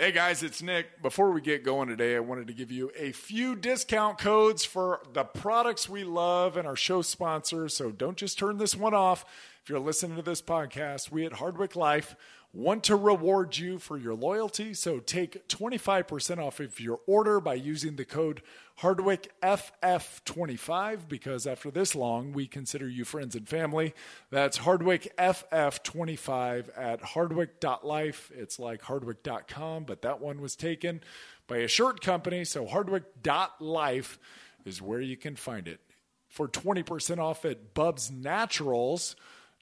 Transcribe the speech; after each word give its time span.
Hey 0.00 0.12
guys, 0.12 0.44
it's 0.44 0.62
Nick. 0.62 1.02
Before 1.02 1.32
we 1.32 1.40
get 1.40 1.64
going 1.64 1.88
today, 1.88 2.14
I 2.14 2.20
wanted 2.20 2.46
to 2.46 2.52
give 2.52 2.70
you 2.70 2.92
a 2.96 3.10
few 3.10 3.56
discount 3.56 4.16
codes 4.16 4.64
for 4.64 5.00
the 5.12 5.24
products 5.24 5.88
we 5.88 6.04
love 6.04 6.56
and 6.56 6.68
our 6.68 6.76
show 6.76 7.02
sponsors. 7.02 7.74
So 7.74 7.90
don't 7.90 8.16
just 8.16 8.38
turn 8.38 8.58
this 8.58 8.76
one 8.76 8.94
off. 8.94 9.24
If 9.60 9.68
you're 9.68 9.80
listening 9.80 10.14
to 10.14 10.22
this 10.22 10.40
podcast, 10.40 11.10
we 11.10 11.26
at 11.26 11.32
Hardwick 11.32 11.74
Life 11.74 12.14
want 12.58 12.82
to 12.82 12.96
reward 12.96 13.56
you 13.56 13.78
for 13.78 13.96
your 13.96 14.16
loyalty. 14.16 14.74
So 14.74 14.98
take 14.98 15.46
25% 15.46 16.38
off 16.38 16.58
of 16.58 16.80
your 16.80 16.98
order 17.06 17.38
by 17.40 17.54
using 17.54 17.94
the 17.94 18.04
code 18.04 18.42
HardwickFF25 18.80 21.08
because 21.08 21.46
after 21.46 21.70
this 21.70 21.94
long, 21.94 22.32
we 22.32 22.48
consider 22.48 22.88
you 22.88 23.04
friends 23.04 23.36
and 23.36 23.48
family. 23.48 23.94
That's 24.30 24.58
HardwickFF25 24.58 26.68
at 26.76 27.00
hardwick.life. 27.00 28.32
It's 28.34 28.58
like 28.58 28.82
hardwick.com, 28.82 29.84
but 29.84 30.02
that 30.02 30.20
one 30.20 30.40
was 30.40 30.56
taken 30.56 31.00
by 31.46 31.58
a 31.58 31.68
shirt 31.68 32.00
company. 32.00 32.44
So 32.44 32.66
hardwick.life 32.66 34.18
is 34.64 34.82
where 34.82 35.00
you 35.00 35.16
can 35.16 35.36
find 35.36 35.68
it. 35.68 35.78
For 36.26 36.48
20% 36.48 37.18
off 37.18 37.44
at 37.44 37.72
Bubs 37.72 38.10
Naturals, 38.10 39.14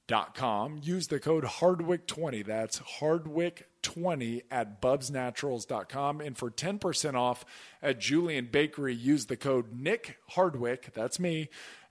com. 0.09 0.81
Use 0.83 1.09
the 1.09 1.19
code 1.19 1.45
Hardwick20. 1.45 2.47
That's 2.47 2.81
Hardwick20 3.01 4.43
at 4.51 4.81
bubsnaturals.com. 4.81 6.21
And 6.21 6.37
for 6.37 6.51
10% 6.51 7.15
off 7.15 7.45
at 7.83 7.99
Julian 8.01 8.49
Bakery, 8.51 8.95
use 8.95 9.27
the 9.27 9.37
code 9.37 9.73
Nick 9.73 10.19
Hardwick. 10.31 10.93
That's 10.95 11.19
me 11.19 11.49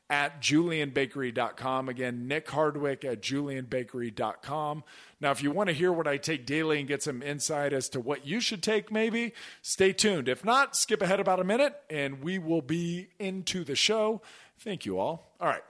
at 0.09 0.41
julianbakery.com. 0.41 1.89
Again, 1.89 2.27
Nick 2.27 2.49
Hardwick 2.49 3.03
at 3.03 3.21
julianbakery.com. 3.21 4.83
Now, 5.19 5.31
if 5.31 5.41
you 5.41 5.51
want 5.51 5.69
to 5.69 5.73
hear 5.73 5.91
what 5.91 6.07
I 6.07 6.17
take 6.17 6.45
daily 6.45 6.79
and 6.79 6.87
get 6.87 7.01
some 7.01 7.23
insight 7.23 7.73
as 7.73 7.89
to 7.89 7.99
what 7.99 8.25
you 8.25 8.39
should 8.39 8.61
take, 8.61 8.91
maybe 8.91 9.33
stay 9.61 9.93
tuned. 9.93 10.29
If 10.29 10.45
not, 10.45 10.75
skip 10.75 11.01
ahead 11.01 11.19
about 11.19 11.39
a 11.39 11.43
minute 11.43 11.75
and 11.89 12.23
we 12.23 12.37
will 12.37 12.61
be 12.61 13.07
into 13.17 13.63
the 13.63 13.75
show. 13.75 14.21
Thank 14.59 14.85
you 14.85 14.99
all. 14.99 15.35
All 15.39 15.47
right. 15.47 15.63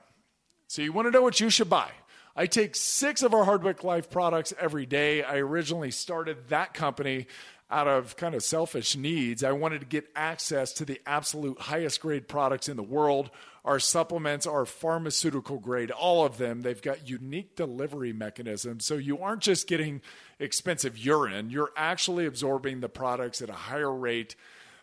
So, 0.68 0.82
you 0.82 0.92
want 0.92 1.08
to 1.08 1.12
know 1.12 1.22
what 1.22 1.40
you 1.40 1.50
should 1.50 1.70
buy? 1.70 1.92
I 2.36 2.48
take 2.48 2.76
six 2.76 3.22
of 3.22 3.34
our 3.34 3.46
Hardwick 3.46 3.84
Life 3.86 4.10
products 4.10 4.54
every 4.60 4.86
day. 4.86 5.24
I 5.24 5.38
originally 5.38 5.92
started 5.92 6.50
that 6.50 6.74
company 6.74 7.28
out 7.72 7.88
of 7.88 8.18
kind 8.18 8.36
of 8.36 8.44
selfish 8.44 8.98
needs. 8.98 9.42
I 9.42 9.54
wanted 9.54 9.80
to 9.80 9.86
get 9.86 10.10
access 10.16 10.74
to 10.74 10.86
the 10.86 11.02
absolute 11.06 11.60
highest 11.60 12.02
grade 12.02 12.28
products 12.28 12.68
in 12.68 12.76
the 12.76 12.84
world. 12.84 13.30
Our 13.64 13.80
supplements 13.80 14.46
are 14.46 14.66
pharmaceutical 14.66 15.60
grade, 15.60 15.92
all 15.92 16.26
of 16.26 16.38
them. 16.38 16.62
They've 16.62 16.82
got 16.82 17.10
unique 17.10 17.56
delivery 17.56 18.12
mechanisms. 18.12 18.86
So 18.86 18.96
you 18.96 19.20
aren't 19.20 19.42
just 19.42 19.68
getting 19.68 20.02
expensive 20.38 20.98
urine, 20.98 21.50
you're 21.50 21.72
actually 21.78 22.26
absorbing 22.26 22.82
the 22.82 22.90
products 22.90 23.42
at 23.42 23.50
a 23.50 23.54
higher 23.54 23.94
rate 23.94 24.36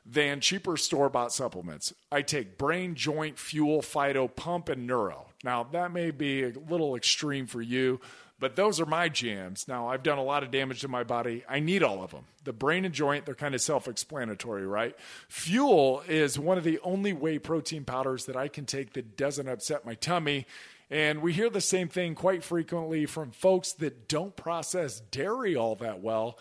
than 0.05 0.41
cheaper 0.41 0.77
store 0.77 1.11
bought 1.11 1.33
supplements. 1.33 1.92
I 2.11 2.23
take 2.23 2.58
brain, 2.58 2.95
joint, 2.95 3.39
fuel, 3.39 3.83
phyto, 3.83 4.34
pump, 4.34 4.69
and 4.69 4.86
neuro. 4.86 5.27
Now, 5.43 5.65
that 5.73 5.93
may 5.93 6.11
be 6.11 6.45
a 6.45 6.53
little 6.69 6.95
extreme 6.97 7.47
for 7.47 7.61
you, 7.61 8.01
but 8.39 8.57
those 8.57 8.81
are 8.81 8.87
my 8.87 9.09
jams. 9.09 9.67
Now, 9.69 9.89
I've 9.89 10.03
done 10.03 10.19
a 10.19 10.23
lot 10.25 10.43
of 10.43 10.51
damage 10.51 10.81
to 10.81 10.89
my 10.89 11.05
body. 11.05 11.45
I 11.48 11.61
need 11.61 11.83
all 11.83 12.03
of 12.03 12.11
them. 12.11 12.25
The 12.45 12.53
brain 12.53 12.85
and 12.85 12.95
joint, 12.95 13.25
they're 13.25 13.35
kind 13.35 13.55
of 13.55 13.61
self 13.61 13.87
explanatory, 13.89 14.67
right? 14.67 14.97
Fuel 15.29 16.03
is 16.09 16.39
one 16.39 16.59
of 16.59 16.65
the 16.65 16.81
only 16.83 17.13
whey 17.13 17.39
protein 17.39 17.85
powders 17.85 18.25
that 18.27 18.37
I 18.37 18.48
can 18.48 18.67
take 18.67 18.95
that 18.95 19.17
doesn't 19.17 19.48
upset 19.48 19.87
my 19.87 19.95
tummy. 19.95 20.47
And 20.91 21.23
we 21.23 21.33
hear 21.33 21.48
the 21.51 21.61
same 21.61 21.89
thing 21.89 22.15
quite 22.15 22.45
frequently 22.45 23.07
from 23.07 23.31
folks 23.31 23.73
that 23.75 24.09
don't 24.09 24.37
process 24.37 25.01
dairy 25.01 25.57
all 25.57 25.75
that 25.77 26.01
well. 26.01 26.39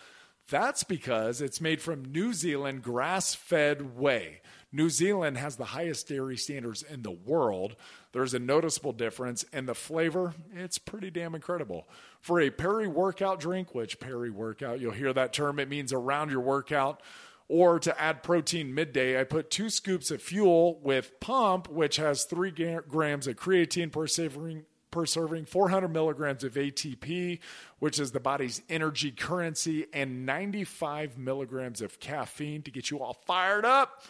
That's 0.50 0.84
because 0.84 1.40
it's 1.40 1.60
made 1.60 1.80
from 1.80 2.04
New 2.04 2.34
Zealand 2.34 2.82
grass 2.82 3.34
fed 3.34 3.96
whey. 3.96 4.40
New 4.70 4.90
Zealand 4.90 5.38
has 5.38 5.56
the 5.56 5.66
highest 5.66 6.08
dairy 6.08 6.36
standards 6.36 6.82
in 6.82 7.02
the 7.02 7.10
world. 7.10 7.76
There's 8.12 8.34
a 8.34 8.38
noticeable 8.38 8.92
difference, 8.92 9.44
and 9.52 9.66
the 9.66 9.74
flavor, 9.74 10.34
it's 10.54 10.78
pretty 10.78 11.10
damn 11.10 11.34
incredible. 11.34 11.88
For 12.20 12.40
a 12.40 12.50
peri 12.50 12.86
workout 12.86 13.40
drink, 13.40 13.74
which 13.74 14.00
peri 14.00 14.30
workout, 14.30 14.80
you'll 14.80 14.92
hear 14.92 15.12
that 15.14 15.32
term, 15.32 15.58
it 15.58 15.68
means 15.68 15.92
around 15.92 16.30
your 16.30 16.40
workout, 16.40 17.02
or 17.48 17.78
to 17.80 18.00
add 18.00 18.22
protein 18.22 18.74
midday, 18.74 19.20
I 19.20 19.24
put 19.24 19.50
two 19.50 19.70
scoops 19.70 20.10
of 20.10 20.22
fuel 20.22 20.78
with 20.82 21.18
pump, 21.20 21.68
which 21.68 21.96
has 21.96 22.24
three 22.24 22.50
grams 22.50 23.26
of 23.26 23.36
creatine 23.36 23.90
per 23.90 24.06
serving, 24.06 24.64
per 24.90 25.06
serving, 25.06 25.46
400 25.46 25.88
milligrams 25.88 26.44
of 26.44 26.54
ATP, 26.54 27.40
which 27.78 27.98
is 27.98 28.12
the 28.12 28.20
body's 28.20 28.62
energy 28.68 29.10
currency, 29.10 29.86
and 29.92 30.26
95 30.26 31.18
milligrams 31.18 31.80
of 31.80 31.98
caffeine 31.98 32.62
to 32.62 32.70
get 32.70 32.90
you 32.90 33.00
all 33.00 33.14
fired 33.26 33.64
up. 33.64 34.02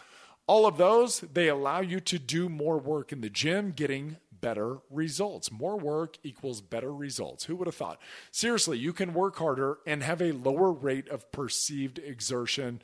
All 0.45 0.65
of 0.65 0.77
those, 0.77 1.21
they 1.21 1.47
allow 1.47 1.79
you 1.79 1.99
to 2.01 2.19
do 2.19 2.49
more 2.49 2.77
work 2.77 3.11
in 3.11 3.21
the 3.21 3.29
gym, 3.29 3.71
getting 3.71 4.17
better 4.41 4.79
results. 4.89 5.49
More 5.51 5.79
work 5.79 6.17
equals 6.21 6.59
better 6.59 6.93
results. 6.93 7.45
Who 7.45 7.55
would 7.55 7.67
have 7.67 7.75
thought? 7.75 8.01
Seriously, 8.29 8.77
you 8.77 8.91
can 8.91 9.13
work 9.13 9.37
harder 9.37 9.77
and 9.87 10.03
have 10.03 10.21
a 10.21 10.33
lower 10.33 10.71
rate 10.71 11.07
of 11.07 11.31
perceived 11.31 11.97
exertion. 11.97 12.81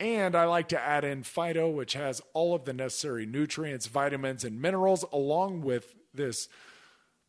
And 0.00 0.34
I 0.34 0.46
like 0.46 0.68
to 0.70 0.80
add 0.80 1.04
in 1.04 1.22
Phyto, 1.22 1.72
which 1.72 1.92
has 1.92 2.22
all 2.32 2.54
of 2.54 2.64
the 2.64 2.72
necessary 2.72 3.26
nutrients, 3.26 3.86
vitamins, 3.86 4.42
and 4.42 4.60
minerals, 4.60 5.04
along 5.12 5.60
with 5.60 5.94
this 6.14 6.48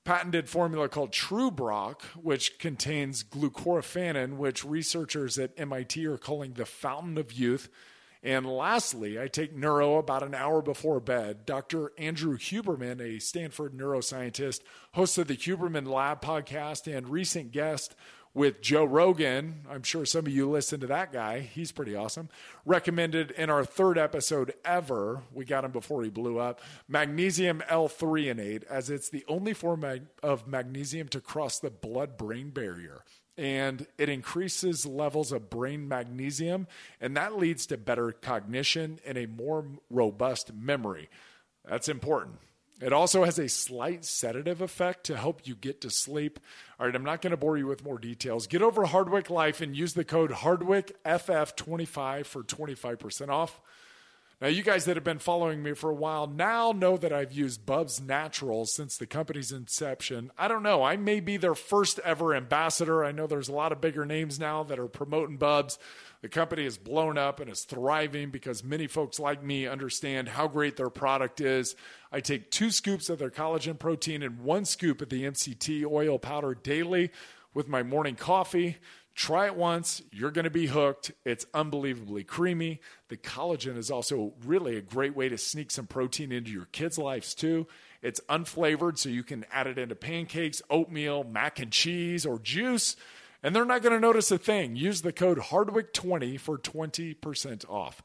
patented 0.06 0.50
formula 0.50 0.88
called 0.88 1.12
TrueBroc, 1.12 2.02
which 2.16 2.58
contains 2.60 3.24
glucoraphanin, 3.24 4.38
which 4.38 4.64
researchers 4.64 5.38
at 5.38 5.52
MIT 5.58 6.06
are 6.06 6.18
calling 6.18 6.54
the 6.54 6.66
fountain 6.66 7.18
of 7.18 7.34
youth. 7.34 7.70
And 8.24 8.46
lastly, 8.46 9.20
I 9.20 9.28
take 9.28 9.54
neuro 9.54 9.98
about 9.98 10.24
an 10.24 10.34
hour 10.34 10.62
before 10.62 11.02
bed. 11.02 11.46
Dr. 11.46 11.92
Andrew 11.98 12.38
Huberman, 12.38 13.02
a 13.02 13.20
Stanford 13.20 13.78
neuroscientist, 13.78 14.62
host 14.94 15.18
of 15.18 15.28
the 15.28 15.36
Huberman 15.36 15.86
Lab 15.86 16.22
podcast 16.22 16.88
and 16.88 17.10
recent 17.10 17.52
guest 17.52 17.96
with 18.34 18.62
Joe 18.62 18.86
Rogan. 18.86 19.66
I'm 19.70 19.84
sure 19.84 20.06
some 20.06 20.26
of 20.26 20.32
you 20.32 20.50
listen 20.50 20.80
to 20.80 20.88
that 20.88 21.12
guy. 21.12 21.42
He's 21.42 21.74
pretty 21.74 21.96
awesome. 21.96 22.30
Recommended 22.66 23.32
in 23.32 23.50
our 23.50 23.66
third 23.66 23.98
episode 23.98 24.54
ever. 24.64 25.24
We 25.34 25.44
got 25.44 25.66
him 25.66 25.72
before 25.72 26.02
he 26.02 26.10
blew 26.10 26.40
up. 26.40 26.62
Magnesium 26.88 27.62
L-threonate, 27.68 28.64
as 28.64 28.90
it's 28.90 29.10
the 29.10 29.26
only 29.28 29.54
form 29.54 29.84
of 30.24 30.48
magnesium 30.48 31.10
to 31.10 31.20
cross 31.20 31.60
the 31.60 31.70
blood 31.70 32.18
brain 32.18 32.52
barrier. 32.52 33.04
And 33.38 33.88
it 33.98 34.10
increases 34.10 34.86
levels 34.86 35.32
of 35.32 35.50
brain 35.50 35.88
magnesium, 35.88 36.68
and 37.02 37.18
that 37.18 37.38
leads 37.38 37.66
to 37.68 37.78
better 37.78 38.12
cognition 38.12 39.00
and 39.06 39.18
a 39.18 39.26
more 39.26 39.66
robust 39.90 40.54
memory. 40.54 41.10
That's 41.68 41.90
important. 41.90 42.36
It 42.82 42.92
also 42.92 43.24
has 43.24 43.40
a 43.40 43.48
slight 43.48 44.04
sedative 44.04 44.62
effect 44.62 45.06
to 45.06 45.16
help 45.16 45.48
you 45.48 45.56
get 45.56 45.80
to 45.82 45.90
sleep. 45.90 46.40
All 46.80 46.86
right, 46.86 46.96
I'm 46.96 47.04
not 47.04 47.22
going 47.22 47.32
to 47.32 47.38
bore 47.38 47.58
you 47.58 47.66
with 47.68 47.84
more 47.84 47.98
details. 47.98 48.46
Get 48.46 48.62
over 48.62 48.84
Hardwick 48.86 49.30
Life 49.30 49.62
and 49.62 49.76
use 49.76 49.94
the 49.94 50.04
code 50.04 50.32
HardwickFF25 50.32 52.26
for 52.26 52.44
25% 52.44 53.30
off. 53.30 53.62
Now, 54.44 54.50
you 54.50 54.62
guys 54.62 54.84
that 54.84 54.98
have 54.98 55.06
been 55.06 55.20
following 55.20 55.64
me 55.64 55.72
for 55.72 55.90
a 55.90 55.96
while 55.96 56.28
now 56.28 56.74
know 56.74 56.98
that 56.98 57.14
I've 57.14 57.32
used 57.32 57.66
Bubs 57.66 58.02
Naturals 58.02 58.74
since 58.74 58.98
the 58.98 59.06
company's 59.06 59.54
inception. 59.54 60.34
I 60.38 60.50
don't 60.50 60.64
know, 60.64 60.84
I 60.84 60.98
may 60.98 61.22
be 61.22 61.38
their 61.38 61.56
first 61.56 61.98
ever 62.00 62.36
ambassador. 62.36 63.06
I 63.06 63.14
know 63.14 63.26
there's 63.26 63.48
a 63.48 63.54
lot 63.54 63.72
of 63.72 63.80
bigger 63.80 64.06
names 64.06 64.42
now 64.42 64.64
that 64.64 64.80
are 64.80 64.90
promoting 64.90 65.38
Bubs. 65.38 65.80
The 66.22 66.28
company 66.28 66.66
is 66.66 66.78
blown 66.78 67.18
up 67.18 67.40
and 67.40 67.50
is 67.50 67.64
thriving 67.64 68.32
because 68.32 68.66
many 68.66 68.88
folks 68.88 69.18
like 69.18 69.42
me 69.42 69.66
understand 69.66 70.28
how 70.28 70.50
great 70.50 70.76
their 70.76 70.90
product 70.90 71.40
is. 71.40 71.78
I 72.12 72.20
take 72.20 72.52
two 72.52 72.70
scoops 72.70 73.10
of 73.10 73.20
their 73.20 73.32
collagen 73.32 73.80
protein 73.80 74.24
and 74.24 74.42
one 74.42 74.66
scoop 74.66 75.02
of 75.02 75.08
the 75.08 75.24
MCT 75.24 75.86
oil 75.90 76.20
powder 76.20 76.54
daily 76.54 77.12
with 77.54 77.70
my 77.70 77.82
morning 77.82 78.16
coffee. 78.16 78.76
Try 79.16 79.46
it 79.46 79.56
once, 79.56 80.02
you're 80.12 80.32
going 80.32 80.46
to 80.46 80.52
be 80.52 80.68
hooked. 80.68 81.12
It's 81.24 81.46
unbelievably 81.54 82.24
creamy. 82.24 82.82
The 83.10 83.18
collagen 83.18 83.78
is 83.78 83.92
also 83.92 84.34
really 84.44 84.76
a 84.76 84.82
great 84.82 85.16
way 85.16 85.30
to 85.30 85.38
sneak 85.38 85.70
some 85.70 85.86
protein 85.86 86.32
into 86.32 86.52
your 86.52 86.66
kids' 86.66 86.98
lives 86.98 87.36
too. 87.36 87.68
It's 88.02 88.20
unflavored, 88.30 88.98
so 88.98 89.10
you 89.10 89.24
can 89.24 89.46
add 89.52 89.68
it 89.68 89.78
into 89.78 89.96
pancakes, 89.96 90.62
oatmeal, 90.70 91.24
mac 91.24 91.60
and 91.60 91.72
cheese, 91.72 92.26
or 92.26 92.40
juice 92.40 92.96
and 93.44 93.54
they're 93.54 93.66
not 93.66 93.82
going 93.82 93.94
to 93.94 94.00
notice 94.00 94.32
a 94.32 94.38
thing. 94.38 94.78
Use 94.78 95.02
the 95.02 95.12
code 95.12 95.38
Hardwick20 95.38 96.40
for 96.40 96.58
20% 96.58 97.70
off. 97.70 98.02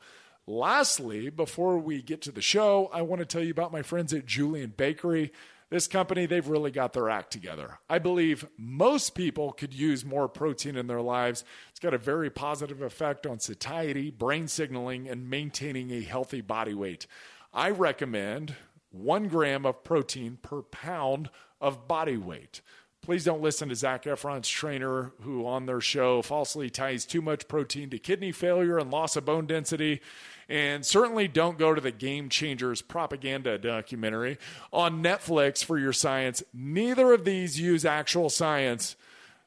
Lastly, 0.46 1.30
before 1.30 1.78
we 1.78 2.02
get 2.02 2.22
to 2.22 2.32
the 2.32 2.42
show, 2.42 2.90
I 2.92 3.02
want 3.02 3.20
to 3.20 3.26
tell 3.26 3.42
you 3.42 3.52
about 3.52 3.72
my 3.72 3.82
friends 3.82 4.12
at 4.12 4.26
Julian 4.26 4.74
Bakery. 4.76 5.32
This 5.70 5.86
company, 5.86 6.24
they've 6.24 6.48
really 6.48 6.70
got 6.70 6.94
their 6.94 7.10
act 7.10 7.30
together. 7.30 7.78
I 7.90 7.98
believe 7.98 8.48
most 8.56 9.14
people 9.14 9.52
could 9.52 9.74
use 9.74 10.02
more 10.02 10.26
protein 10.26 10.76
in 10.76 10.86
their 10.86 11.02
lives. 11.02 11.44
It's 11.70 11.80
got 11.80 11.92
a 11.92 11.98
very 11.98 12.30
positive 12.30 12.80
effect 12.80 13.26
on 13.26 13.38
satiety, 13.38 14.10
brain 14.10 14.48
signaling, 14.48 15.08
and 15.08 15.28
maintaining 15.28 15.90
a 15.90 16.00
healthy 16.00 16.40
body 16.40 16.72
weight. 16.72 17.06
I 17.52 17.68
recommend 17.68 18.54
one 18.90 19.28
gram 19.28 19.66
of 19.66 19.84
protein 19.84 20.38
per 20.40 20.62
pound 20.62 21.28
of 21.60 21.86
body 21.86 22.16
weight. 22.16 22.62
Please 23.08 23.24
don't 23.24 23.40
listen 23.40 23.70
to 23.70 23.74
Zac 23.74 24.04
Efron's 24.04 24.50
trainer, 24.50 25.12
who 25.22 25.46
on 25.46 25.64
their 25.64 25.80
show 25.80 26.20
falsely 26.20 26.68
ties 26.68 27.06
too 27.06 27.22
much 27.22 27.48
protein 27.48 27.88
to 27.88 27.98
kidney 27.98 28.32
failure 28.32 28.76
and 28.76 28.90
loss 28.90 29.16
of 29.16 29.24
bone 29.24 29.46
density. 29.46 30.02
And 30.46 30.84
certainly 30.84 31.26
don't 31.26 31.56
go 31.56 31.72
to 31.74 31.80
the 31.80 31.90
Game 31.90 32.28
Changers 32.28 32.82
propaganda 32.82 33.56
documentary 33.56 34.36
on 34.74 35.02
Netflix 35.02 35.64
for 35.64 35.78
your 35.78 35.94
science. 35.94 36.42
Neither 36.52 37.14
of 37.14 37.24
these 37.24 37.58
use 37.58 37.86
actual 37.86 38.28
science. 38.28 38.94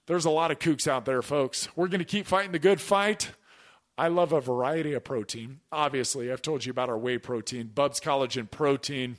There's 0.07 0.25
a 0.25 0.31
lot 0.31 0.49
of 0.49 0.57
kooks 0.57 0.87
out 0.87 1.05
there, 1.05 1.21
folks. 1.21 1.69
We're 1.75 1.87
going 1.87 1.99
to 1.99 2.03
keep 2.03 2.25
fighting 2.25 2.53
the 2.53 2.57
good 2.57 2.81
fight. 2.81 3.29
I 3.95 4.07
love 4.07 4.31
a 4.33 4.41
variety 4.41 4.93
of 4.93 5.03
protein. 5.03 5.59
Obviously, 5.71 6.31
I've 6.31 6.41
told 6.41 6.65
you 6.65 6.71
about 6.71 6.89
our 6.89 6.97
whey 6.97 7.19
protein, 7.19 7.67
Bubs 7.67 7.99
Collagen 7.99 8.49
Protein, 8.49 9.17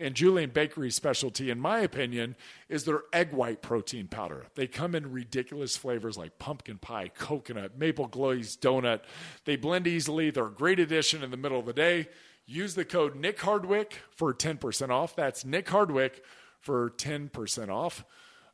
and 0.00 0.14
Julian 0.14 0.50
Bakery's 0.50 0.94
specialty, 0.94 1.50
in 1.50 1.58
my 1.58 1.80
opinion, 1.80 2.36
is 2.68 2.84
their 2.84 3.02
egg 3.12 3.32
white 3.32 3.62
protein 3.62 4.06
powder. 4.06 4.46
They 4.54 4.66
come 4.66 4.94
in 4.94 5.12
ridiculous 5.12 5.76
flavors 5.76 6.16
like 6.16 6.38
pumpkin 6.38 6.78
pie, 6.78 7.08
coconut, 7.08 7.78
maple 7.78 8.06
glazed 8.06 8.62
donut. 8.62 9.00
They 9.44 9.56
blend 9.56 9.86
easily. 9.86 10.30
They're 10.30 10.46
a 10.46 10.50
great 10.50 10.78
addition 10.78 11.22
in 11.22 11.30
the 11.30 11.36
middle 11.36 11.58
of 11.58 11.66
the 11.66 11.72
day. 11.72 12.08
Use 12.46 12.74
the 12.74 12.84
code 12.84 13.14
Nick 13.14 13.40
Hardwick 13.40 13.98
for 14.10 14.32
10% 14.32 14.90
off. 14.90 15.14
That's 15.14 15.44
Nick 15.44 15.68
Hardwick 15.68 16.24
for 16.60 16.90
10% 16.90 17.68
off. 17.68 18.04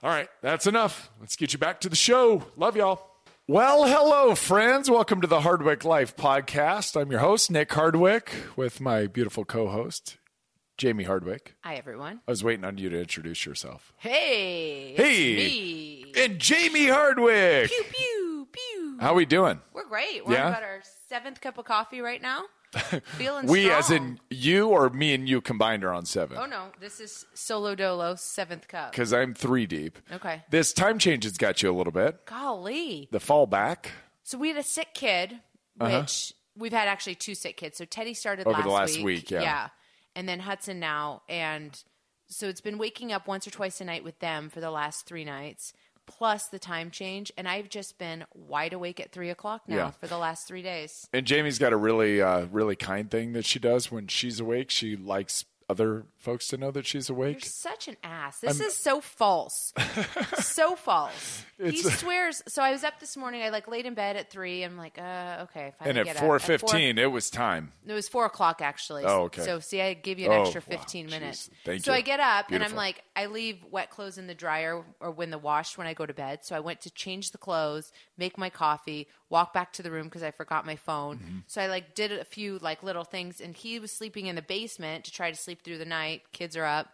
All 0.02 0.10
right, 0.10 0.28
that's 0.42 0.66
enough. 0.66 1.10
Let's 1.20 1.36
get 1.36 1.52
you 1.52 1.58
back 1.58 1.80
to 1.80 1.88
the 1.88 1.96
show. 1.96 2.44
Love 2.56 2.76
y'all. 2.76 3.10
Well, 3.46 3.84
hello, 3.84 4.34
friends. 4.34 4.90
Welcome 4.90 5.20
to 5.20 5.26
the 5.26 5.42
Hardwick 5.42 5.84
Life 5.84 6.16
podcast. 6.16 6.98
I'm 6.98 7.10
your 7.10 7.20
host, 7.20 7.50
Nick 7.50 7.72
Hardwick, 7.72 8.34
with 8.56 8.80
my 8.80 9.06
beautiful 9.06 9.44
co 9.44 9.68
host, 9.68 10.16
Jamie 10.76 11.04
Hardwick. 11.04 11.54
Hi, 11.62 11.76
everyone. 11.76 12.20
I 12.26 12.30
was 12.30 12.42
waiting 12.42 12.64
on 12.64 12.78
you 12.78 12.88
to 12.90 12.98
introduce 13.00 13.46
yourself. 13.46 13.92
Hey, 13.96 14.94
Hey. 14.96 15.34
me. 15.36 16.12
And 16.16 16.38
Jamie 16.38 16.88
Hardwick. 16.88 17.70
Pew 17.70 17.84
pew 17.90 18.48
pew. 18.50 18.96
How 19.00 19.14
we 19.14 19.24
doing? 19.24 19.60
We're 19.72 19.86
great. 19.86 20.26
We're 20.26 20.34
Yeah? 20.34 20.48
about 20.48 20.62
our 20.64 20.82
seventh 21.08 21.40
cup 21.40 21.58
of 21.58 21.64
coffee 21.64 22.00
right 22.00 22.20
now. 22.20 22.42
Feeling 23.18 23.46
We, 23.46 23.64
strong. 23.66 23.78
as 23.78 23.90
in 23.92 24.20
you 24.30 24.68
or 24.68 24.90
me 24.90 25.14
and 25.14 25.28
you 25.28 25.40
combined, 25.40 25.84
are 25.84 25.92
on 25.92 26.06
seven. 26.06 26.36
Oh 26.40 26.46
no, 26.46 26.70
this 26.80 26.98
is 26.98 27.24
solo 27.34 27.76
dolo 27.76 28.16
seventh 28.16 28.66
cup. 28.66 28.90
Because 28.90 29.12
I'm 29.12 29.32
three 29.32 29.66
deep. 29.66 29.96
Okay. 30.10 30.42
This 30.50 30.72
time 30.72 30.98
change 30.98 31.22
has 31.22 31.38
got 31.38 31.62
you 31.62 31.70
a 31.70 31.76
little 31.76 31.92
bit. 31.92 32.26
Golly. 32.26 33.08
The 33.12 33.20
fall 33.20 33.46
back. 33.46 33.92
So 34.24 34.38
we 34.38 34.48
had 34.48 34.56
a 34.56 34.64
sick 34.64 34.88
kid, 34.92 35.38
which 35.76 36.32
we've 36.56 36.72
had 36.72 36.88
actually 36.88 37.14
two 37.14 37.36
sick 37.36 37.56
kids. 37.56 37.78
So 37.78 37.84
Teddy 37.84 38.12
started 38.12 38.44
Uh-huh. 38.48 38.58
Over 38.58 38.68
last 38.68 38.94
the 38.94 38.98
last 38.98 39.04
week, 39.04 39.30
yeah. 39.30 39.42
Yeah. 39.42 39.68
And 40.16 40.28
then 40.28 40.40
Hudson 40.40 40.78
now. 40.80 41.22
And 41.28 41.82
so 42.28 42.48
it's 42.48 42.60
been 42.60 42.78
waking 42.78 43.12
up 43.12 43.26
once 43.28 43.46
or 43.46 43.50
twice 43.50 43.80
a 43.80 43.84
night 43.84 44.04
with 44.04 44.18
them 44.20 44.48
for 44.48 44.60
the 44.60 44.70
last 44.70 45.06
three 45.06 45.24
nights, 45.24 45.72
plus 46.06 46.46
the 46.48 46.58
time 46.58 46.90
change. 46.90 47.32
And 47.36 47.48
I've 47.48 47.68
just 47.68 47.98
been 47.98 48.24
wide 48.34 48.72
awake 48.72 49.00
at 49.00 49.12
three 49.12 49.30
o'clock 49.30 49.62
now 49.68 49.76
Yeah. 49.76 49.90
for 49.92 50.06
the 50.06 50.18
last 50.18 50.46
three 50.46 50.62
days. 50.62 51.06
And 51.12 51.26
Jamie's 51.26 51.58
got 51.58 51.72
a 51.72 51.76
really, 51.76 52.20
uh, 52.22 52.46
really 52.50 52.76
kind 52.76 53.10
thing 53.10 53.32
that 53.32 53.44
she 53.44 53.58
does 53.58 53.90
when 53.90 54.06
she's 54.08 54.40
awake. 54.40 54.70
She 54.70 54.96
likes 54.96 55.44
other 55.68 56.04
folks 56.18 56.48
to 56.48 56.56
know 56.56 56.70
that 56.70 56.86
she's 56.86 57.08
awake. 57.10 57.36
You're 57.42 57.50
such 57.50 57.88
an 57.88 57.96
ass. 58.02 58.40
This 58.40 58.60
is 58.60 58.76
so 58.76 59.00
false. 59.00 59.72
so 60.40 60.76
false. 60.76 61.44
he 61.58 61.78
It's- 61.80 62.00
swears. 62.00 62.42
So 62.48 62.62
I 62.62 62.70
was 62.72 62.84
up 62.84 63.00
this 63.00 63.16
morning. 63.16 63.42
I 63.42 63.48
like 63.50 63.68
laid 63.68 63.86
in 63.86 63.94
bed 63.94 64.16
at 64.16 64.30
three. 64.30 64.62
I'm 64.62 64.76
like, 64.76 64.98
uh, 64.98 65.38
okay. 65.44 65.72
Fine, 65.78 65.88
And 65.88 65.98
at 65.98 66.04
get 66.06 66.16
up. 66.16 66.22
four 66.22 66.38
fifteen, 66.38 66.98
it 66.98 67.10
was 67.10 67.30
time. 67.30 67.72
It 67.86 67.92
was 67.92 68.08
four 68.08 68.24
o'clock 68.26 68.60
actually. 68.60 69.04
Oh, 69.04 69.22
okay. 69.24 69.42
So 69.42 69.60
see, 69.60 69.80
I 69.80 69.94
give 69.94 70.18
you 70.18 70.26
an 70.26 70.32
Oh, 70.32 70.42
extra 70.42 70.60
wow. 70.60 70.76
fifteen 70.76 71.06
Jeez. 71.06 71.10
minutes. 71.10 71.50
Thank 71.64 71.84
so 71.84 71.92
you. 71.92 71.98
I 71.98 72.00
get 72.02 72.20
up 72.20 72.50
and 72.50 72.62
I'm 72.62 72.74
like, 72.74 73.02
I 73.16 73.26
leave 73.26 73.58
wet 73.70 73.90
clothes 73.90 74.18
in 74.18 74.26
the 74.26 74.34
dryer 74.34 74.84
or 75.00 75.10
when 75.10 75.30
the 75.30 75.38
wash 75.38 75.78
when 75.78 75.86
I 75.86 75.94
go 75.94 76.06
to 76.06 76.14
bed. 76.14 76.40
So 76.44 76.54
I 76.56 76.60
went 76.60 76.80
to 76.82 76.90
change 76.90 77.30
the 77.30 77.38
clothes, 77.38 77.92
make 78.18 78.36
my 78.38 78.50
coffee, 78.50 79.08
walk 79.34 79.52
back 79.52 79.72
to 79.72 79.82
the 79.82 79.90
room 79.90 80.04
because 80.04 80.22
I 80.22 80.30
forgot 80.30 80.64
my 80.64 80.76
phone. 80.76 81.16
Mm-hmm. 81.18 81.38
So 81.48 81.60
I 81.60 81.66
like 81.66 81.94
did 81.96 82.12
a 82.12 82.24
few 82.24 82.58
like 82.60 82.84
little 82.84 83.02
things, 83.02 83.40
and 83.40 83.54
he 83.56 83.80
was 83.80 83.90
sleeping 83.90 84.26
in 84.26 84.36
the 84.36 84.42
basement 84.42 85.04
to 85.04 85.10
try 85.10 85.30
to 85.30 85.36
sleep 85.36 85.62
through 85.62 85.78
the 85.78 85.84
night. 85.84 86.22
Kids 86.32 86.56
are 86.56 86.64
up. 86.64 86.88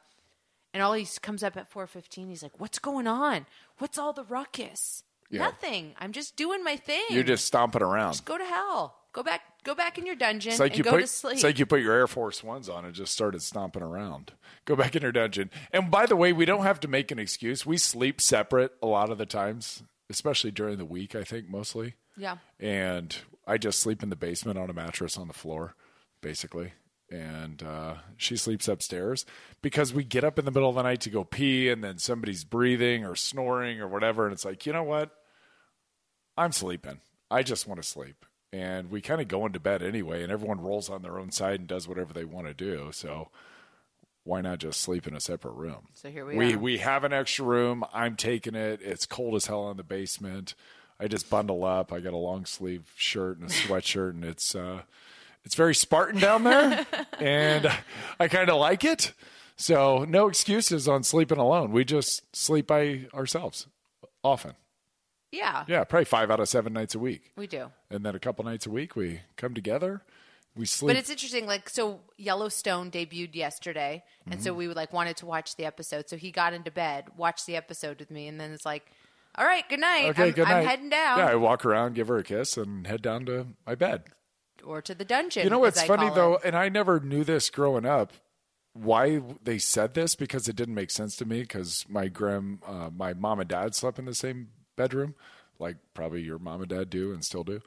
And 0.73 0.83
all 0.83 0.95
he 0.95 1.07
comes 1.21 1.43
up 1.43 1.57
at 1.57 1.71
four 1.71 1.87
fifteen. 1.87 2.29
He's 2.29 2.43
like, 2.43 2.59
"What's 2.59 2.79
going 2.79 3.07
on? 3.07 3.45
What's 3.79 3.99
all 3.99 4.13
the 4.15 4.25
ruckus? 4.25 5.03
Yeah. 5.29 5.41
Nothing. 5.41 5.95
I'm 5.99 6.13
just 6.13 6.35
doing 6.37 6.65
my 6.65 6.77
thing. 6.77 7.05
You're 7.11 7.23
just 7.23 7.45
stomping 7.45 7.83
around. 7.83 8.13
Just 8.13 8.25
go 8.25 8.39
to 8.39 8.45
hell. 8.45 8.97
Go 9.13 9.23
back. 9.23 9.43
Go 9.63 9.75
back 9.75 9.99
in 9.99 10.07
your 10.07 10.17
dungeon 10.17 10.53
It's 10.53 10.61
like 10.61 10.73
and 10.73 10.79
you 10.79 10.85
go 10.85 10.93
put 10.93 11.01
to 11.03 11.07
sleep. 11.07 11.35
it's 11.35 11.45
like 11.45 11.59
you 11.59 11.67
put 11.67 11.83
your 11.83 11.93
Air 11.93 12.07
Force 12.07 12.43
Ones 12.43 12.71
on 12.71 12.87
and 12.87 12.95
just 12.95 13.13
started 13.13 13.43
stomping 13.43 13.83
around. 13.83 14.33
Go 14.65 14.75
back 14.75 14.97
in 14.97 15.03
your 15.03 15.13
dungeon. 15.13 15.51
And 15.71 15.91
by 15.91 16.07
the 16.07 16.17
way, 16.17 16.33
we 16.33 16.47
don't 16.47 16.63
have 16.63 16.81
to 16.81 16.89
make 16.89 17.11
an 17.11 17.19
excuse. 17.19 17.67
We 17.67 17.77
sleep 17.77 18.23
separate 18.23 18.73
a 18.83 18.87
lot 18.87 19.11
of 19.11 19.19
the 19.19 19.27
times, 19.27 19.83
especially 20.09 20.51
during 20.51 20.79
the 20.79 20.87
week. 20.87 21.15
I 21.15 21.25
think 21.25 21.49
mostly. 21.51 21.95
Yeah. 22.17 22.39
and 22.59 23.17
I 23.47 23.59
just 23.59 23.81
sleep 23.81 24.03
in 24.03 24.11
the 24.11 24.17
basement 24.17 24.59
on 24.59 24.71
a 24.71 24.75
mattress 24.75 25.19
on 25.19 25.29
the 25.29 25.35
floor, 25.35 25.75
basically. 26.21 26.73
And 27.11 27.63
uh, 27.63 27.95
she 28.17 28.37
sleeps 28.37 28.69
upstairs 28.69 29.27
because 29.63 29.93
we 29.93 30.05
get 30.05 30.23
up 30.23 30.39
in 30.39 30.45
the 30.45 30.53
middle 30.53 30.69
of 30.69 30.77
the 30.77 30.83
night 30.83 31.01
to 31.03 31.11
go 31.11 31.25
pee, 31.25 31.69
and 31.69 31.83
then 31.83 31.99
somebody's 31.99 32.45
breathing 32.45 33.05
or 33.05 33.17
snoring 33.17 33.81
or 33.81 33.89
whatever, 33.89 34.25
and 34.25 34.33
it's 34.33 34.45
like, 34.45 34.65
you 34.65 34.73
know 34.73 34.85
what? 34.85 35.11
I'm 36.37 36.53
sleeping. 36.53 37.01
I 37.29 37.43
just 37.43 37.67
want 37.67 37.83
to 37.83 37.89
sleep, 37.89 38.25
and 38.53 38.91
we 38.91 39.01
kind 39.01 39.21
of 39.21 39.27
go 39.27 39.45
into 39.45 39.59
bed 39.59 39.83
anyway, 39.83 40.23
and 40.23 40.31
everyone 40.31 40.61
rolls 40.61 40.89
on 40.89 41.03
their 41.03 41.19
own 41.19 41.33
side 41.33 41.59
and 41.59 41.69
does 41.69 41.89
whatever 41.89 42.13
they 42.13 42.25
want 42.25 42.47
to 42.47 42.55
do. 42.55 42.91
So 42.93 43.29
why 44.25 44.41
not 44.41 44.59
just 44.59 44.81
sleep 44.81 45.09
in 45.09 45.15
a 45.15 45.21
separate 45.21 45.55
room? 45.55 45.89
So 45.95 46.11
here 46.11 46.25
we 46.25 46.37
we 46.37 46.55
are. 46.55 46.59
we 46.59 46.79
have 46.79 47.03
an 47.05 47.13
extra 47.13 47.45
room. 47.45 47.85
I'm 47.93 48.15
taking 48.17 48.55
it. 48.55 48.81
It's 48.83 49.07
cold 49.07 49.35
as 49.35 49.47
hell 49.47 49.71
in 49.71 49.77
the 49.77 49.83
basement. 49.83 50.55
I 51.01 51.09
just 51.09 51.31
bundle 51.31 51.65
up. 51.65 51.93
I 51.93 52.01
got 52.01 52.13
a 52.13 52.17
long 52.19 52.45
sleeve 52.45 52.93
shirt 52.97 53.39
and 53.39 53.49
a 53.51 53.53
sweatshirt, 53.53 54.11
and 54.11 54.25
it's 54.25 54.55
uh, 54.55 54.83
it's 55.45 55.55
very 55.55 55.75
Spartan 55.75 56.21
down 56.21 56.45
there, 56.45 56.87
and 57.19 57.67
I 58.19 58.29
kind 58.29 58.51
of 58.51 58.57
like 58.61 58.85
it. 58.85 59.13
So 59.57 60.05
no 60.09 60.29
excuses 60.29 60.89
on 60.89 61.03
sleeping 61.03 61.39
alone. 61.39 61.73
We 61.73 61.85
just 61.85 62.23
sleep 62.37 62.67
by 62.67 63.07
ourselves 63.15 63.67
often. 64.23 64.53
Yeah. 65.33 65.65
Yeah, 65.69 65.85
probably 65.85 66.07
five 66.07 66.31
out 66.31 66.41
of 66.41 66.49
seven 66.49 66.73
nights 66.73 66.95
a 66.95 66.99
week, 66.99 67.31
We 67.37 67.47
do. 67.47 67.71
and 67.91 68.05
then 68.05 68.15
a 68.17 68.19
couple 68.19 68.45
nights 68.45 68.67
a 68.67 68.71
week 68.71 68.97
we 68.97 69.21
come 69.37 69.55
together. 69.55 70.03
We 70.57 70.67
sleep. 70.67 70.89
But 70.89 70.97
it's 70.97 71.09
interesting, 71.11 71.47
like 71.47 71.69
so 71.69 72.01
Yellowstone 72.17 72.91
debuted 72.91 73.35
yesterday, 73.37 74.03
and 74.27 74.35
Mm-hmm. 74.35 74.43
so 74.43 74.53
we 74.55 74.67
like 74.69 74.93
wanted 74.93 75.17
to 75.19 75.27
watch 75.27 75.55
the 75.57 75.65
episode. 75.67 76.09
So 76.09 76.17
he 76.17 76.31
got 76.33 76.53
into 76.53 76.71
bed, 76.73 77.05
watched 77.17 77.47
the 77.47 77.55
episode 77.57 78.01
with 78.01 78.11
me, 78.11 78.27
and 78.27 78.41
then 78.41 78.51
it's 78.51 78.67
like, 78.67 78.91
"All 79.41 79.47
right, 79.47 79.69
good 79.69 79.81
night. 79.81 80.11
okay, 80.11 80.29
I'm, 80.29 80.33
good 80.33 80.45
night. 80.45 80.61
I'm 80.61 80.67
heading 80.67 80.91
down 80.91 81.19
Yeah, 81.19 81.27
I 81.27 81.35
walk 81.35 81.65
around, 81.65 81.95
give 81.95 82.09
her 82.09 82.19
a 82.19 82.23
kiss, 82.23 82.57
and 82.57 82.87
head 82.87 83.03
down 83.03 83.25
to 83.27 83.47
my 83.67 83.75
bed. 83.75 84.05
or 84.63 84.83
to 84.83 84.95
the 84.95 85.05
dungeon." 85.05 85.45
You 85.45 85.51
know 85.51 85.59
what's 85.59 85.83
funny 85.83 86.11
though, 86.15 86.35
it. 86.35 86.43
and 86.45 86.57
I 86.57 86.69
never 86.69 87.01
knew 87.01 87.25
this 87.25 87.49
growing 87.51 87.87
up. 87.87 88.13
Why 88.73 89.21
they 89.43 89.59
said 89.59 89.95
this 89.95 90.15
because 90.15 90.47
it 90.47 90.55
didn't 90.55 90.75
make 90.77 90.93
sense 90.93 91.17
to 91.17 91.25
me 91.25 91.41
because 91.41 91.85
my 91.89 92.07
grand, 92.07 92.61
uh, 92.65 92.91
my 92.95 93.15
mom 93.15 93.41
and 93.41 93.49
dad 93.49 93.75
slept 93.75 93.99
in 93.99 94.05
the 94.05 94.15
same 94.15 94.51
bedroom, 94.77 95.15
like 95.59 95.77
probably 95.95 96.23
your 96.23 96.39
mom 96.39 96.61
and 96.61 96.71
dad 96.71 96.89
do 96.89 97.13
and 97.13 97.25
still 97.25 97.43
do. 97.43 97.63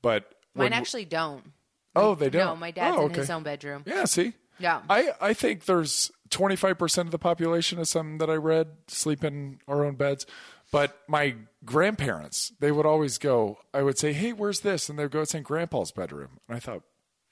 But 0.00 0.34
Mine 0.54 0.72
actually 0.72 1.04
don't. 1.04 1.52
oh, 1.94 2.14
they 2.14 2.30
don't. 2.30 2.46
No, 2.46 2.56
my 2.56 2.70
dad's 2.70 2.96
oh, 2.96 3.06
in 3.06 3.14
his 3.14 3.28
own 3.28 3.42
bedroom. 3.42 3.82
Yeah, 3.86 4.04
see, 4.04 4.32
Yeah. 4.58 4.80
I 4.88 5.10
I 5.20 5.34
think 5.34 5.66
there's 5.66 6.10
25 6.30 6.78
percent 6.78 7.06
of 7.06 7.12
the 7.12 7.18
population 7.18 7.78
is 7.78 7.90
some 7.90 8.18
that 8.18 8.30
I 8.30 8.34
read 8.34 8.68
sleep 8.88 9.24
in 9.24 9.58
our 9.68 9.84
own 9.84 9.96
beds. 9.96 10.26
But 10.72 10.98
my 11.08 11.36
grandparents, 11.64 12.52
they 12.60 12.72
would 12.72 12.86
always 12.86 13.18
go. 13.18 13.58
I 13.72 13.82
would 13.82 13.98
say, 13.98 14.12
"Hey, 14.12 14.32
where's 14.32 14.60
this?" 14.60 14.88
And 14.88 14.98
they'd 14.98 15.10
go, 15.10 15.20
"It's 15.20 15.34
in 15.34 15.42
Grandpa's 15.42 15.92
bedroom." 15.92 16.40
And 16.48 16.56
I 16.56 16.60
thought, 16.60 16.82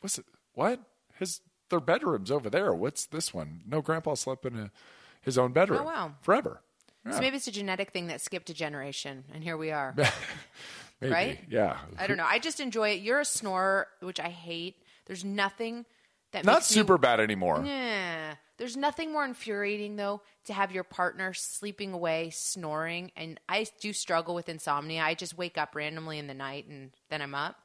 "What's 0.01 0.19
it? 0.19 0.25
What? 0.53 0.81
His 1.19 1.41
their 1.71 1.81
bedrooms 1.81 2.31
over 2.31 2.49
there? 2.49 2.73
What's 2.73 3.07
this 3.07 3.35
one? 3.35 3.63
No, 3.67 3.81
Grandpa 3.81 4.15
slept 4.15 4.45
in 4.47 4.57
a, 4.57 4.71
his 5.21 5.37
own 5.39 5.53
bedroom. 5.53 5.81
Oh, 5.83 5.85
wow. 5.85 6.15
forever. 6.21 6.61
So 7.11 7.21
maybe 7.21 7.37
it's 7.37 7.47
a 7.47 7.53
genetic 7.53 7.91
thing 7.91 8.07
that 8.07 8.23
skipped 8.23 8.49
a 8.49 8.55
generation, 8.55 9.25
and 9.35 9.45
here 9.45 9.59
we 9.59 9.71
are. 9.71 9.95
Maybe. 11.03 11.13
Right? 11.13 11.39
Yeah. 11.51 11.77
I 11.99 12.07
don't 12.07 12.17
know. 12.17 12.25
I 12.27 12.39
just 12.39 12.61
enjoy 12.61 12.91
it. 12.91 13.03
You're 13.03 13.21
a 13.21 13.27
snorer, 13.27 13.89
which 14.01 14.19
I 14.19 14.29
hate. 14.29 14.77
There's 15.05 15.23
nothing 15.23 15.85
that 16.33 16.47
Not 16.47 16.55
makes 16.55 16.71
me 16.71 16.77
super 16.77 16.97
bad 16.97 17.21
anymore. 17.21 17.63
Yeah. 17.67 18.37
There's 18.65 18.79
nothing 18.79 19.13
more 19.13 19.27
infuriating 19.27 19.97
though 19.97 20.23
to 20.47 20.55
have 20.55 20.73
your 20.73 20.85
partner 20.85 21.35
sleeping 21.35 21.93
away, 21.93 22.31
snoring, 22.31 23.13
and 23.15 23.39
I 23.47 23.67
do 23.83 23.93
struggle 23.93 24.35
with 24.35 24.49
insomnia. 24.49 25.03
I 25.03 25.13
just 25.13 25.37
wake 25.37 25.59
up 25.59 25.75
randomly 25.75 26.19
in 26.19 26.29
the 26.29 26.33
night 26.35 26.67
and 26.67 26.91
then 27.11 27.21
I'm 27.21 27.35
up. 27.35 27.57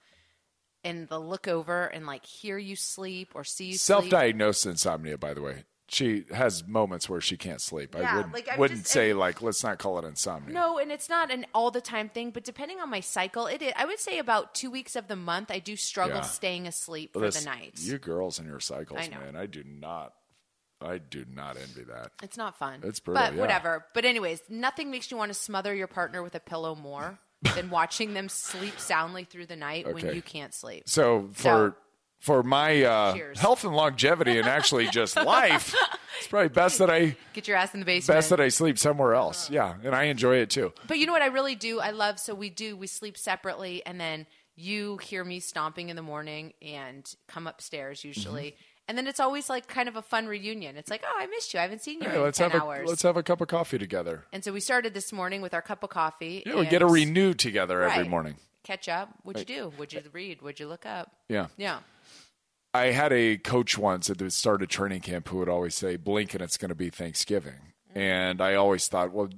And 0.83 1.07
they'll 1.07 1.25
look 1.25 1.47
over 1.47 1.85
and 1.85 2.05
like 2.05 2.25
hear 2.25 2.57
you 2.57 2.75
sleep 2.75 3.31
or 3.33 3.45
see 3.45 3.67
you. 3.67 3.77
Self-diagnosed 3.77 4.65
insomnia, 4.65 5.17
by 5.17 5.33
the 5.33 5.41
way. 5.41 5.63
She 5.87 6.25
has 6.33 6.67
moments 6.67 7.07
where 7.07 7.21
she 7.21 7.37
can't 7.37 7.61
sleep. 7.61 7.95
I 7.95 8.17
wouldn't, 8.17 8.33
like, 8.33 8.57
wouldn't 8.57 8.81
just- 8.81 8.91
say 8.91 9.13
like 9.13 9.41
let's 9.41 9.63
not 9.63 9.77
call 9.79 9.99
it 9.99 10.03
insomnia. 10.05 10.53
No, 10.53 10.79
and 10.79 10.91
it's 10.91 11.07
not 11.07 11.31
an 11.31 11.45
all 11.53 11.71
the 11.71 11.79
time 11.79 12.09
thing, 12.09 12.31
but 12.31 12.43
depending 12.43 12.81
on 12.81 12.89
my 12.89 12.99
cycle, 12.99 13.47
it 13.47 13.61
is, 13.61 13.71
I 13.77 13.85
would 13.85 13.99
say 13.99 14.19
about 14.19 14.53
two 14.53 14.69
weeks 14.69 14.97
of 14.97 15.07
the 15.07 15.15
month 15.15 15.49
I 15.49 15.59
do 15.59 15.77
struggle 15.77 16.17
Yeah. 16.17 16.21
staying 16.23 16.67
asleep 16.67 17.13
for 17.13 17.19
This- 17.21 17.39
the 17.39 17.45
night. 17.49 17.79
You 17.79 17.97
girls 17.99 18.37
and 18.37 18.49
your 18.49 18.59
cycles, 18.59 18.99
I 18.99 19.07
man. 19.07 19.37
I 19.37 19.45
do 19.45 19.63
not. 19.63 20.13
I 20.81 20.97
do 20.97 21.25
not 21.33 21.57
envy 21.57 21.83
that. 21.83 22.11
It's 22.23 22.37
not 22.37 22.57
fun. 22.57 22.81
It's 22.83 22.99
brutal, 22.99 23.23
But 23.23 23.33
yeah. 23.35 23.41
whatever. 23.41 23.85
But 23.93 24.05
anyways, 24.05 24.41
nothing 24.49 24.91
makes 24.91 25.11
you 25.11 25.17
want 25.17 25.29
to 25.29 25.33
smother 25.37 25.73
your 25.75 25.87
partner 25.87 26.23
with 26.23 26.35
a 26.35 26.39
pillow 26.39 26.75
more 26.75 27.19
than 27.55 27.69
watching 27.69 28.13
them 28.13 28.29
sleep 28.29 28.79
soundly 28.79 29.23
through 29.25 29.45
the 29.47 29.55
night 29.55 29.91
when 29.93 30.13
you 30.13 30.21
can't 30.21 30.53
sleep. 30.53 30.83
So 30.87 31.29
for 31.33 31.75
for 32.19 32.43
my 32.43 32.83
uh, 32.83 33.15
health 33.37 33.63
and 33.63 33.73
longevity 33.75 34.37
and 34.37 34.47
actually 34.47 34.87
just 34.91 35.15
life, 35.15 35.73
it's 36.17 36.27
probably 36.27 36.49
best 36.49 36.79
that 36.79 36.89
I 36.89 37.15
Get 37.33 37.47
your 37.47 37.55
ass 37.55 37.73
in 37.73 37.79
the 37.79 37.85
basement. 37.85 38.17
best 38.17 38.29
that 38.31 38.41
I 38.41 38.49
sleep 38.49 38.77
somewhere 38.77 39.13
else. 39.13 39.49
Yeah, 39.49 39.75
and 39.83 39.95
I 39.95 40.03
enjoy 40.05 40.35
it 40.37 40.49
too. 40.49 40.73
But 40.87 40.97
you 40.97 41.05
know 41.05 41.13
what 41.13 41.21
I 41.21 41.27
really 41.27 41.55
do? 41.55 41.79
I 41.79 41.91
love 41.91 42.19
so 42.19 42.33
we 42.35 42.49
do 42.49 42.75
we 42.75 42.87
sleep 42.87 43.17
separately 43.17 43.85
and 43.85 43.99
then 44.01 44.27
you 44.57 44.97
hear 44.97 45.23
me 45.23 45.39
stomping 45.39 45.87
in 45.87 45.95
the 45.95 46.01
morning 46.01 46.51
and 46.61 47.09
come 47.29 47.47
upstairs 47.47 48.03
usually. 48.03 48.47
Mm-hmm. 48.51 48.63
And 48.89 48.97
then 48.97 49.05
it's 49.05 49.19
always 49.19 49.51
like 49.51 49.67
kind 49.67 49.87
of 49.87 49.95
a 49.95 50.01
fun 50.01 50.25
reunion. 50.25 50.75
It's 50.75 50.89
like, 50.89 51.03
oh, 51.05 51.15
I 51.15 51.27
missed 51.27 51.53
you. 51.53 51.59
I 51.59 51.63
haven't 51.63 51.83
seen 51.83 52.01
you 52.01 52.09
Hey, 52.09 52.15
in 52.15 52.23
let's 52.23 52.39
ten 52.39 52.49
have 52.49 52.63
a 52.63 52.65
hours. 52.65 52.89
let's 52.89 53.03
have 53.03 53.17
a 53.17 53.21
cup 53.23 53.39
of 53.39 53.47
coffee 53.47 53.77
together. 53.77 54.25
and 54.33 54.43
so 54.43 54.51
we 54.51 54.59
started 54.59 54.95
this 54.95 55.13
morning 55.13 55.43
with 55.43 55.53
our 55.53 55.61
cup 55.61 55.83
of 55.83 55.91
coffee. 55.91 56.41
Yeah, 56.43 56.55
we 56.55 56.65
get 56.65 56.81
a 56.81 56.87
renew 56.87 57.35
together 57.35 57.83
every 57.83 58.07
morning. 58.09 58.37
Catch 58.63 58.89
up. 58.89 59.09
What'd 59.21 59.47
you 59.47 59.55
do? 59.55 59.73
What'd 59.77 59.93
you 59.93 60.09
read? 60.11 60.41
What'd 60.41 60.59
you 60.59 60.67
look 60.67 60.87
up? 60.87 61.11
Yeah. 61.29 61.47
Yeah. 61.55 61.79
I 62.73 62.87
had 62.87 63.13
a 63.13 63.37
coach 63.37 63.77
once 63.77 64.09
at 64.09 64.17
the 64.17 64.31
start 64.31 64.63
of 64.63 64.69
training 64.69 65.01
camp 65.01 65.29
who 65.29 65.37
would 65.37 65.49
always 65.49 65.75
say, 65.75 65.95
"Blink 65.95 66.33
and 66.33 66.41
it's 66.41 66.57
going 66.57 66.69
to 66.69 66.75
be 66.75 66.89
Thanksgiving," 66.89 67.73
mm-hmm. 67.91 67.99
and 67.99 68.41
I 68.41 68.55
always 68.55 68.87
thought, 68.87 69.11
well, 69.11 69.29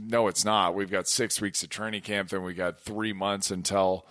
no, 0.00 0.28
it's 0.28 0.44
not. 0.44 0.74
We've 0.74 0.90
got 0.90 1.06
six 1.06 1.38
weeks 1.38 1.62
of 1.62 1.68
training 1.68 2.00
camp, 2.02 2.30
then 2.30 2.42
we 2.42 2.54
got 2.54 2.80
three 2.80 3.12
months 3.12 3.50
until 3.50 4.06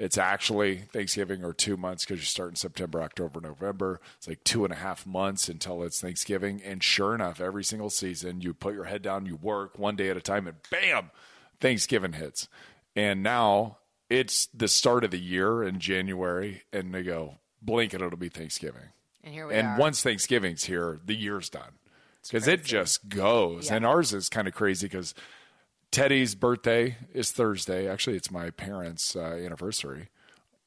it's 0.00 0.18
actually 0.18 0.78
Thanksgiving, 0.92 1.44
or 1.44 1.52
two 1.52 1.76
months 1.76 2.04
because 2.04 2.18
you 2.18 2.24
start 2.24 2.50
in 2.50 2.56
September, 2.56 3.00
October, 3.02 3.40
November. 3.40 4.00
It's 4.16 4.26
like 4.26 4.42
two 4.42 4.64
and 4.64 4.72
a 4.72 4.76
half 4.76 5.06
months 5.06 5.48
until 5.48 5.82
it's 5.84 6.00
Thanksgiving, 6.00 6.60
and 6.64 6.82
sure 6.82 7.14
enough, 7.14 7.40
every 7.40 7.62
single 7.62 7.90
season, 7.90 8.40
you 8.40 8.54
put 8.54 8.74
your 8.74 8.84
head 8.84 9.02
down, 9.02 9.26
you 9.26 9.36
work 9.36 9.78
one 9.78 9.94
day 9.94 10.08
at 10.10 10.16
a 10.16 10.20
time, 10.20 10.48
and 10.48 10.56
bam, 10.70 11.10
Thanksgiving 11.60 12.14
hits, 12.14 12.48
and 12.96 13.22
now. 13.22 13.76
It's 14.08 14.46
the 14.46 14.66
start 14.66 15.04
of 15.04 15.12
the 15.12 15.20
year 15.20 15.62
in 15.62 15.78
January, 15.78 16.64
and 16.72 16.92
they 16.92 17.04
go, 17.04 17.36
blink 17.62 17.92
and 17.92 18.02
it'll 18.02 18.18
be 18.18 18.28
Thanksgiving. 18.28 18.88
And 19.22 19.32
here 19.32 19.46
we 19.46 19.54
And 19.54 19.68
are. 19.68 19.78
once 19.78 20.02
Thanksgiving's 20.02 20.64
here, 20.64 20.98
the 21.04 21.14
year's 21.14 21.48
done 21.48 21.74
because 22.24 22.48
it 22.48 22.64
just 22.64 23.08
goes. 23.08 23.70
Yeah. 23.70 23.76
And 23.76 23.86
ours 23.86 24.12
is 24.12 24.28
kind 24.28 24.48
of 24.48 24.54
crazy 24.54 24.86
because 24.88 25.14
Teddy's 25.90 26.34
birthday 26.34 26.96
is 27.12 27.32
Thursday. 27.32 27.88
Actually, 27.88 28.16
it's 28.16 28.30
my 28.30 28.50
parents' 28.50 29.16
uh, 29.16 29.20
anniversary 29.20 30.08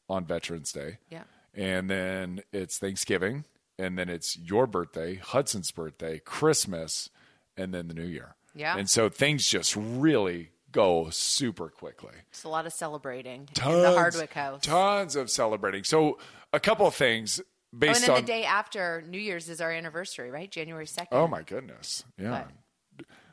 on 0.10 0.26
Veterans 0.26 0.72
Day. 0.72 0.98
Yeah. 1.10 1.24
And 1.54 1.90
then 1.90 2.42
it's 2.52 2.78
Thanksgiving, 2.78 3.46
and 3.78 3.98
then 3.98 4.10
it's 4.10 4.38
your 4.38 4.68
birthday, 4.68 5.16
Hudson's 5.16 5.72
birthday, 5.72 6.20
Christmas, 6.20 7.10
and 7.56 7.74
then 7.74 7.88
the 7.88 7.94
New 7.94 8.06
Year. 8.06 8.36
Yeah. 8.56 8.78
And 8.78 8.90
so 8.90 9.08
things 9.10 9.48
just 9.48 9.76
really 9.76 10.50
go 10.72 11.10
super 11.12 11.70
quickly. 11.70 12.16
It's 12.32 12.44
a 12.44 12.50
lot 12.50 12.66
of 12.66 12.74
celebrating 12.74 13.48
Tons, 13.54 13.76
in 13.76 13.82
the 13.84 13.92
Hardwick 13.92 14.34
house. 14.34 14.62
Tons 14.62 15.16
of 15.16 15.30
celebrating. 15.30 15.84
So 15.84 16.18
a 16.52 16.60
couple 16.60 16.88
of 16.88 16.96
things 16.96 17.40
Oh, 17.40 17.76
and 17.76 17.80
based 17.80 18.02
then 18.02 18.10
on 18.12 18.22
the 18.22 18.28
day 18.28 18.44
after 18.44 19.04
New 19.08 19.18
Year's 19.18 19.50
is 19.50 19.60
our 19.60 19.72
anniversary, 19.72 20.30
right? 20.30 20.50
January 20.50 20.86
2nd. 20.86 21.08
Oh 21.12 21.28
my 21.28 21.42
goodness. 21.42 22.04
Yeah. 22.20 22.44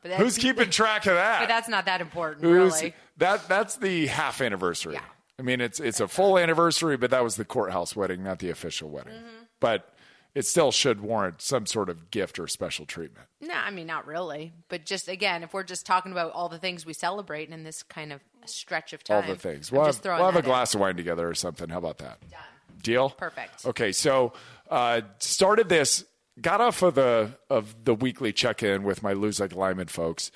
But 0.02 0.12
Who's 0.12 0.38
keeping 0.38 0.70
track 0.70 1.06
of 1.06 1.14
that? 1.14 1.40
But 1.40 1.48
that's 1.48 1.68
not 1.68 1.84
that 1.84 2.00
important, 2.00 2.42
Who's- 2.42 2.80
really. 2.82 2.94
That 3.18 3.46
that's 3.48 3.76
the 3.76 4.06
half 4.06 4.40
anniversary. 4.40 4.94
Yeah. 4.94 5.02
I 5.38 5.42
mean, 5.42 5.60
it's 5.60 5.78
it's 5.80 6.00
a 6.00 6.08
full 6.08 6.38
anniversary, 6.38 6.96
but 6.96 7.10
that 7.10 7.22
was 7.22 7.36
the 7.36 7.44
courthouse 7.44 7.94
wedding, 7.94 8.22
not 8.22 8.38
the 8.38 8.48
official 8.50 8.88
wedding. 8.90 9.12
Mm-hmm. 9.14 9.44
But 9.60 9.94
it 10.34 10.46
still 10.46 10.70
should 10.70 11.00
warrant 11.00 11.42
some 11.42 11.66
sort 11.66 11.88
of 11.90 12.10
gift 12.10 12.38
or 12.38 12.46
special 12.46 12.86
treatment. 12.86 13.26
No, 13.40 13.52
I 13.54 13.70
mean, 13.70 13.86
not 13.86 14.06
really. 14.06 14.52
But 14.68 14.86
just, 14.86 15.08
again, 15.08 15.42
if 15.42 15.52
we're 15.52 15.64
just 15.64 15.84
talking 15.84 16.12
about 16.12 16.32
all 16.32 16.48
the 16.48 16.58
things 16.58 16.86
we 16.86 16.92
celebrate 16.92 17.48
in 17.50 17.64
this 17.64 17.82
kind 17.82 18.12
of 18.12 18.20
stretch 18.46 18.92
of 18.92 19.02
time. 19.02 19.16
All 19.24 19.28
the 19.28 19.36
things. 19.36 19.70
I'm 19.70 19.78
We'll 19.78 19.86
just 19.86 20.04
have, 20.04 20.18
we'll 20.18 20.26
have 20.26 20.36
a 20.36 20.38
in. 20.38 20.44
glass 20.44 20.72
of 20.74 20.80
wine 20.80 20.96
together 20.96 21.28
or 21.28 21.34
something. 21.34 21.68
How 21.68 21.78
about 21.78 21.98
that? 21.98 22.20
Deal. 22.82 23.10
Perfect. 23.10 23.66
Okay, 23.66 23.92
so 23.92 24.32
uh, 24.70 25.00
started 25.18 25.68
this, 25.68 26.04
got 26.40 26.60
off 26.60 26.82
of 26.82 26.94
the 26.94 27.38
of 27.48 27.84
the 27.84 27.94
weekly 27.94 28.32
check 28.32 28.62
in 28.62 28.82
with 28.82 29.02
my 29.02 29.12
lose 29.12 29.40
like 29.40 29.54
lineman 29.54 29.88
folks, 29.88 30.30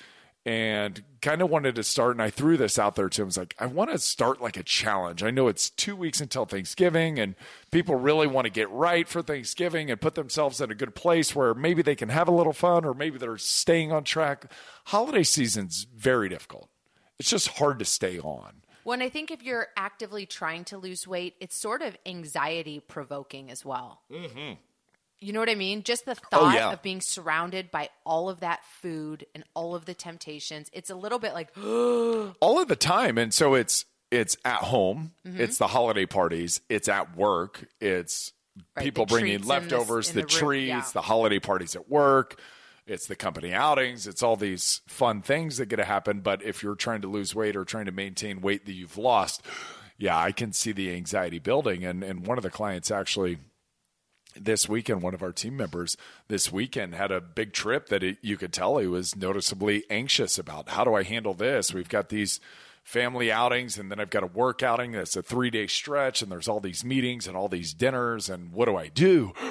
and 0.45 1.03
kind 1.21 1.41
of 1.41 1.49
wanted 1.49 1.75
to 1.75 1.83
start. 1.83 2.11
And 2.11 2.21
I 2.21 2.29
threw 2.29 2.55
this 2.57 2.77
out 2.77 2.95
there 2.95 3.09
to 3.09 3.21
him. 3.21 3.25
I 3.25 3.27
was 3.27 3.37
like, 3.37 3.55
I 3.59 3.65
want 3.65 3.91
to 3.91 3.97
start 3.97 4.41
like 4.41 4.57
a 4.57 4.63
challenge. 4.63 5.23
I 5.23 5.31
know 5.31 5.47
it's 5.47 5.69
two 5.69 5.95
weeks 5.95 6.21
until 6.21 6.45
Thanksgiving, 6.45 7.17
and 7.17 7.35
people 7.71 7.95
really 7.95 8.27
want 8.27 8.45
to 8.45 8.51
get 8.51 8.69
right 8.69 9.07
for 9.07 9.21
Thanksgiving 9.21 9.89
and 9.89 9.99
put 9.99 10.15
themselves 10.15 10.61
in 10.61 10.71
a 10.71 10.75
good 10.75 10.93
place 10.93 11.35
where 11.35 11.53
maybe 11.53 11.81
they 11.81 11.95
can 11.95 12.09
have 12.09 12.27
a 12.27 12.31
little 12.31 12.53
fun, 12.53 12.85
or 12.85 12.93
maybe 12.93 13.17
they're 13.17 13.37
staying 13.37 13.91
on 13.91 14.03
track. 14.03 14.51
Holiday 14.85 15.23
season's 15.23 15.87
very 15.95 16.29
difficult. 16.29 16.69
It's 17.17 17.29
just 17.29 17.47
hard 17.47 17.79
to 17.79 17.85
stay 17.85 18.19
on. 18.19 18.61
When 18.83 19.01
I 19.01 19.09
think 19.09 19.31
if 19.31 19.41
you're 19.41 19.69
actively 19.75 20.27
trying 20.27 20.63
to 20.65 20.77
lose 20.77 21.07
weight, 21.07 21.33
it's 21.39 21.57
sort 21.57 21.81
of 21.81 21.97
anxiety 22.05 22.79
provoking 22.79 23.49
as 23.49 23.65
well. 23.65 24.03
Mm-hmm. 24.11 24.53
You 25.25 25.33
know 25.33 25.39
what 25.39 25.49
I 25.49 25.55
mean? 25.55 25.83
Just 25.83 26.05
the 26.05 26.15
thought 26.15 26.31
Oh, 26.33 26.49
yeah. 26.53 26.71
of 26.71 26.81
being 26.81 27.01
surrounded 27.01 27.71
by 27.71 27.89
all 28.05 28.29
of 28.29 28.41
that 28.41 28.63
food 28.81 29.25
and 29.33 29.43
all 29.55 29.73
of 29.75 29.85
the 29.85 29.93
temptations. 29.95 30.69
It's 30.71 30.89
a 30.89 30.95
little 30.95 31.19
bit 31.19 31.33
like, 31.33 31.49
all 31.57 32.61
of 32.61 32.67
the 32.67 32.75
time 32.75 33.17
and 33.17 33.33
so 33.33 33.53
it's 33.55 33.85
it's 34.11 34.37
at 34.45 34.57
home 34.61 35.11
Mm-hmm. 35.27 35.41
it's 35.41 35.57
the 35.57 35.67
holiday 35.67 36.05
parties 36.05 36.61
it's 36.69 36.87
at 36.87 37.17
work 37.17 37.65
it's 37.81 38.31
Right, 38.77 38.85
people 38.85 39.05
bringing 39.05 39.39
treats 39.39 39.43
in 39.43 39.49
leftovers 39.49 40.07
this- 40.07 40.15
in 40.15 40.21
the, 40.21 40.27
the 40.27 40.33
room, 40.35 40.39
trees 40.49 40.67
yeah. 40.69 40.85
the 40.93 41.01
holiday 41.01 41.39
parties 41.39 41.75
at 41.75 41.89
work 41.89 42.39
it's 42.87 43.07
the 43.07 43.15
company 43.15 43.51
outings 43.51 44.05
it's 44.07 44.21
all 44.23 44.35
these 44.37 44.81
fun 44.87 45.21
things 45.23 45.57
that 45.57 45.65
get 45.65 45.77
to 45.77 45.83
happen 45.83 46.19
but 46.21 46.41
if 46.43 46.61
you're 46.63 46.75
trying 46.75 47.01
to 47.01 47.07
lose 47.09 47.33
weight 47.35 47.55
or 47.55 47.65
trying 47.65 47.85
to 47.85 47.91
maintain 47.91 48.39
weight 48.41 48.65
that 48.67 48.73
you've 48.73 48.97
lost 48.97 49.41
yeah 49.97 50.17
i 50.17 50.31
can 50.31 50.53
see 50.53 50.71
the 50.71 50.93
anxiety 50.93 51.39
building 51.39 51.83
and 51.83 52.01
and 52.03 52.25
one 52.27 52.37
of 52.37 52.43
the 52.43 52.49
clients 52.51 52.91
actually 52.91 53.39
this 54.35 54.67
weekend, 54.69 55.01
one 55.01 55.13
of 55.13 55.23
our 55.23 55.31
team 55.31 55.57
members 55.57 55.97
this 56.27 56.51
weekend 56.51 56.95
had 56.95 57.11
a 57.11 57.21
big 57.21 57.53
trip 57.53 57.89
that 57.89 58.03
it, 58.03 58.17
you 58.21 58.37
could 58.37 58.53
tell 58.53 58.77
he 58.77 58.87
was 58.87 59.15
noticeably 59.15 59.83
anxious 59.89 60.37
about. 60.37 60.69
How 60.69 60.83
do 60.83 60.93
I 60.93 61.03
handle 61.03 61.33
this? 61.33 61.73
We've 61.73 61.89
got 61.89 62.09
these 62.09 62.39
family 62.83 63.31
outings, 63.31 63.77
and 63.77 63.91
then 63.91 63.99
I've 63.99 64.09
got 64.09 64.23
a 64.23 64.27
work 64.27 64.61
outing 64.63 64.91
that's 64.91 65.15
a 65.15 65.23
three 65.23 65.49
day 65.49 65.67
stretch, 65.67 66.21
and 66.21 66.31
there's 66.31 66.47
all 66.47 66.59
these 66.59 66.85
meetings 66.85 67.27
and 67.27 67.35
all 67.35 67.47
these 67.47 67.73
dinners, 67.73 68.29
and 68.29 68.51
what 68.51 68.65
do 68.65 68.75
I 68.75 68.87
do? 68.87 69.33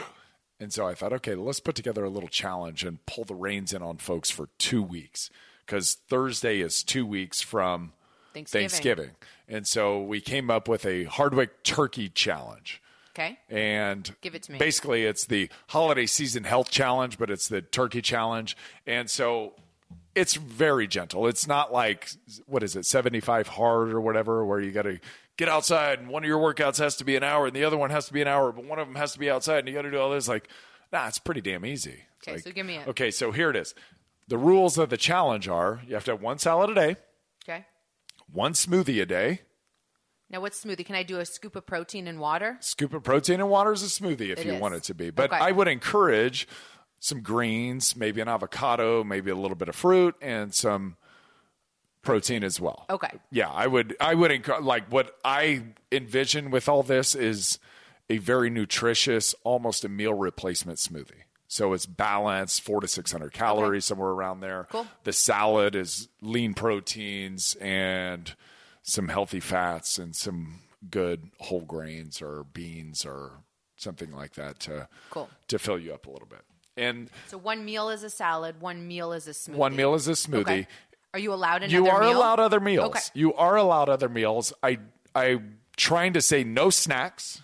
And 0.61 0.73
so 0.73 0.87
I 0.87 0.95
thought, 0.95 1.13
okay, 1.13 1.35
let's 1.35 1.59
put 1.59 1.75
together 1.75 2.05
a 2.05 2.09
little 2.09 2.29
challenge 2.29 2.85
and 2.85 3.05
pull 3.07 3.25
the 3.25 3.35
reins 3.35 3.75
in 3.75 3.83
on 3.83 3.97
folks 3.97 4.31
for 4.31 4.49
two 4.57 4.85
weeks 4.85 5.29
because 5.67 5.95
Thursday 6.09 6.61
is 6.61 6.85
two 6.85 7.05
weeks 7.05 7.43
from 7.43 7.93
Thanksgiving. 8.33 8.69
Thanksgiving. 8.69 9.11
And 9.49 9.67
so 9.67 10.01
we 10.01 10.21
came 10.21 10.51
up 10.51 10.69
with 10.69 10.87
a 10.87 11.05
Hardwick 11.05 11.65
Turkey 11.65 12.09
Challenge 12.09 12.81
okay, 13.15 13.39
and 13.49 14.15
Give 14.21 14.35
it 14.35 14.43
to 14.45 14.53
me. 14.53 14.59
Basically, 14.59 15.05
it's 15.05 15.27
the 15.27 15.49
holiday 15.69 16.07
season 16.07 16.45
health 16.45 16.71
challenge, 16.71 17.19
but 17.19 17.31
it's 17.31 17.49
the 17.49 17.63
turkey 17.63 18.03
challenge, 18.03 18.57
and 18.87 19.09
so 19.09 19.55
it's 20.15 20.35
very 20.35 20.87
gentle. 20.87 21.27
It's 21.27 21.47
not 21.47 21.73
like 21.73 22.11
what 22.47 22.63
is 22.63 22.77
it, 22.77 22.87
seventy 22.87 23.21
five 23.21 23.49
hard 23.49 23.93
or 23.93 24.01
whatever, 24.01 24.45
where 24.45 24.61
you 24.61 24.71
got 24.71 24.83
to 24.83 25.01
get 25.37 25.49
outside 25.49 25.99
and 25.99 26.09
one 26.09 26.23
of 26.23 26.29
your 26.29 26.39
workouts 26.39 26.79
has 26.79 26.97
to 26.97 27.05
be 27.05 27.17
an 27.17 27.25
hour 27.25 27.47
and 27.47 27.57
the 27.57 27.65
other 27.65 27.77
one 27.77 27.91
has 27.91 28.07
to 28.07 28.13
be 28.13 28.23
an 28.23 28.29
hour, 28.29 28.53
but 28.53 28.65
one 28.65 28.79
of 28.79 28.87
them 28.87 28.95
has 28.95 29.13
to 29.13 29.19
be 29.19 29.29
outside 29.31 29.59
and 29.59 29.69
you 29.69 29.75
got 29.75 29.83
to 29.83 29.91
do 29.91 29.99
all 29.99 30.11
this. 30.11 30.29
Like, 30.29 30.49
nah, 30.93 31.09
it's 31.09 31.19
pretty 31.19 31.41
damn 31.41 31.67
easy. 31.67 32.03
Okay, 32.23 32.35
like- 32.35 32.43
so 32.43 32.51
give 32.53 32.67
me 32.67 32.77
it. 32.77 32.89
Okay, 32.89 33.11
so 33.11 33.33
here 33.33 33.51
it 33.51 33.57
is. 33.57 33.75
The 34.29 34.39
rules 34.39 34.79
of 34.79 34.89
the 34.91 34.97
challenge 34.97 35.49
are: 35.49 35.83
you 35.87 35.95
have 35.95 36.05
to 36.05 36.13
have 36.13 36.23
one 36.23 36.39
salad 36.39 36.71
a 36.71 36.75
day, 36.75 36.97
okay. 37.45 37.67
one 38.33 38.53
smoothie 38.55 39.03
a 39.03 39.07
day. 39.07 39.41
Now, 40.35 40.41
what's 40.41 40.65
smoothie? 40.65 40.85
Can 40.85 40.97
I 40.97 41.05
do 41.05 41.21
a 41.21 41.25
scoop 41.25 41.55
of 41.55 41.65
protein 41.65 42.09
and 42.09 42.19
water? 42.19 42.57
scoop 42.59 42.93
of 42.93 43.05
protein 43.05 43.39
and 43.39 43.49
water 43.49 43.73
is 43.73 43.85
a 43.85 43.87
smoothie 43.87 44.31
if 44.33 44.41
It 44.41 44.47
you 44.47 44.55
is. 44.55 44.61
want 44.61 44.75
it 44.75 44.83
to 44.85 44.93
be. 44.95 45.11
But 45.11 45.33
Okay. 45.33 45.41
I 45.41 45.53
would 45.53 45.69
encourage 45.69 46.49
some 46.99 47.21
greens, 47.21 47.95
maybe 47.95 48.21
an 48.21 48.27
avocado, 48.27 49.05
maybe 49.05 49.31
a 49.31 49.37
little 49.37 49.55
bit 49.55 49.69
of 49.69 49.77
fruit, 49.77 50.17
and 50.21 50.53
some 50.53 50.97
protein 52.03 52.43
as 52.43 52.61
well. 52.61 52.85
Okay. 52.91 53.13
Yeah, 53.31 53.49
I 53.49 53.69
would. 53.69 53.97
I 54.01 54.15
would 54.15 54.33
encourage. 54.33 54.65
Like 54.65 54.91
what 54.91 55.17
I 55.25 55.67
envision 55.93 56.51
with 56.51 56.69
all 56.69 56.83
this 56.83 57.15
is 57.15 57.61
a 58.11 58.19
very 58.19 58.51
nutritious, 58.51 59.37
almost 59.45 59.85
a 59.85 59.89
meal 59.89 60.15
replacement 60.15 60.81
smoothie. 60.81 61.23
So 61.47 61.75
it's 61.75 61.87
balanced, 61.87 62.63
four 62.63 62.81
to 62.81 62.89
six 62.89 63.13
hundred 63.13 63.35
calories, 63.35 63.85
somewhere 63.85 64.09
around 64.11 64.41
there. 64.41 64.67
Cool. 64.73 64.89
The 65.05 65.13
salad 65.13 65.77
is 65.77 66.09
lean 66.21 66.55
proteins 66.55 67.55
and 67.61 68.35
some 68.85 69.09
healthy 69.09 69.41
fats 69.41 69.99
and 69.99 70.15
some 70.15 70.61
good 70.91 71.31
whole 71.41 71.63
grains 71.63 72.21
or 72.23 72.45
beans 72.53 73.05
or 73.05 73.33
something 73.77 74.13
like 74.13 74.35
that 74.35 74.61
to 74.61 74.87
Cool. 75.11 75.29
to 75.49 75.59
fill 75.59 75.79
you 75.79 75.93
up 75.93 76.07
a 76.07 76.11
little 76.11 76.29
bit. 76.29 76.43
And 76.77 77.09
So 77.29 77.39
one 77.39 77.65
meal 77.65 77.89
is 77.89 78.03
a 78.05 78.11
salad, 78.11 78.61
one 78.61 78.87
meal 78.87 79.13
is 79.13 79.27
a 79.27 79.31
smoothie. 79.31 79.55
one 79.57 79.75
meal 79.75 79.95
is 79.95 80.07
a 80.07 80.13
smoothie. 80.13 80.41
Okay. 80.43 80.67
Are 81.15 81.19
you 81.19 81.33
allowed 81.33 81.63
another 81.63 81.73
You 81.75 81.89
are 81.89 82.01
meal? 82.03 82.19
allowed 82.19 82.41
other 82.41 82.61
meals. 82.61 82.87
Okay. 82.91 83.01
You 83.15 83.33
are 83.35 83.57
allowed 83.57 83.89
other 83.89 84.09
meals. 84.09 84.53
I 84.63 84.79
I'm 85.15 85.59
trying 85.77 86.13
to 86.15 86.21
say 86.23 86.45
no 86.45 86.71
snacks 86.71 87.41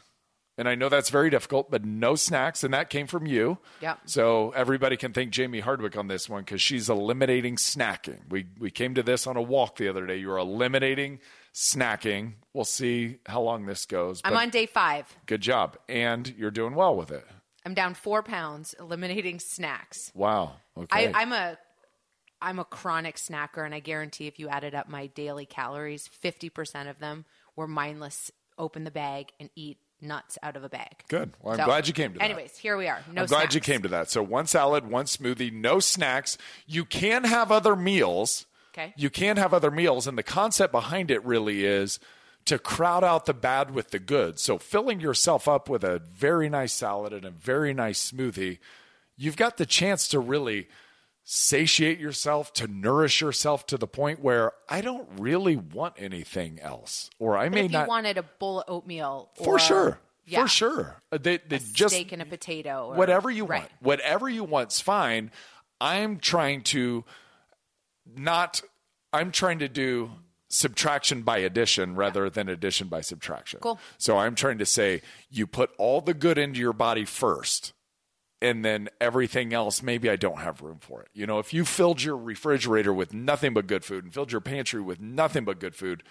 And 0.60 0.68
I 0.68 0.74
know 0.74 0.90
that's 0.90 1.08
very 1.08 1.30
difficult, 1.30 1.70
but 1.70 1.86
no 1.86 2.16
snacks. 2.16 2.62
And 2.62 2.74
that 2.74 2.90
came 2.90 3.06
from 3.06 3.26
you. 3.26 3.56
Yep. 3.80 4.00
So 4.04 4.50
everybody 4.50 4.98
can 4.98 5.14
thank 5.14 5.30
Jamie 5.30 5.60
Hardwick 5.60 5.96
on 5.96 6.06
this 6.06 6.28
one 6.28 6.42
because 6.42 6.60
she's 6.60 6.90
eliminating 6.90 7.56
snacking. 7.56 8.28
We, 8.28 8.44
we 8.58 8.70
came 8.70 8.94
to 8.96 9.02
this 9.02 9.26
on 9.26 9.38
a 9.38 9.42
walk 9.42 9.76
the 9.76 9.88
other 9.88 10.04
day. 10.04 10.18
You're 10.18 10.36
eliminating 10.36 11.20
snacking. 11.54 12.34
We'll 12.52 12.66
see 12.66 13.20
how 13.24 13.40
long 13.40 13.64
this 13.64 13.86
goes. 13.86 14.20
I'm 14.22 14.36
on 14.36 14.50
day 14.50 14.66
five. 14.66 15.06
Good 15.24 15.40
job. 15.40 15.78
And 15.88 16.28
you're 16.36 16.50
doing 16.50 16.74
well 16.74 16.94
with 16.94 17.10
it. 17.10 17.26
I'm 17.64 17.72
down 17.72 17.94
four 17.94 18.22
pounds, 18.22 18.74
eliminating 18.78 19.38
snacks. 19.38 20.12
Wow. 20.14 20.56
Okay. 20.76 21.06
I, 21.08 21.22
I'm 21.22 21.32
a 21.32 21.56
I'm 22.42 22.58
a 22.58 22.64
chronic 22.66 23.16
snacker, 23.16 23.64
and 23.64 23.74
I 23.74 23.80
guarantee 23.80 24.26
if 24.26 24.38
you 24.38 24.50
added 24.50 24.74
up 24.74 24.90
my 24.90 25.06
daily 25.06 25.46
calories, 25.46 26.06
fifty 26.06 26.50
percent 26.50 26.90
of 26.90 26.98
them 26.98 27.24
were 27.56 27.66
mindless. 27.66 28.30
Open 28.58 28.84
the 28.84 28.90
bag 28.90 29.32
and 29.40 29.48
eat 29.56 29.78
nuts 30.02 30.38
out 30.42 30.56
of 30.56 30.64
a 30.64 30.68
bag. 30.68 31.04
Good. 31.08 31.32
Well, 31.40 31.54
I'm 31.54 31.58
So, 31.60 31.64
glad 31.66 31.86
you 31.88 31.94
came 31.94 32.12
to 32.12 32.18
that. 32.18 32.24
Anyways, 32.24 32.56
here 32.56 32.76
we 32.76 32.88
are. 32.88 33.00
No 33.12 33.22
I'm 33.22 33.26
glad 33.26 33.40
snacks. 33.40 33.54
you 33.54 33.60
came 33.60 33.82
to 33.82 33.88
that. 33.88 34.10
So 34.10 34.22
one 34.22 34.46
salad, 34.46 34.88
one 34.88 35.04
smoothie, 35.06 35.52
no 35.52 35.80
snacks. 35.80 36.38
You 36.66 36.84
can 36.84 37.24
have 37.24 37.50
other 37.52 37.76
meals. 37.76 38.46
Okay. 38.72 38.94
You 38.96 39.10
can 39.10 39.36
have 39.36 39.52
other 39.52 39.70
meals, 39.70 40.06
and 40.06 40.16
the 40.16 40.22
concept 40.22 40.72
behind 40.72 41.10
it 41.10 41.24
really 41.24 41.64
is 41.64 41.98
to 42.46 42.58
crowd 42.58 43.04
out 43.04 43.26
the 43.26 43.34
bad 43.34 43.72
with 43.72 43.90
the 43.90 43.98
good. 43.98 44.38
So 44.38 44.58
filling 44.58 45.00
yourself 45.00 45.46
up 45.48 45.68
with 45.68 45.84
a 45.84 45.98
very 45.98 46.48
nice 46.48 46.72
salad 46.72 47.12
and 47.12 47.24
a 47.24 47.30
very 47.30 47.74
nice 47.74 48.10
smoothie, 48.12 48.58
you've 49.16 49.36
got 49.36 49.56
the 49.56 49.66
chance 49.66 50.08
to 50.08 50.18
really 50.20 50.68
satiate 51.32 52.00
yourself, 52.00 52.52
to 52.54 52.66
nourish 52.66 53.20
yourself 53.20 53.64
to 53.66 53.76
the 53.78 53.86
point 53.86 54.18
where 54.20 54.50
I 54.68 54.80
don't 54.80 55.08
really 55.16 55.54
want 55.54 55.94
anything 55.96 56.58
else, 56.58 57.08
or 57.20 57.36
I 57.36 57.44
But 57.48 57.52
may 57.54 57.64
if 57.66 57.70
you 57.70 57.78
not. 57.78 57.86
wanted 57.86 58.18
a 58.18 58.24
bowl 58.24 58.60
of 58.60 58.64
oatmeal, 58.68 59.30
for 59.36 59.54
or- 59.54 59.58
sure. 59.60 60.00
yeah, 60.26 60.42
For 60.42 60.48
sure. 60.48 60.96
Uh, 61.12 61.18
They, 61.18 61.38
they 61.38 61.58
just 61.60 61.94
steak 61.94 62.10
and 62.10 62.20
a 62.20 62.26
potato, 62.26 62.88
or, 62.88 62.96
whatever 62.96 63.30
you 63.30 63.44
right. 63.44 63.60
want 63.60 63.70
whatever 63.80 64.28
you 64.28 64.42
want's 64.42 64.80
fine 64.80 65.30
i'm 65.80 66.18
trying 66.18 66.62
to 66.62 67.04
not 68.16 68.60
i'm 69.12 69.30
trying 69.30 69.60
to 69.60 69.68
do 69.68 70.10
subtraction 70.48 71.22
by 71.22 71.38
addition 71.38 71.94
rather 71.94 72.28
than 72.28 72.48
addition 72.48 72.88
by 72.88 73.00
subtraction 73.00 73.60
Cool. 73.60 73.78
so 73.98 74.18
i'm 74.18 74.34
trying 74.34 74.58
to 74.58 74.66
say 74.66 75.00
you 75.30 75.46
put 75.46 75.70
all 75.78 76.00
the 76.00 76.12
good 76.14 76.38
into 76.38 76.58
your 76.60 76.72
body 76.72 77.04
first 77.04 77.72
and 78.42 78.64
then 78.64 78.88
everything 79.00 79.52
else 79.52 79.82
maybe 79.82 80.08
i 80.08 80.16
don't 80.16 80.38
have 80.38 80.62
room 80.62 80.78
for 80.80 81.02
it 81.02 81.08
you 81.12 81.26
know 81.26 81.38
if 81.38 81.52
you 81.52 81.64
filled 81.64 82.02
your 82.02 82.16
refrigerator 82.16 82.92
with 82.92 83.12
nothing 83.12 83.54
but 83.54 83.66
good 83.66 83.84
food 83.84 84.04
and 84.04 84.14
filled 84.14 84.32
your 84.32 84.40
pantry 84.40 84.80
with 84.80 85.00
nothing 85.00 85.44
but 85.44 85.60
good 85.60 85.74
food 85.74 86.02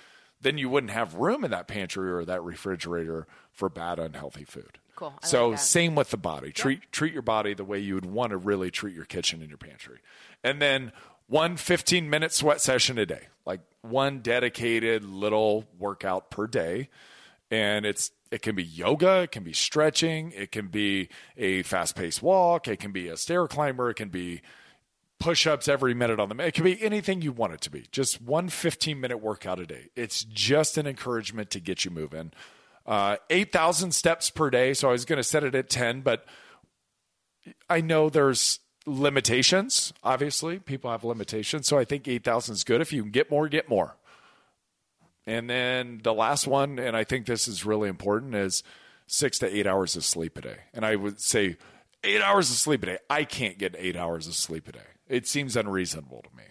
then 0.41 0.57
you 0.57 0.69
wouldn't 0.69 0.91
have 0.91 1.15
room 1.15 1.43
in 1.43 1.51
that 1.51 1.67
pantry 1.67 2.12
or 2.12 2.24
that 2.24 2.43
refrigerator 2.43 3.27
for 3.51 3.69
bad 3.69 4.00
unhealthy 4.00 4.43
food 4.43 4.79
Cool. 5.00 5.13
I 5.24 5.27
so 5.27 5.50
like 5.51 5.59
same 5.59 5.95
with 5.95 6.09
the 6.09 6.17
body. 6.17 6.51
Treat 6.51 6.91
treat 6.91 7.13
your 7.13 7.21
body 7.21 7.53
the 7.53 7.63
way 7.63 7.79
you 7.79 7.95
would 7.95 8.05
want 8.05 8.31
to 8.31 8.38
really 8.38 8.69
treat 8.69 8.93
your 8.93 9.05
kitchen 9.05 9.39
and 9.39 9.48
your 9.48 9.57
pantry. 9.57 10.00
And 10.43 10.62
then 10.62 10.91
one 11.27 11.55
15 11.55 12.09
minute 12.09 12.33
sweat 12.33 12.59
session 12.59 12.98
a 12.98 13.05
day. 13.05 13.27
Like 13.45 13.62
one 13.81 14.19
dedicated 14.19 15.05
little 15.05 15.65
workout 15.77 16.29
per 16.29 16.48
day. 16.48 16.89
And 17.50 17.86
it's 17.86 18.12
it 18.31 18.41
can 18.41 18.55
be 18.55 18.63
yoga, 18.63 19.21
it 19.21 19.31
can 19.31 19.43
be 19.43 19.53
stretching, 19.53 20.31
it 20.36 20.51
can 20.51 20.67
be 20.67 21.09
a 21.38 21.63
fast-paced 21.63 22.21
walk, 22.21 22.67
it 22.67 22.79
can 22.79 22.91
be 22.91 23.07
a 23.07 23.17
stair 23.17 23.48
climber, 23.48 23.89
it 23.89 23.95
can 23.95 24.09
be 24.09 24.41
push-ups 25.19 25.67
every 25.67 25.93
minute 25.93 26.19
on 26.19 26.29
the 26.29 26.43
it 26.45 26.53
can 26.53 26.63
be 26.63 26.81
anything 26.81 27.21
you 27.21 27.31
want 27.31 27.53
it 27.53 27.62
to 27.62 27.69
be. 27.69 27.86
Just 27.91 28.21
one 28.21 28.50
15 28.50 29.00
minute 29.00 29.17
workout 29.17 29.59
a 29.59 29.65
day. 29.65 29.89
It's 29.95 30.24
just 30.24 30.77
an 30.77 30.88
encouragement 30.88 31.50
to 31.51 31.59
get 31.59 31.83
you 31.83 31.91
moving. 31.91 32.31
Uh, 32.86 33.17
8000 33.29 33.91
steps 33.91 34.31
per 34.31 34.50
day 34.50 34.74
so 34.74 34.89
i 34.89 34.91
was 34.91 35.05
going 35.05 35.17
to 35.17 35.24
set 35.24 35.43
it 35.43 35.53
at 35.53 35.69
10 35.69 36.01
but 36.01 36.25
i 37.69 37.81
know 37.81 38.09
there's 38.09 38.59
limitations 38.88 39.93
obviously. 40.03 40.57
People 40.57 40.89
have 40.89 41.03
limitations 41.03 41.67
so 41.67 41.77
i 41.77 41.83
think 41.83 42.07
8000 42.07 42.53
is 42.53 42.63
good. 42.63 42.81
If 42.81 42.93
you 42.93 43.03
can 43.03 43.12
get 43.12 43.29
more 43.29 43.48
get 43.48 43.69
more 43.69 43.98
and 45.29 45.47
then 45.47 45.99
the 46.03 46.13
last 46.13 46.47
one, 46.47 46.79
and 46.79 46.97
I 46.97 47.03
think 47.03 47.27
this 47.27 47.47
is 47.47 47.63
really 47.63 47.87
important, 47.87 48.33
is 48.33 48.63
six 49.05 49.37
to 49.39 49.55
eight 49.55 49.67
hours 49.67 49.95
of 49.95 50.03
sleep 50.03 50.35
a 50.39 50.41
day. 50.41 50.57
And 50.73 50.83
I 50.83 50.95
would 50.95 51.21
say 51.21 51.57
eight 52.03 52.21
hours 52.21 52.49
of 52.49 52.57
sleep 52.57 52.81
a 52.81 52.87
day. 52.87 52.97
I 53.11 53.25
can't 53.25 53.59
get 53.59 53.75
eight 53.77 53.95
hours 53.95 54.25
of 54.25 54.33
sleep 54.33 54.67
a 54.67 54.71
day. 54.71 54.79
It 55.07 55.27
seems 55.27 55.55
unreasonable 55.55 56.23
to 56.23 56.35
me. 56.35 56.45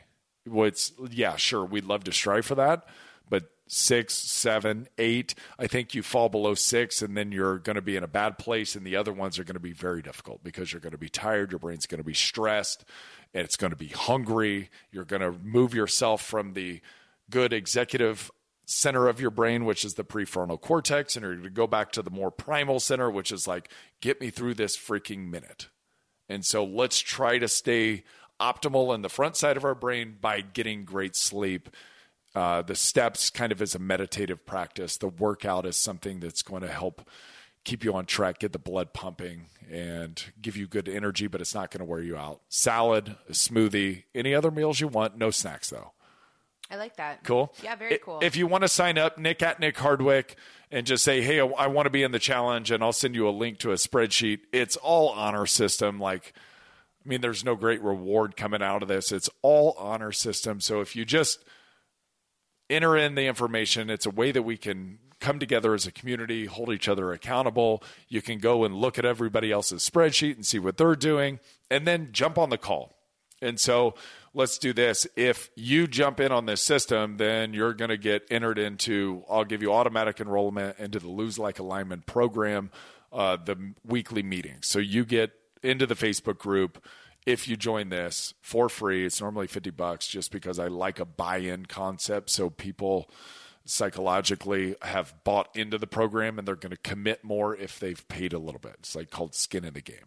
What's 0.45 0.93
yeah, 1.11 1.35
sure, 1.35 1.65
we'd 1.65 1.87
love 1.87 2.05
to 2.05 2.13
strive 2.13 2.47
for 2.47 2.55
that, 2.55 2.87
but 3.29 3.51
six, 3.67 4.15
seven, 4.15 4.87
eight, 4.97 5.35
I 5.59 5.67
think 5.67 5.93
you 5.93 6.05
fall 6.05 6.29
below 6.29 6.55
six, 6.55 7.03
and 7.03 7.17
then 7.17 7.33
you're 7.33 7.59
going 7.59 7.77
to 7.77 7.83
be 7.83 7.97
in 7.97 8.05
a 8.05 8.09
bad 8.09 8.39
place, 8.39 8.77
and 8.77 8.87
the 8.87 8.95
other 8.95 9.13
ones 9.13 9.41
are 9.41 9.45
going 9.45 9.55
to 9.55 9.61
be 9.61 9.73
very 9.73 10.03
difficult 10.03 10.45
because 10.45 10.73
you're 10.73 10.81
going 10.81 10.93
to 10.93 10.99
be 10.99 11.09
tired, 11.09 11.51
your 11.51 11.59
brain's 11.59 11.87
going 11.87 11.99
to 11.99 12.05
be 12.05 12.15
stressed, 12.15 12.85
and 13.35 13.45
it's 13.45 13.57
going 13.57 13.73
to 13.73 13.77
be 13.77 13.89
hungry. 13.89 14.71
You're 14.93 15.05
going 15.05 15.23
to 15.23 15.33
move 15.33 15.75
yourself 15.75 16.23
from 16.23 16.55
the 16.55 16.81
good 17.29 17.53
executive 17.53 18.31
center 18.69 19.09
of 19.09 19.19
your 19.19 19.31
brain, 19.31 19.65
which 19.65 19.83
is 19.83 19.95
the 19.95 20.05
prefrontal 20.05 20.61
cortex, 20.61 21.17
and 21.17 21.25
you're 21.25 21.33
going 21.33 21.45
to 21.45 21.51
go 21.51 21.67
back 21.67 21.91
to 21.91 22.03
the 22.03 22.11
more 22.11 22.31
primal 22.31 22.79
center, 22.79 23.11
which 23.11 23.33
is 23.33 23.49
like, 23.49 23.71
get 24.03 24.21
me 24.21 24.29
through 24.29 24.53
this 24.55 24.77
freaking 24.77 25.31
minute. 25.31 25.69
And 26.29 26.45
so 26.45 26.65
let's 26.65 26.99
try 27.01 27.39
to 27.39 27.49
stay 27.49 28.05
optimal 28.39 28.95
in 28.95 29.01
the 29.01 29.09
front 29.09 29.37
side 29.37 29.57
of 29.57 29.65
our 29.65 29.75
brain 29.75 30.19
by 30.21 30.43
getting 30.43 30.85
great 30.85 31.17
sleep. 31.17 31.71
Uh, 32.35 32.61
the 32.61 32.75
steps 32.75 33.31
kind 33.31 33.53
of 33.53 33.63
as 33.63 33.75
a 33.75 33.79
meditative 33.79 34.45
practice. 34.45 34.99
The 34.99 35.09
workout 35.09 35.65
is 35.65 35.79
something 35.79 36.21
that's 36.21 36.43
going 36.43 36.63
to 36.63 36.69
help 36.69 37.09
keep 37.65 37.83
you 37.83 37.95
on 37.95 38.05
track, 38.05 38.39
get 38.39 38.53
the 38.53 38.59
blood 38.59 38.93
pumping, 38.93 39.47
and 39.71 40.23
give 40.41 40.59
you 40.59 40.67
good 40.67 40.91
energy, 40.91 41.27
but 41.27 41.41
it's 41.41 41.55
not 41.55 41.71
going 41.71 41.81
to 41.81 41.91
wear 41.91 42.03
you 42.03 42.19
out. 42.19 42.43
Salad, 42.51 43.17
a 43.29 43.33
smoothie, 43.33 44.05
any 44.15 44.35
other 44.35 44.51
meals 44.51 44.79
you 44.79 44.89
want, 44.89 45.17
no 45.17 45.31
snacks 45.31 45.71
though. 45.71 45.93
I 46.71 46.77
like 46.77 46.97
that. 46.97 47.25
Cool. 47.25 47.53
Yeah, 47.63 47.77
very 47.77 47.99
cool. 47.99 48.21
If 48.23 48.37
you 48.37 48.47
want 48.47 48.63
to 48.63 48.69
sign 48.69 48.99
up, 48.99 49.17
Nick 49.17 49.43
at 49.43 49.59
Nick 49.59 49.79
Hardwick, 49.79 50.37
and 50.71 50.87
just 50.87 51.03
say, 51.03 51.23
hey, 51.23 51.41
I, 51.41 51.67
want 51.67 51.87
to 51.87 51.91
be 51.91 52.03
in 52.03 52.13
the 52.13 52.19
challenge, 52.19 52.71
and 52.71 52.83
I'll 52.83 52.93
send 52.93 53.15
you 53.15 53.27
a 53.27 53.31
link 53.31 53.59
to 53.61 53.71
a 53.71 53.77
spreadsheet. 53.77 54.41
It's 54.53 54.77
all 54.77 55.09
honor 55.09 55.47
system. 55.47 55.99
Like, 55.99 56.35
I 57.05 57.09
mean, 57.09 57.23
there's 57.23 57.43
no 57.45 57.57
great 57.57 57.81
reward 57.83 58.37
coming 58.37 58.63
out 58.63 58.83
of 58.83 58.89
this. 58.89 59.11
It's 59.13 59.31
all 59.41 59.75
honor 59.79 60.13
system. 60.13 60.61
So 60.61 60.81
if 60.83 60.95
you 60.95 61.07
just 61.07 61.43
enter 62.69 62.97
in 62.99 63.15
the 63.15 63.27
information, 63.27 63.89
it's 63.89 64.05
a 64.05 64.11
way 64.11 64.31
that 64.31 64.43
we 64.43 64.59
can 64.59 64.99
come 65.21 65.39
together 65.39 65.75
as 65.75 65.87
a 65.87 65.93
community, 65.93 66.45
hold 66.45 66.71
each 66.71 66.87
other 66.89 67.13
accountable. 67.13 67.83
You 68.09 68.21
can 68.21 68.39
go 68.39 68.65
and 68.65 68.75
look 68.75 68.99
at 68.99 69.05
everybody 69.07 69.51
else's 69.51 69.89
spreadsheet 69.89 70.35
and 70.35 70.47
see 70.47 70.59
what 70.59 70.77
they're 70.77 70.95
doing, 70.95 71.41
and 71.71 71.87
then 71.87 72.11
jump 72.13 72.37
on 72.37 72.51
the 72.51 72.59
call. 72.59 72.98
And 73.41 73.59
so 73.59 73.95
let's 74.35 74.59
do 74.59 74.73
this. 74.73 75.07
If 75.17 75.51
you 75.55 75.87
jump 75.87 76.21
in 76.21 76.33
on 76.33 76.47
this 76.47 76.63
system, 76.63 77.17
then 77.17 77.55
you're 77.55 77.75
going 77.75 77.91
to 77.91 77.97
get 77.97 78.27
entered 78.31 78.59
into, 78.59 79.25
I'll 79.31 79.45
give 79.45 79.63
you 79.63 79.73
automatic 79.73 80.21
enrollment 80.21 80.79
into 80.79 80.99
the 80.99 81.09
Lose 81.09 81.39
Like 81.39 81.59
a 81.59 81.63
Lineman 81.63 82.03
program, 82.07 82.71
uh, 83.13 83.37
the 83.37 83.75
weekly 83.85 84.23
meetings. 84.23 84.67
So 84.67 84.79
you 84.79 85.05
get 85.05 85.33
into 85.63 85.87
the 85.87 85.95
Facebook 85.95 86.39
group 86.39 86.85
if 87.27 87.47
you 87.47 87.57
join 87.57 87.91
this 87.91 88.35
for 88.41 88.69
free. 88.69 89.05
It's 89.05 89.21
normally 89.21 89.47
50 89.47 89.71
bucks 89.71 90.07
just 90.07 90.33
because 90.33 90.59
I 90.59 90.67
like 90.69 90.99
a 90.99 91.05
buy 91.05 91.39
in 91.39 91.67
concept. 91.67 92.31
So 92.31 92.51
people 92.51 93.11
psychologically 93.65 94.75
have 94.83 95.15
bought 95.25 95.55
into 95.55 95.77
the 95.77 95.87
program 95.87 96.39
and 96.39 96.49
they're 96.49 96.57
going 96.57 96.71
to 96.71 96.79
commit 96.79 97.23
more 97.23 97.55
if 97.55 97.79
they've 97.79 98.07
paid 98.09 98.33
a 98.33 98.39
little 98.39 98.61
bit. 98.61 98.77
It's 98.79 98.97
like 98.97 99.11
called 99.11 99.35
skin 99.35 99.65
in 99.65 99.75
the 99.75 99.83
game. 99.83 100.07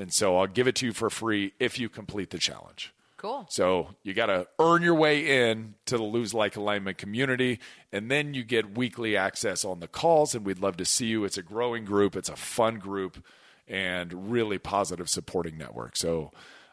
And 0.00 0.14
so 0.14 0.38
I'll 0.38 0.46
give 0.46 0.66
it 0.66 0.76
to 0.76 0.86
you 0.86 0.92
for 0.94 1.10
free 1.10 1.52
if 1.60 1.78
you 1.78 1.90
complete 1.90 2.30
the 2.30 2.38
challenge. 2.38 2.94
cool. 3.18 3.46
So 3.50 3.88
you 4.02 4.14
got 4.14 4.26
to 4.26 4.48
earn 4.58 4.80
your 4.80 4.94
way 4.94 5.50
in 5.50 5.74
to 5.84 5.98
the 5.98 6.02
Lose 6.02 6.32
Like 6.32 6.56
a 6.56 6.60
Lineman 6.60 6.94
community, 6.94 7.60
and 7.92 8.10
then 8.10 8.32
you 8.32 8.42
get 8.42 8.78
weekly 8.78 9.14
access 9.14 9.62
on 9.62 9.80
the 9.80 9.88
calls. 9.88 10.34
And 10.34 10.46
we'd 10.46 10.58
love 10.58 10.78
to 10.78 10.86
see 10.86 11.06
you. 11.06 11.24
It's 11.24 11.36
a 11.36 11.42
growing 11.42 11.84
group, 11.84 12.16
it's 12.16 12.30
a 12.30 12.36
fun 12.36 12.78
group, 12.78 13.22
and 13.68 14.32
really 14.32 14.56
positive 14.56 15.10
supporting 15.10 15.58
network. 15.58 15.96
So 15.96 16.30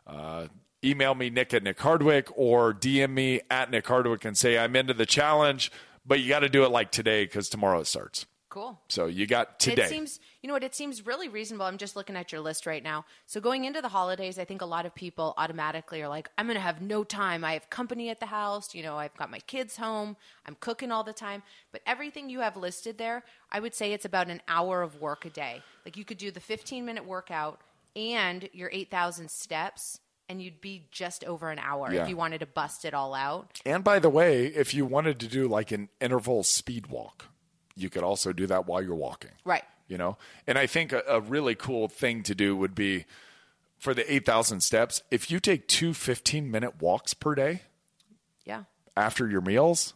uh, 0.07 0.47
email 0.81 1.13
me 1.13 1.29
Nick 1.29 1.53
at 1.53 1.63
Nick 1.63 1.81
Hardwick 1.81 2.29
or 2.33 2.73
DM 2.73 3.09
me 3.09 3.41
at 3.51 3.69
Nick 3.69 3.87
Hardwick 3.87 4.23
and 4.23 4.37
say 4.37 4.57
I'm 4.57 4.73
into 4.77 4.93
the 4.93 5.05
challenge. 5.05 5.69
But 6.05 6.21
you 6.21 6.29
got 6.29 6.39
to 6.39 6.49
do 6.49 6.63
it 6.63 6.69
like 6.69 6.91
today 6.91 7.25
because 7.25 7.49
tomorrow 7.49 7.81
it 7.81 7.87
starts. 7.87 8.25
Cool. 8.49 8.79
So 8.87 9.07
you 9.07 9.27
got 9.27 9.59
today. 9.59 9.83
It 9.83 9.89
seems, 9.89 10.19
you 10.47 10.51
know 10.51 10.55
what, 10.55 10.63
it 10.63 10.73
seems 10.75 11.05
really 11.05 11.27
reasonable. 11.27 11.65
I'm 11.65 11.77
just 11.77 11.97
looking 11.97 12.15
at 12.15 12.31
your 12.31 12.39
list 12.39 12.65
right 12.65 12.81
now. 12.81 13.03
So 13.25 13.41
going 13.41 13.65
into 13.65 13.81
the 13.81 13.89
holidays, 13.89 14.39
I 14.39 14.45
think 14.45 14.61
a 14.61 14.65
lot 14.65 14.85
of 14.85 14.95
people 14.95 15.33
automatically 15.35 16.01
are 16.01 16.07
like, 16.07 16.29
I'm 16.37 16.45
going 16.45 16.55
to 16.55 16.61
have 16.61 16.81
no 16.81 17.03
time. 17.03 17.43
I 17.43 17.51
have 17.51 17.69
company 17.69 18.09
at 18.09 18.21
the 18.21 18.27
house. 18.27 18.73
You 18.73 18.81
know, 18.81 18.95
I've 18.95 19.13
got 19.17 19.29
my 19.29 19.39
kids 19.39 19.75
home. 19.75 20.15
I'm 20.45 20.55
cooking 20.61 20.89
all 20.89 21.03
the 21.03 21.11
time. 21.11 21.43
But 21.73 21.81
everything 21.85 22.29
you 22.29 22.39
have 22.39 22.55
listed 22.55 22.97
there, 22.97 23.25
I 23.51 23.59
would 23.59 23.75
say 23.75 23.91
it's 23.91 24.05
about 24.05 24.29
an 24.29 24.41
hour 24.47 24.81
of 24.83 25.01
work 25.01 25.25
a 25.25 25.29
day. 25.29 25.63
Like 25.83 25.97
you 25.97 26.05
could 26.05 26.17
do 26.17 26.31
the 26.31 26.39
15 26.39 26.85
minute 26.85 27.05
workout 27.05 27.59
and 27.93 28.47
your 28.53 28.69
8,000 28.71 29.29
steps. 29.29 29.99
And 30.29 30.41
you'd 30.41 30.61
be 30.61 30.87
just 30.91 31.25
over 31.25 31.51
an 31.51 31.59
hour 31.59 31.91
Yeah. 31.91 32.03
if 32.03 32.09
you 32.09 32.15
wanted 32.15 32.39
to 32.39 32.45
bust 32.45 32.85
it 32.85 32.93
all 32.93 33.13
out. 33.13 33.59
And 33.65 33.83
by 33.83 33.99
the 33.99 34.09
way, 34.09 34.45
if 34.45 34.73
you 34.73 34.85
wanted 34.85 35.19
to 35.19 35.27
do 35.27 35.49
like 35.49 35.73
an 35.73 35.89
interval 35.99 36.45
speed 36.45 36.87
walk, 36.87 37.25
you 37.75 37.89
could 37.89 38.03
also 38.03 38.31
do 38.31 38.47
that 38.47 38.65
while 38.65 38.81
you're 38.81 38.95
walking. 38.95 39.31
Right. 39.43 39.65
You 39.87 39.97
know, 39.97 40.17
and 40.45 40.57
I 40.57 40.67
think 40.67 40.91
a, 40.91 41.01
a 41.07 41.21
really 41.21 41.55
cool 41.55 41.87
thing 41.87 42.21
to 42.23 42.35
do 42.35 42.55
would 42.57 42.75
be 42.75 43.05
for 43.77 43.93
the 43.93 44.11
8,000 44.11 44.59
steps, 44.61 45.01
if 45.11 45.31
you 45.31 45.39
take 45.39 45.67
two 45.67 45.93
15 45.93 46.49
minute 46.51 46.81
walks 46.81 47.13
per 47.13 47.35
day 47.35 47.61
Yeah. 48.43 48.63
after 48.97 49.29
your 49.29 49.39
meals, 49.41 49.93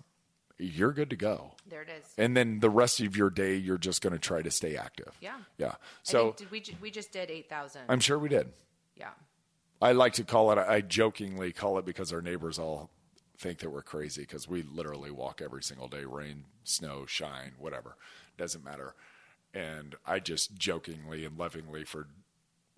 you're 0.58 0.93
good 0.93 1.10
to 1.10 1.15
go. 1.17 1.56
There 1.67 1.82
it 1.82 1.89
is. 1.89 2.06
And 2.17 2.38
then 2.38 2.60
the 2.60 2.69
rest 2.69 3.01
of 3.01 3.17
your 3.17 3.30
day, 3.30 3.56
you're 3.56 3.77
just 3.80 4.01
going 4.01 4.13
to 4.13 4.19
try 4.19 4.41
to 4.41 4.51
stay 4.51 4.77
active. 4.77 5.12
Yeah. 5.19 5.38
Yeah. 5.58 5.75
So 6.04 6.36
did 6.38 6.51
we 6.51 6.63
we 6.82 6.91
just 6.91 7.12
did 7.12 7.30
eight 7.32 7.49
thousand. 7.49 7.82
I'm 7.89 7.99
sure 7.99 8.17
we 8.19 8.30
did. 8.30 8.49
Yeah. 8.95 9.10
I 9.82 9.93
like 9.93 10.13
to 10.13 10.23
call 10.23 10.51
it, 10.51 10.58
I 10.60 10.82
jokingly 10.82 11.51
call 11.51 11.80
it 11.80 11.86
because 11.86 12.13
our 12.13 12.21
neighbors 12.21 12.60
all 12.60 12.91
think 13.39 13.60
that 13.60 13.71
we're 13.71 13.82
crazy 13.82 14.21
because 14.21 14.47
we 14.47 14.62
literally 14.62 15.10
walk 15.12 15.41
every 15.43 15.63
single 15.63 15.88
day, 15.88 16.04
rain, 16.06 16.43
snow, 16.63 17.06
shine, 17.08 17.54
whatever. 17.58 17.97
Doesn't 18.38 18.63
matter. 18.63 18.93
And 19.54 19.96
I 20.06 20.20
just 20.20 20.56
jokingly 20.56 21.26
and 21.26 21.38
lovingly 21.38 21.84
for 21.84 22.08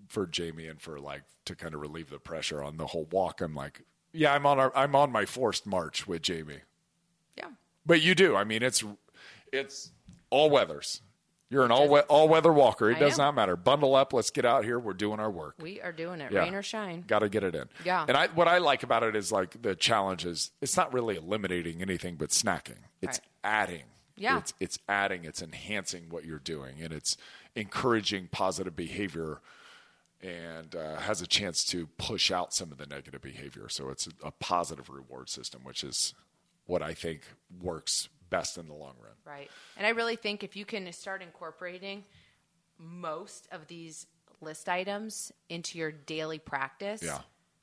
for 0.07 0.25
Jamie 0.27 0.67
and 0.67 0.81
for 0.81 0.99
like 0.99 1.23
to 1.45 1.55
kind 1.55 1.73
of 1.73 1.81
relieve 1.81 2.09
the 2.09 2.19
pressure 2.19 2.63
on 2.63 2.77
the 2.77 2.87
whole 2.87 3.07
walk, 3.11 3.41
I'm 3.41 3.55
like, 3.55 3.81
yeah, 4.11 4.33
I'm 4.33 4.45
on 4.45 4.59
our 4.59 4.75
I'm 4.75 4.95
on 4.95 5.11
my 5.11 5.25
forced 5.25 5.65
march 5.65 6.07
with 6.07 6.21
Jamie. 6.23 6.61
Yeah. 7.37 7.49
But 7.85 8.01
you 8.01 8.15
do. 8.15 8.35
I 8.35 8.43
mean, 8.43 8.63
it's 8.63 8.83
it's 9.51 9.91
all 10.29 10.49
weathers. 10.49 11.01
You're 11.49 11.65
an 11.65 11.71
all 11.71 11.87
we- 11.87 11.99
all 11.99 12.27
weather 12.27 12.51
walker. 12.51 12.89
It 12.89 12.97
I 12.97 12.99
does 13.01 13.13
am. 13.19 13.25
not 13.25 13.35
matter. 13.35 13.55
Bundle 13.55 13.93
up. 13.95 14.11
Let's 14.11 14.31
get 14.31 14.43
out 14.43 14.65
here. 14.65 14.79
We're 14.79 14.93
doing 14.93 15.19
our 15.19 15.29
work. 15.29 15.53
We 15.61 15.79
are 15.81 15.91
doing 15.91 16.19
it, 16.19 16.31
Yeah. 16.31 16.39
rain 16.39 16.55
or 16.55 16.63
shine. 16.63 17.03
Got 17.05 17.19
to 17.19 17.29
get 17.29 17.43
it 17.43 17.53
in. 17.53 17.69
Yeah. 17.85 18.05
And 18.07 18.17
I, 18.17 18.27
what 18.27 18.47
I 18.47 18.57
like 18.57 18.81
about 18.81 19.03
it 19.03 19.15
is 19.15 19.31
like 19.31 19.61
the 19.61 19.75
challenge 19.75 20.25
is 20.25 20.49
it's 20.61 20.75
not 20.75 20.91
really 20.91 21.15
eliminating 21.15 21.83
anything 21.83 22.15
but 22.15 22.29
snacking. 22.29 22.79
It's 23.03 23.19
Right. 23.19 23.27
adding. 23.43 23.83
Yeah. 24.15 24.37
It's 24.37 24.53
it's 24.59 24.79
adding. 24.87 25.25
It's 25.25 25.41
enhancing 25.41 26.09
what 26.09 26.25
you're 26.25 26.39
doing, 26.39 26.81
and 26.81 26.93
it's 26.93 27.17
encouraging 27.55 28.29
positive 28.31 28.75
behavior, 28.75 29.41
and 30.21 30.75
uh, 30.75 30.97
has 30.97 31.21
a 31.21 31.27
chance 31.27 31.65
to 31.65 31.87
push 31.97 32.31
out 32.31 32.53
some 32.53 32.71
of 32.71 32.77
the 32.77 32.85
negative 32.85 33.21
behavior. 33.21 33.69
So 33.69 33.89
it's 33.89 34.07
a, 34.07 34.27
a 34.27 34.31
positive 34.31 34.89
reward 34.89 35.29
system, 35.29 35.61
which 35.63 35.83
is 35.83 36.13
what 36.65 36.81
I 36.81 36.93
think 36.93 37.21
works 37.61 38.09
best 38.29 38.57
in 38.57 38.67
the 38.67 38.73
long 38.73 38.95
run. 39.01 39.13
Right. 39.25 39.49
And 39.77 39.85
I 39.85 39.91
really 39.91 40.15
think 40.15 40.43
if 40.43 40.55
you 40.55 40.65
can 40.65 40.91
start 40.93 41.21
incorporating 41.21 42.03
most 42.77 43.47
of 43.51 43.67
these 43.67 44.07
list 44.41 44.67
items 44.69 45.31
into 45.49 45.77
your 45.77 45.91
daily 45.91 46.39
practice, 46.39 47.03
Yeah. 47.03 47.19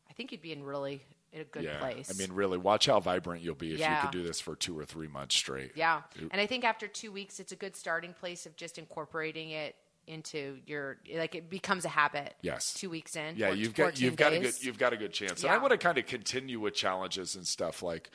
I 0.08 0.12
think 0.12 0.32
you'd 0.32 0.42
be 0.42 0.52
in 0.52 0.62
really 0.62 1.02
a 1.34 1.44
good 1.44 1.64
yeah. 1.64 1.78
place. 1.78 2.10
I 2.10 2.18
mean, 2.18 2.32
really, 2.32 2.58
watch 2.58 2.86
how 2.86 3.00
vibrant 3.00 3.42
you'll 3.42 3.54
be 3.54 3.72
if 3.72 3.78
you 3.78 3.84
Yeah. 3.84 4.02
could 4.02 4.10
do 4.10 4.22
this 4.22 4.40
for 4.40 4.56
two 4.56 4.78
or 4.78 4.84
three 4.84 5.08
months 5.08 5.34
straight. 5.36 5.72
yeah. 5.74 6.02
And 6.30 6.40
I 6.40 6.46
think 6.46 6.64
after 6.64 6.88
two 6.88 7.12
weeks, 7.12 7.40
it's 7.40 7.52
a 7.52 7.56
good 7.56 7.76
starting 7.76 8.12
place 8.14 8.46
of 8.46 8.56
just 8.56 8.78
incorporating 8.78 9.50
it 9.50 9.76
into 10.06 10.58
your 10.66 10.98
like 11.14 11.34
it 11.34 11.48
becomes 11.48 11.84
a 11.84 11.88
habit. 11.88 12.34
Yes. 12.42 12.74
Two 12.74 12.90
weeks 12.90 13.14
in. 13.16 13.36
Yeah, 13.36 13.50
you've 13.50 13.74
got 13.74 14.00
you've 14.00 14.16
got 14.16 14.32
a 14.32 14.40
good 14.40 14.62
you've 14.62 14.78
got 14.78 14.92
a 14.92 14.96
good 14.96 15.12
chance. 15.12 15.42
And 15.44 15.52
I 15.52 15.58
want 15.58 15.70
to 15.72 15.78
kind 15.78 15.98
of 15.98 16.06
continue 16.06 16.58
with 16.58 16.74
challenges 16.74 17.36
and 17.36 17.46
stuff. 17.46 17.82
Like 17.82 18.10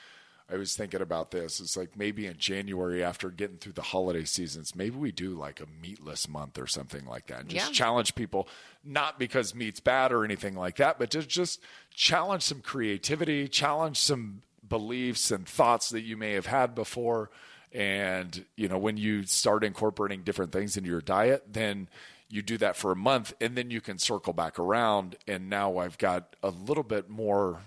I 0.52 0.58
was 0.58 0.76
thinking 0.76 1.02
about 1.02 1.32
this. 1.32 1.60
It's 1.60 1.76
like 1.76 1.98
maybe 1.98 2.28
in 2.28 2.38
January 2.38 3.04
after 3.04 3.30
getting 3.32 3.58
through 3.58 3.74
the 3.74 3.82
holiday 3.82 4.26
seasons, 4.26 4.76
maybe 4.76 4.96
we 4.96 5.12
do 5.12 5.32
like 5.32 5.60
a 5.60 5.66
meatless 5.82 6.30
month 6.30 6.60
or 6.60 6.68
something 6.68 7.06
like 7.06 7.28
that. 7.28 7.42
And 7.42 7.50
just 7.50 7.72
Yeah. 7.72 7.74
challenge 7.74 8.14
people, 8.14 8.48
not 8.84 9.18
because 9.18 9.56
meat's 9.56 9.80
bad 9.80 10.12
or 10.12 10.24
anything 10.24 10.56
like 10.56 10.76
that, 10.76 11.00
but 11.00 11.10
just 11.10 11.30
just 11.30 11.60
challenge 11.94 12.44
some 12.44 12.62
creativity, 12.62 13.48
challenge 13.48 13.98
some 13.98 14.44
beliefs 14.68 15.32
and 15.32 15.48
thoughts 15.48 15.90
that 15.90 16.02
you 16.02 16.16
may 16.16 16.34
have 16.34 16.46
had 16.46 16.76
before. 16.76 17.32
And 17.74 18.46
you 18.56 18.68
know, 18.68 18.78
when 18.78 18.98
you 18.98 19.24
start 19.24 19.64
incorporating 19.64 20.22
different 20.22 20.52
things 20.52 20.78
into 20.78 20.90
your 20.90 21.02
diet, 21.02 21.44
then 21.52 21.90
you 22.30 22.42
do 22.42 22.58
that 22.60 22.76
for 22.76 22.92
a 22.92 22.96
month 22.96 23.34
and 23.42 23.56
then 23.58 23.70
you 23.72 23.82
can 23.82 23.98
circle 24.00 24.34
back 24.34 24.58
around 24.58 25.16
and 25.28 25.48
now 25.48 25.78
i've 25.78 25.96
got 26.00 26.36
a 26.42 26.50
little 26.50 26.84
bit 26.84 27.08
more 27.08 27.62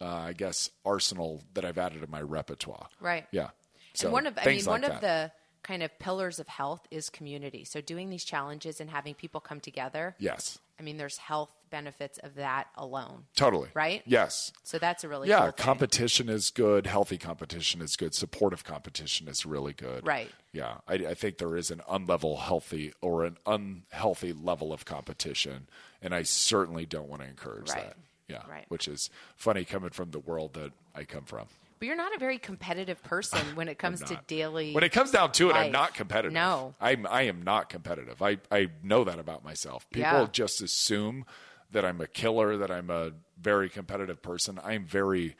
uh, 0.00 0.04
i 0.06 0.32
guess 0.32 0.70
arsenal 0.84 1.42
that 1.54 1.64
i've 1.64 1.78
added 1.78 2.00
to 2.00 2.06
my 2.10 2.20
repertoire 2.20 2.88
Right. 3.00 3.26
yeah 3.30 3.50
so 3.94 4.06
and 4.08 4.12
one 4.12 4.26
of 4.26 4.34
I 4.38 4.40
mean 4.46 4.54
things 4.56 4.66
one 4.66 4.82
like 4.82 4.92
of 4.92 5.00
the 5.00 5.32
kind 5.62 5.82
of 5.82 5.98
pillars 5.98 6.38
of 6.38 6.46
health 6.46 6.86
is 6.92 7.10
community. 7.10 7.64
So 7.64 7.80
doing 7.80 8.08
these 8.08 8.22
challenges 8.22 8.80
and 8.80 8.88
having 8.88 9.14
people 9.14 9.40
come 9.40 9.58
together. 9.58 10.14
yes 10.18 10.58
I 10.78 10.82
mean, 10.82 10.96
there's 10.98 11.16
health 11.16 11.50
benefits 11.70 12.18
of 12.18 12.34
that 12.36 12.68
alone. 12.76 13.24
totally 13.34 13.70
Right? 13.74 14.02
yes 14.06 14.52
So 14.62 14.78
that's 14.78 15.02
a 15.02 15.08
really 15.08 15.28
yeah 15.28 15.40
cool 15.46 15.52
competition 15.52 16.28
is 16.28 16.50
good 16.50 16.86
healthy 16.86 17.18
competition 17.18 17.80
is 17.82 17.96
good 17.96 18.14
supportive 18.14 18.62
competition 18.62 19.26
is 19.26 19.44
really 19.44 19.72
good 19.72 20.06
Right. 20.06 20.30
yeah 20.52 20.76
I, 20.86 20.94
I 20.94 21.14
think 21.14 21.38
there 21.38 21.56
is 21.56 21.72
an 21.72 21.80
unlevel 21.90 22.38
healthy 22.38 22.92
or 23.00 23.24
an 23.24 23.36
unhealthy 23.46 24.32
level 24.32 24.72
of 24.72 24.84
competition 24.84 25.68
and 26.00 26.14
i 26.14 26.22
certainly 26.22 26.86
don't 26.86 27.08
want 27.08 27.22
to 27.22 27.28
encourage 27.28 27.70
Right. 27.70 27.82
that 27.86 27.96
yeah 28.28 28.42
Right. 28.48 28.64
which 28.68 28.88
is 28.88 29.10
funny 29.36 29.64
coming 29.64 29.90
from 29.90 30.10
the 30.10 30.18
world 30.18 30.54
that 30.54 30.72
i 30.94 31.04
come 31.04 31.24
from 31.24 31.46
But 31.78 31.86
you're 31.88 31.96
not 31.96 32.14
a 32.14 32.18
very 32.18 32.38
competitive 32.38 33.02
person 33.02 33.54
when 33.54 33.68
it 33.68 33.78
comes 33.84 34.00
to 34.04 34.18
daily. 34.26 34.72
When 34.72 34.82
it 34.84 34.92
comes 34.92 35.10
down 35.10 35.32
to 35.32 35.50
it, 35.50 35.54
I'm 35.56 35.72
not 35.72 35.92
competitive. 35.94 36.32
No. 36.32 36.74
I'm 36.80 37.06
I 37.06 37.22
am 37.22 37.42
not 37.42 37.68
competitive. 37.68 38.22
I 38.22 38.38
I 38.50 38.68
know 38.82 39.04
that 39.04 39.18
about 39.18 39.44
myself. 39.44 39.86
People 39.90 40.20
Yeah. 40.22 40.28
just 40.32 40.62
assume 40.62 41.26
that 41.72 41.84
I'm 41.84 42.00
a 42.00 42.06
killer, 42.06 42.56
that 42.56 42.70
I'm 42.70 42.88
a 42.90 43.12
very 43.38 43.68
competitive 43.68 44.22
person. 44.22 44.58
I'm 44.64 44.86
very 44.86 45.36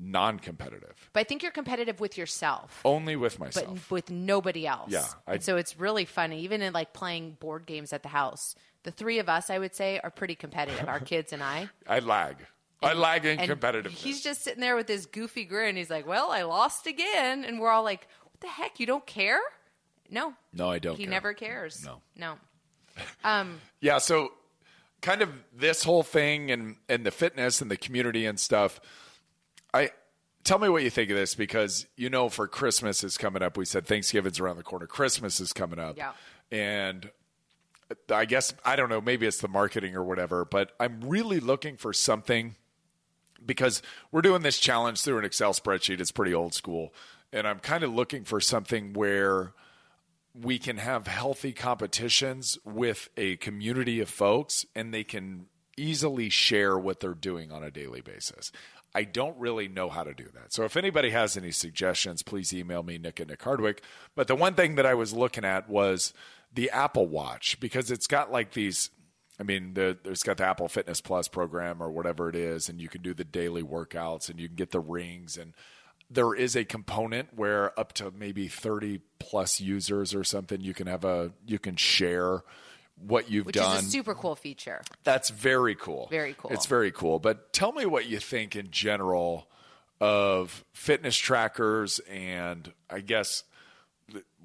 non-competitive. 0.00 1.10
but 1.12 1.20
I 1.20 1.24
think 1.24 1.42
you're 1.42 1.52
competitive 1.52 2.00
with 2.00 2.16
yourself, 2.16 2.80
Only 2.84 3.16
with 3.16 3.38
myself. 3.38 3.66
but 3.66 3.90
with 3.90 4.10
nobody 4.10 4.66
else. 4.66 4.90
Yeah, 4.90 5.06
I- 5.26 5.34
And 5.34 5.42
so 5.42 5.56
it's 5.56 5.78
really 5.78 6.04
funny, 6.04 6.40
even 6.42 6.62
in 6.62 6.72
like 6.72 6.92
playing 6.92 7.32
board 7.40 7.66
games 7.66 7.92
at 7.92 8.02
the 8.02 8.08
house. 8.08 8.54
The 8.84 8.90
three 8.92 9.18
of 9.18 9.28
us, 9.28 9.50
I 9.50 9.58
would 9.58 9.74
say, 9.74 10.00
are 10.02 10.10
pretty 10.10 10.34
competitive. 10.34 10.88
Our 10.88 11.00
kids 11.12 11.32
and 11.32 11.42
I. 11.42 11.68
I 11.86 11.98
lag. 11.98 12.36
I 12.80 12.92
lag 12.92 13.24
in 13.26 13.38
competitive. 13.38 13.90
He's 13.92 14.22
just 14.22 14.42
sitting 14.42 14.60
there 14.60 14.76
with 14.76 14.86
this 14.86 15.04
goofy 15.06 15.44
grin. 15.44 15.74
He's 15.74 15.90
like, 15.90 16.06
"Well, 16.06 16.30
I 16.30 16.42
lost 16.42 16.86
again," 16.86 17.44
and 17.44 17.58
we're 17.58 17.70
all 17.70 17.82
like, 17.82 18.06
"What 18.22 18.40
the 18.40 18.46
heck? 18.46 18.78
You 18.78 18.86
don't 18.86 19.04
care?" 19.04 19.40
No, 20.08 20.34
no, 20.52 20.70
I 20.70 20.78
don't. 20.78 20.96
he 20.96 21.02
care. 21.04 21.10
never 21.10 21.34
cares. 21.34 21.84
No. 21.84 22.00
no. 22.16 22.34
Um, 23.24 23.60
Yeah, 23.80 23.98
so 23.98 24.32
kind 25.02 25.22
of 25.22 25.30
this 25.52 25.82
whole 25.82 26.04
thing 26.04 26.52
and 26.52 26.76
and 26.88 27.04
the 27.04 27.10
fitness 27.10 27.60
and 27.60 27.68
the 27.68 27.76
community 27.76 28.24
and 28.26 28.38
stuff. 28.38 28.80
I 29.74 29.90
tell 30.44 30.58
me 30.58 30.68
what 30.68 30.82
you 30.82 30.90
think 30.90 31.10
of 31.10 31.16
this 31.16 31.34
because 31.34 31.86
you 31.96 32.08
know 32.10 32.28
for 32.28 32.48
Christmas 32.48 33.04
is 33.04 33.18
coming 33.18 33.42
up. 33.42 33.56
We 33.56 33.64
said 33.64 33.86
Thanksgiving's 33.86 34.40
around 34.40 34.56
the 34.56 34.62
corner. 34.62 34.86
Christmas 34.86 35.40
is 35.40 35.52
coming 35.52 35.78
up. 35.78 35.96
Yeah. 35.96 36.12
And 36.50 37.10
I 38.10 38.24
guess 38.24 38.54
I 38.64 38.76
don't 38.76 38.88
know, 38.88 39.00
maybe 39.00 39.26
it's 39.26 39.38
the 39.38 39.48
marketing 39.48 39.94
or 39.94 40.04
whatever, 40.04 40.44
but 40.44 40.72
I'm 40.80 41.00
really 41.02 41.40
looking 41.40 41.76
for 41.76 41.92
something 41.92 42.56
because 43.44 43.82
we're 44.10 44.22
doing 44.22 44.42
this 44.42 44.58
challenge 44.58 45.02
through 45.02 45.18
an 45.18 45.24
Excel 45.24 45.52
spreadsheet. 45.52 46.00
It's 46.00 46.12
pretty 46.12 46.34
old 46.34 46.54
school. 46.54 46.92
And 47.32 47.46
I'm 47.46 47.58
kind 47.58 47.84
of 47.84 47.94
looking 47.94 48.24
for 48.24 48.40
something 48.40 48.94
where 48.94 49.52
we 50.34 50.58
can 50.58 50.78
have 50.78 51.06
healthy 51.06 51.52
competitions 51.52 52.58
with 52.64 53.10
a 53.16 53.36
community 53.36 54.00
of 54.00 54.08
folks 54.08 54.64
and 54.74 54.92
they 54.94 55.04
can 55.04 55.46
easily 55.76 56.28
share 56.28 56.78
what 56.78 57.00
they're 57.00 57.14
doing 57.14 57.52
on 57.52 57.62
a 57.62 57.70
daily 57.70 58.00
basis. 58.00 58.50
I 58.94 59.04
don't 59.04 59.36
really 59.38 59.68
know 59.68 59.88
how 59.88 60.02
to 60.02 60.14
do 60.14 60.28
that. 60.34 60.52
So 60.52 60.64
if 60.64 60.76
anybody 60.76 61.10
has 61.10 61.36
any 61.36 61.50
suggestions, 61.50 62.22
please 62.22 62.52
email 62.52 62.82
me, 62.82 62.98
Nick 62.98 63.20
at 63.20 63.28
Nick 63.28 63.42
Hardwick. 63.42 63.82
But 64.14 64.28
the 64.28 64.34
one 64.34 64.54
thing 64.54 64.76
that 64.76 64.86
I 64.86 64.94
was 64.94 65.12
looking 65.12 65.44
at 65.44 65.68
was 65.68 66.14
the 66.52 66.70
Apple 66.70 67.06
Watch 67.06 67.60
because 67.60 67.90
it's 67.90 68.06
got 68.06 68.32
like 68.32 68.52
these 68.52 68.90
I 69.40 69.44
mean, 69.44 69.74
the, 69.74 69.96
there's 70.02 70.24
got 70.24 70.38
the 70.38 70.46
Apple 70.46 70.68
Fitness 70.68 71.00
Plus 71.00 71.28
program 71.28 71.80
or 71.80 71.90
whatever 71.90 72.28
it 72.28 72.34
is, 72.34 72.68
and 72.68 72.80
you 72.80 72.88
can 72.88 73.02
do 73.02 73.14
the 73.14 73.24
daily 73.24 73.62
workouts 73.62 74.28
and 74.28 74.40
you 74.40 74.48
can 74.48 74.56
get 74.56 74.72
the 74.72 74.80
rings. 74.80 75.36
And 75.36 75.54
there 76.10 76.34
is 76.34 76.56
a 76.56 76.64
component 76.64 77.34
where 77.34 77.78
up 77.78 77.92
to 77.94 78.10
maybe 78.10 78.48
30 78.48 79.00
plus 79.20 79.60
users 79.60 80.14
or 80.14 80.24
something, 80.24 80.60
you 80.60 80.74
can 80.74 80.86
have 80.88 81.04
a 81.04 81.32
you 81.46 81.58
can 81.58 81.76
share 81.76 82.42
what 83.00 83.30
you've 83.30 83.46
which 83.46 83.56
done. 83.56 83.78
is 83.78 83.86
a 83.86 83.90
super 83.90 84.14
cool 84.14 84.34
feature. 84.34 84.82
That's 85.04 85.30
very 85.30 85.74
cool. 85.74 86.08
Very 86.10 86.34
cool. 86.36 86.50
It's 86.52 86.66
very 86.66 86.90
cool. 86.90 87.18
But 87.18 87.52
tell 87.52 87.72
me 87.72 87.86
what 87.86 88.06
you 88.06 88.18
think 88.18 88.56
in 88.56 88.70
general 88.70 89.48
of 90.00 90.64
fitness 90.72 91.16
trackers, 91.16 91.98
and 92.10 92.72
I 92.88 93.00
guess 93.00 93.44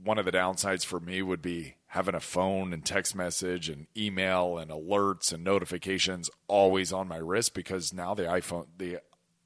one 0.04 0.18
of 0.18 0.26
the 0.26 0.32
downsides 0.32 0.86
for 0.86 1.00
me 1.00 1.22
would 1.22 1.42
be 1.42 1.76
having 1.88 2.16
a 2.16 2.20
phone 2.20 2.74
and 2.74 2.84
text 2.84 3.16
message 3.16 3.70
and 3.70 3.88
email 3.96 4.58
and 4.58 4.72
alerts 4.72 5.32
and 5.32 5.44
notifications 5.44 6.30
always 6.48 6.92
on 6.92 7.08
my 7.08 7.18
wrist 7.18 7.54
because 7.54 7.94
now 7.94 8.14
the 8.14 8.24
iPhone, 8.24 8.66
the 8.78 9.00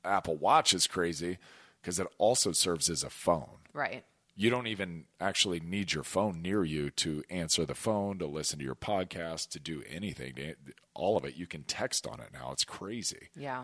Apple 0.06 0.38
Watch 0.38 0.74
is 0.74 0.88
crazy 0.88 1.38
because 1.82 2.00
it 2.00 2.08
also 2.18 2.54
serves 2.54 2.90
as 2.90 3.04
a 3.04 3.10
phone 3.10 3.58
Right. 3.74 4.04
You 4.40 4.50
don't 4.52 4.68
even 4.68 5.06
actually 5.20 5.60
need 5.60 5.92
your 5.94 6.04
phone 6.04 6.42
near 6.44 6.64
you 6.64 6.92
to 6.92 7.24
answer 7.30 7.66
the 7.66 7.74
phone, 7.76 8.20
to 8.20 8.28
listen 8.28 8.60
to 8.60 8.66
your 8.66 8.76
podcast, 8.76 9.50
to 9.50 9.60
do 9.60 9.82
anything. 9.90 10.54
All 10.94 11.18
of 11.18 11.26
it, 11.26 11.36
you 11.36 11.48
can 11.48 11.64
text 11.64 12.06
on 12.08 12.20
it 12.20 12.30
now. 12.32 12.52
It's 12.52 12.64
crazy. 12.64 13.30
Yeah. 13.36 13.64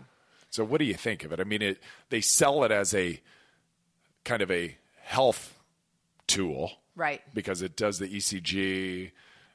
So, 0.50 0.64
what 0.64 0.78
do 0.78 0.84
you 0.84 0.94
think 0.94 1.24
of 1.24 1.32
it? 1.32 1.38
I 1.40 1.44
mean, 1.44 1.62
it 1.62 1.80
they 2.10 2.20
sell 2.20 2.64
it 2.64 2.72
as 2.72 2.92
a 2.92 3.20
kind 4.24 4.42
of 4.42 4.50
a 4.50 4.76
health 5.02 5.58
tool 6.26 6.72
Right. 6.96 7.22
because 7.34 7.60
it 7.62 7.76
does 7.76 7.98
the 7.98 8.08
ECG 8.08 9.12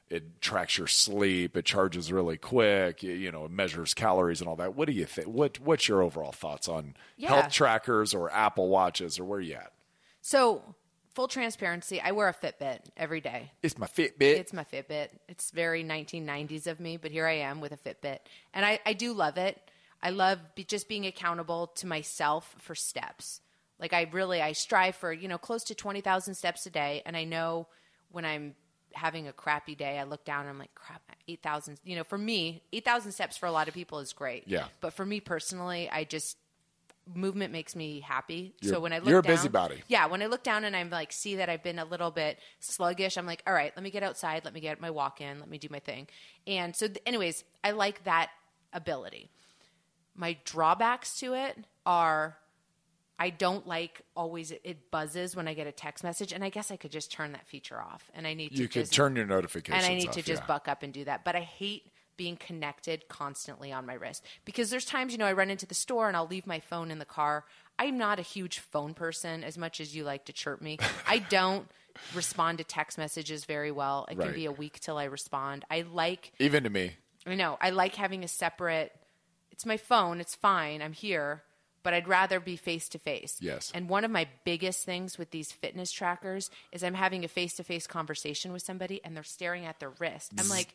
it 0.08 0.40
tracks 0.40 0.76
your 0.76 0.88
sleep, 0.88 1.56
it 1.56 1.64
charges 1.64 2.10
really 2.10 2.36
quick, 2.36 3.00
you, 3.04 3.30
know, 3.30 3.44
it 3.44 3.50
measures 3.52 3.94
calories 3.94 4.40
and 4.40 4.48
all 4.48 4.56
that. 4.56 4.74
What 4.74 4.86
do 4.88 4.92
you 4.92 5.04
think? 5.04 5.28
What 5.28 5.60
what's 5.60 5.86
your 5.86 6.02
overall 6.02 6.32
thoughts 6.32 6.68
on 6.68 6.96
Yeah. 7.16 7.28
health 7.28 7.52
trackers 7.52 8.12
or 8.12 8.28
Apple 8.32 8.68
watches 8.68 9.20
or 9.20 9.24
where 9.24 9.40
you 9.40 9.54
at? 9.54 9.72
So, 10.20 10.74
full 11.14 11.28
transparency, 11.28 12.00
I 12.00 12.12
wear 12.12 12.28
a 12.28 12.34
Fitbit 12.34 12.80
every 12.96 13.20
day. 13.20 13.52
It's 13.62 13.78
my 13.78 13.86
Fitbit. 13.86 14.20
It's 14.20 14.52
my 14.52 14.64
Fitbit. 14.64 15.08
It's 15.28 15.50
very 15.50 15.84
1990s 15.84 16.66
of 16.66 16.80
me, 16.80 16.96
but 16.96 17.10
here 17.10 17.26
I 17.26 17.38
am 17.38 17.60
with 17.60 17.72
a 17.72 17.76
Fitbit. 17.76 18.18
And 18.54 18.64
I, 18.64 18.80
I 18.86 18.92
do 18.92 19.12
love 19.12 19.36
it. 19.36 19.60
I 20.02 20.10
love 20.10 20.38
be, 20.54 20.64
just 20.64 20.88
being 20.88 21.06
accountable 21.06 21.68
to 21.76 21.86
myself 21.86 22.54
for 22.58 22.74
steps. 22.74 23.40
Like 23.78 23.92
I 23.92 24.08
really, 24.12 24.40
I 24.40 24.52
strive 24.52 24.96
for, 24.96 25.12
you 25.12 25.28
know, 25.28 25.38
close 25.38 25.64
to 25.64 25.74
20,000 25.74 26.34
steps 26.34 26.66
a 26.66 26.70
day. 26.70 27.02
And 27.04 27.16
I 27.16 27.24
know 27.24 27.66
when 28.10 28.24
I'm 28.24 28.54
having 28.92 29.28
a 29.28 29.32
crappy 29.32 29.74
day, 29.74 29.98
I 29.98 30.04
look 30.04 30.24
down 30.24 30.40
and 30.40 30.50
I'm 30.50 30.58
like, 30.58 30.74
crap, 30.74 31.02
8,000, 31.28 31.80
you 31.84 31.96
know, 31.96 32.04
for 32.04 32.18
me, 32.18 32.62
8,000 32.72 33.12
steps 33.12 33.36
for 33.36 33.46
a 33.46 33.52
lot 33.52 33.68
of 33.68 33.74
people 33.74 34.00
is 34.00 34.12
great. 34.12 34.44
Yeah. 34.46 34.66
But 34.80 34.94
for 34.94 35.06
me 35.06 35.20
personally, 35.20 35.88
I 35.90 36.04
just, 36.04 36.36
movement 37.14 37.52
makes 37.52 37.74
me 37.76 38.00
happy. 38.00 38.54
You're- 38.60 38.74
so 38.74 38.80
when 38.80 38.92
I 38.92 38.98
look 38.98 39.08
you're 39.08 39.20
a 39.20 39.22
down, 39.22 39.36
busybody. 39.36 39.82
yeah, 39.88 40.06
when 40.06 40.22
I 40.22 40.26
look 40.26 40.42
down 40.42 40.64
and 40.64 40.74
I'm 40.76 40.90
like, 40.90 41.12
see 41.12 41.36
that 41.36 41.48
I've 41.48 41.62
been 41.62 41.78
a 41.78 41.84
little 41.84 42.10
bit 42.10 42.38
sluggish, 42.60 43.16
I'm 43.16 43.26
like, 43.26 43.42
all 43.46 43.52
right, 43.52 43.72
let 43.76 43.82
me 43.82 43.90
get 43.90 44.02
outside, 44.02 44.44
let 44.44 44.54
me 44.54 44.60
get 44.60 44.80
my 44.80 44.90
walk 44.90 45.20
in, 45.20 45.38
let 45.38 45.48
me 45.48 45.58
do 45.58 45.68
my 45.70 45.78
thing. 45.80 46.08
And 46.46 46.74
so, 46.74 46.86
th- 46.86 47.00
anyways, 47.06 47.44
I 47.62 47.72
like 47.72 48.04
that 48.04 48.30
ability. 48.72 49.30
My 50.14 50.36
drawbacks 50.44 51.18
to 51.20 51.34
it 51.34 51.56
are 51.86 52.36
I 53.18 53.28
don't 53.28 53.66
like 53.66 54.00
always 54.16 54.50
it, 54.50 54.90
buzzes 54.90 55.36
when 55.36 55.46
I 55.46 55.52
get 55.52 55.66
a 55.66 55.72
text 55.72 56.02
message, 56.02 56.32
and 56.32 56.42
I 56.42 56.48
guess 56.48 56.70
I 56.70 56.76
could 56.76 56.90
just 56.90 57.12
turn 57.12 57.32
that 57.32 57.46
feature 57.46 57.78
off. 57.78 58.10
And 58.14 58.26
I 58.26 58.32
need 58.32 58.52
to 58.52 58.56
you 58.56 58.66
could 58.66 58.82
just, 58.82 58.94
turn 58.94 59.14
your 59.14 59.26
notifications 59.26 59.84
and 59.84 59.92
I 59.92 59.98
need 59.98 60.08
off, 60.08 60.14
to 60.14 60.22
just 60.22 60.42
yeah. 60.42 60.46
buck 60.46 60.68
up 60.68 60.82
and 60.82 60.90
do 60.90 61.04
that. 61.04 61.22
But 61.22 61.36
I 61.36 61.40
hate 61.40 61.82
being 62.20 62.36
connected 62.36 63.08
constantly 63.08 63.72
on 63.72 63.86
my 63.86 63.94
wrist 63.94 64.22
because 64.44 64.68
there's 64.68 64.84
times 64.84 65.10
you 65.10 65.16
know 65.16 65.24
I 65.24 65.32
run 65.32 65.48
into 65.48 65.64
the 65.64 65.74
store 65.74 66.06
and 66.06 66.14
I'll 66.14 66.26
leave 66.26 66.46
my 66.46 66.60
phone 66.60 66.90
in 66.90 66.98
the 66.98 67.06
car. 67.06 67.46
I'm 67.78 67.96
not 67.96 68.18
a 68.18 68.22
huge 68.22 68.58
phone 68.58 68.92
person 68.92 69.42
as 69.42 69.56
much 69.56 69.80
as 69.80 69.96
you 69.96 70.04
like 70.04 70.26
to 70.26 70.32
chirp 70.34 70.60
me. 70.60 70.76
I 71.08 71.18
don't 71.30 71.66
respond 72.14 72.58
to 72.58 72.64
text 72.64 72.98
messages 72.98 73.46
very 73.46 73.72
well. 73.72 74.06
It 74.10 74.18
Right. 74.18 74.26
can 74.26 74.34
be 74.34 74.44
a 74.44 74.52
week 74.52 74.80
till 74.80 74.98
I 74.98 75.04
respond. 75.04 75.64
I 75.70 75.80
like 75.80 76.32
Even 76.38 76.64
to 76.64 76.68
me. 76.68 76.92
I 77.24 77.36
know. 77.36 77.56
I 77.58 77.70
like 77.70 77.94
having 77.94 78.22
a 78.22 78.28
separate. 78.28 78.92
It's 79.50 79.64
my 79.64 79.78
phone. 79.78 80.20
It's 80.20 80.34
fine. 80.34 80.82
I'm 80.82 80.92
here, 80.92 81.42
but 81.82 81.94
I'd 81.94 82.06
rather 82.06 82.38
be 82.38 82.56
face 82.56 82.90
to 82.90 82.98
face. 82.98 83.38
Yes. 83.40 83.72
And 83.74 83.88
one 83.88 84.04
of 84.04 84.10
my 84.10 84.28
biggest 84.44 84.84
things 84.84 85.16
with 85.16 85.30
these 85.30 85.52
fitness 85.52 85.90
trackers 85.90 86.50
is 86.70 86.84
I'm 86.84 86.92
having 86.92 87.24
a 87.24 87.28
face 87.28 87.54
to 87.54 87.64
face 87.64 87.86
conversation 87.86 88.52
with 88.52 88.60
somebody, 88.60 89.00
and 89.02 89.16
they're 89.16 89.22
staring 89.22 89.64
at 89.64 89.80
their 89.80 89.92
wrist. 89.98 90.32
I'm 90.38 90.44
mm. 90.44 90.50
like, 90.50 90.74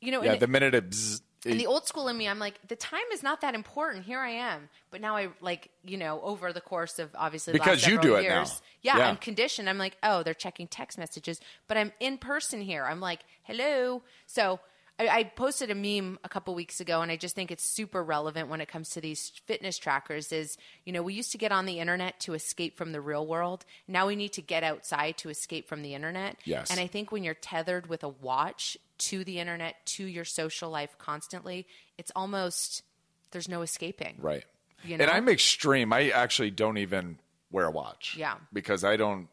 you 0.00 0.12
know, 0.12 0.22
Yeah, 0.22 0.36
the 0.36 0.46
minute 0.46 0.74
it, 0.74 0.90
bzz, 0.90 1.20
and 1.46 1.58
the 1.58 1.66
old 1.66 1.86
school 1.86 2.08
in 2.08 2.16
me, 2.18 2.28
I'm 2.28 2.38
like, 2.38 2.54
the 2.68 2.76
time 2.76 3.00
is 3.12 3.22
not 3.22 3.40
that 3.40 3.54
important. 3.54 4.04
Here 4.04 4.20
I 4.20 4.30
am. 4.30 4.68
But 4.90 5.00
now 5.00 5.16
I 5.16 5.28
like, 5.40 5.70
you 5.84 5.96
know, 5.96 6.20
over 6.22 6.52
the 6.52 6.60
course 6.60 6.98
of 6.98 7.10
obviously 7.14 7.52
the 7.52 7.58
Because 7.58 7.82
last 7.82 7.90
you 7.90 7.98
do 7.98 8.16
it 8.16 8.28
now. 8.28 8.40
years, 8.40 8.60
Yeah, 8.82 8.98
Yeah. 8.98 9.08
I'm 9.08 9.16
conditioned. 9.16 9.68
I'm 9.68 9.78
like, 9.78 9.96
oh, 10.02 10.22
they're 10.22 10.34
checking 10.34 10.66
text 10.68 10.98
messages, 10.98 11.40
but 11.66 11.76
I'm 11.78 11.92
in 11.98 12.18
person 12.18 12.60
here. 12.60 12.84
I'm 12.84 13.00
like, 13.00 13.20
hello. 13.44 14.02
So 14.26 14.60
I, 15.00 15.08
I 15.08 15.24
posted 15.24 15.70
a 15.70 15.74
meme 15.74 16.18
a 16.24 16.28
couple 16.28 16.54
weeks 16.54 16.80
ago, 16.80 17.00
and 17.00 17.10
I 17.10 17.16
just 17.16 17.34
think 17.34 17.50
it's 17.50 17.64
super 17.64 18.02
relevant 18.02 18.48
when 18.48 18.60
it 18.60 18.68
comes 18.68 18.90
to 18.90 19.00
these 19.00 19.32
fitness 19.46 19.78
trackers. 19.78 20.30
Is 20.30 20.58
you 20.84 20.92
know 20.92 21.02
we 21.02 21.14
used 21.14 21.32
to 21.32 21.38
get 21.38 21.52
on 21.52 21.64
the 21.64 21.80
internet 21.80 22.20
to 22.20 22.34
escape 22.34 22.76
from 22.76 22.92
the 22.92 23.00
real 23.00 23.26
world. 23.26 23.64
Now 23.88 24.06
we 24.06 24.16
need 24.16 24.34
to 24.34 24.42
get 24.42 24.62
outside 24.62 25.16
to 25.18 25.30
escape 25.30 25.68
from 25.68 25.82
the 25.82 25.94
internet. 25.94 26.36
Yes. 26.44 26.70
And 26.70 26.78
I 26.78 26.86
think 26.86 27.10
when 27.10 27.24
you're 27.24 27.34
tethered 27.34 27.86
with 27.86 28.04
a 28.04 28.08
watch 28.08 28.76
to 28.98 29.24
the 29.24 29.38
internet, 29.38 29.76
to 29.86 30.04
your 30.04 30.26
social 30.26 30.70
life 30.70 30.96
constantly, 30.98 31.66
it's 31.96 32.12
almost 32.14 32.82
there's 33.30 33.48
no 33.48 33.62
escaping. 33.62 34.16
Right. 34.18 34.44
You 34.84 34.94
And? 34.94 35.02
I'm 35.10 35.28
extreme. 35.28 35.92
I 35.92 36.10
actually 36.10 36.50
don't 36.50 36.78
even 36.78 37.18
wear 37.50 37.66
a 37.66 37.70
watch. 37.70 38.16
Yeah. 38.18 38.34
Because 38.52 38.84
I 38.84 38.96
don't, 38.96 39.28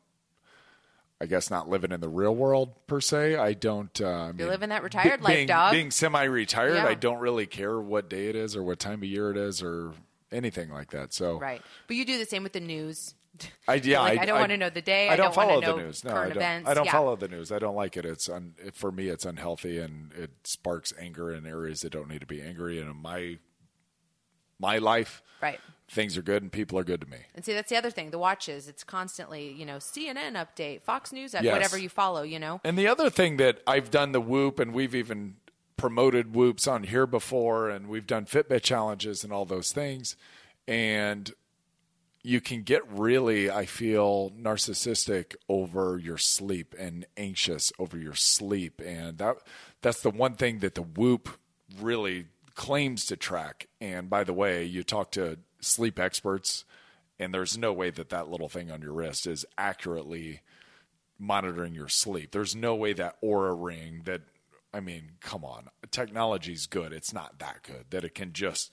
I 1.19 1.25
guess, 1.25 1.49
not 1.49 1.67
living 1.67 1.91
in 1.91 1.99
the 1.99 2.09
real 2.09 2.35
world 2.35 2.75
per 2.85 3.01
se. 3.01 3.35
I 3.37 3.53
don't. 3.53 3.99
Uh, 3.99 4.07
I 4.07 4.31
mean, 4.33 4.47
living 4.47 4.69
that 4.69 4.83
retired 4.83 5.21
life, 5.21 5.33
being, 5.35 5.47
dog. 5.47 5.71
Being 5.71 5.89
semi-retired, 5.91 6.75
Yeah. 6.75 6.85
I 6.85 6.93
don't 6.93 7.19
really 7.19 7.47
care 7.47 7.79
what 7.79 8.07
day 8.09 8.27
it 8.27 8.35
is 8.35 8.55
or 8.55 8.61
what 8.63 8.77
time 8.79 8.99
of 8.99 9.05
year 9.05 9.31
it 9.31 9.37
is 9.37 9.63
or 9.63 9.93
anything 10.31 10.69
like 10.69 10.91
that. 10.91 11.13
So 11.13 11.39
Right. 11.39 11.61
But 11.87 11.95
you 11.95 12.05
do 12.05 12.17
the 12.19 12.25
same 12.25 12.43
with 12.43 12.53
the 12.53 12.59
news. 12.59 13.15
I 13.67 13.75
yeah, 13.83 14.01
Like, 14.01 14.19
I, 14.19 14.23
I 14.23 14.25
don't 14.25 14.39
wanna 14.39 14.57
know 14.57 14.69
the 14.69 14.81
day. 14.81 15.09
I 15.09 15.15
don't, 15.15 15.27
don't 15.27 15.35
follow 15.35 15.59
know 15.59 15.77
the 15.77 15.83
news. 15.83 16.03
No, 16.03 16.11
I 16.15 16.23
don't. 16.27 16.31
events. 16.37 16.69
I 16.69 16.73
don't 16.75 16.85
Yeah. 16.85 16.91
follow 16.91 17.15
the 17.15 17.27
news. 17.27 17.51
I 17.51 17.59
don't 17.59 17.75
like 17.75 17.97
it. 17.97 18.05
It's 18.05 18.29
un, 18.29 18.53
for 18.73 18.91
me. 18.91 19.07
It's 19.07 19.25
unhealthy 19.25 19.79
and 19.79 20.11
it 20.13 20.31
sparks 20.43 20.93
anger 20.99 21.31
in 21.31 21.45
areas 21.47 21.81
that 21.81 21.91
don't 21.93 22.09
need 22.09 22.21
to 22.21 22.27
be 22.27 22.41
angry. 22.43 22.79
And 22.79 22.89
in 22.91 22.95
my 22.97 23.37
my 24.59 24.77
life, 24.79 25.21
Right. 25.41 25.59
Things 25.89 26.17
are 26.17 26.21
good 26.21 26.41
and 26.43 26.51
people 26.51 26.77
are 26.77 26.83
good 26.83 27.01
to 27.01 27.07
me. 27.07 27.17
And 27.33 27.45
see, 27.45 27.53
that's 27.53 27.69
the 27.69 27.77
other 27.77 27.89
thing. 27.89 28.11
The 28.11 28.19
watches, 28.19 28.67
it's 28.67 28.83
constantly, 28.83 29.51
you 29.53 29.65
know, 29.65 29.77
CNN 29.77 30.33
update, 30.33 30.81
Fox 30.81 31.11
News, 31.13 31.33
update, 31.33 31.43
Yes. 31.43 31.53
whatever 31.53 31.77
you 31.77 31.89
follow, 31.89 32.23
you 32.23 32.39
know. 32.39 32.59
And 32.63 32.77
the 32.77 32.87
other 32.87 33.09
thing 33.09 33.37
that 33.37 33.61
I've 33.65 33.89
done 33.89 34.11
the 34.11 34.21
Whoop, 34.21 34.59
and 34.59 34.73
we've 34.73 34.93
even 34.95 35.37
promoted 35.77 36.35
Whoops 36.35 36.67
on 36.67 36.83
here 36.83 37.07
before, 37.07 37.69
and 37.69 37.87
we've 37.87 38.07
done 38.07 38.25
Fitbit 38.25 38.63
challenges 38.63 39.23
and 39.23 39.31
all 39.31 39.45
those 39.45 39.71
things. 39.71 40.17
And 40.67 41.31
you 42.23 42.41
can 42.41 42.63
get 42.63 42.81
really, 42.91 43.49
I 43.49 43.65
feel, 43.65 44.31
narcissistic 44.31 45.35
over 45.47 45.97
your 45.97 46.17
sleep 46.17 46.75
and 46.77 47.05
anxious 47.15 47.71
over 47.79 47.97
your 47.97 48.15
sleep. 48.15 48.81
And 48.85 49.17
that 49.19 49.37
that's 49.81 50.01
the 50.01 50.09
one 50.09 50.33
thing 50.33 50.59
that 50.59 50.75
the 50.75 50.81
Whoop 50.81 51.29
really 51.79 52.25
claims 52.55 53.05
to 53.05 53.15
track. 53.15 53.67
And 53.79 54.09
by 54.09 54.25
the 54.25 54.33
way, 54.33 54.65
you 54.65 54.83
talk 54.83 55.11
to 55.11 55.37
sleep 55.59 55.99
experts, 55.99 56.65
and 57.19 57.33
there's 57.33 57.57
no 57.57 57.73
way 57.73 57.89
that 57.89 58.09
that 58.09 58.29
little 58.29 58.49
thing 58.49 58.71
on 58.71 58.81
your 58.81 58.93
wrist 58.93 59.25
is 59.27 59.45
accurately 59.57 60.41
monitoring 61.19 61.73
your 61.73 61.87
sleep. 61.89 62.31
There's 62.31 62.55
no 62.55 62.75
way 62.75 62.93
that 62.93 63.19
Oura 63.21 63.55
ring 63.57 64.01
that 64.05 64.21
I 64.73 64.79
mean, 64.81 65.13
come 65.21 65.45
on. 65.45 65.69
Technology's 65.91 66.67
good. 66.67 66.91
It's 66.91 67.13
not 67.13 67.39
that 67.39 67.63
good 67.63 67.85
that 67.89 68.03
it 68.03 68.13
can 68.13 68.33
just 68.33 68.71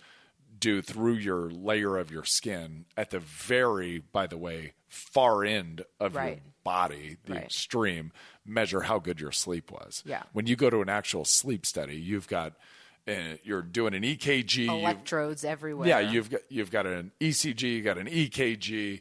do 0.58 0.82
through 0.82 1.14
your 1.14 1.50
layer 1.50 1.96
of 1.96 2.10
your 2.10 2.24
skin 2.24 2.84
at 2.96 3.10
the 3.10 3.20
very, 3.20 3.98
by 3.98 4.26
the 4.26 4.36
way, 4.36 4.72
far 4.88 5.44
end 5.44 5.84
of 6.00 6.14
your 6.14 6.36
body, 6.64 7.16
the 7.24 7.34
Right. 7.34 7.44
extreme, 7.44 8.12
measure 8.44 8.82
how 8.82 8.98
good 8.98 9.20
your 9.20 9.32
sleep 9.32 9.70
was. 9.70 10.02
Yeah. 10.04 10.24
When 10.32 10.46
you 10.46 10.56
go 10.56 10.68
to 10.68 10.80
an 10.82 10.88
actual 10.88 11.24
sleep 11.24 11.64
study, 11.64 11.96
you've 11.96 12.28
got 12.28 12.54
uh, 13.06 13.36
you're 13.42 13.62
doing 13.62 13.94
an 13.94 14.02
EKG, 14.02 14.56
you've- 14.56 14.68
Electrodes 14.72 15.44
everywhere. 15.44 15.88
yeah, 15.88 16.00
you've 16.00 16.30
got 16.30 16.40
you've 16.48 16.70
got 16.70 16.86
an 16.86 17.12
ECG, 17.20 17.62
you 17.62 17.82
got 17.82 17.98
an 17.98 18.06
EKG, 18.06 19.00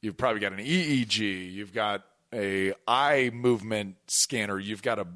you've 0.00 0.16
probably 0.16 0.40
got 0.40 0.52
an 0.52 0.58
EEG, 0.60 1.52
you've 1.52 1.72
got 1.72 2.04
a 2.34 2.72
eye 2.88 3.30
movement 3.32 3.96
scanner, 4.08 4.58
you've 4.58 4.82
got 4.82 4.98
a 4.98 5.06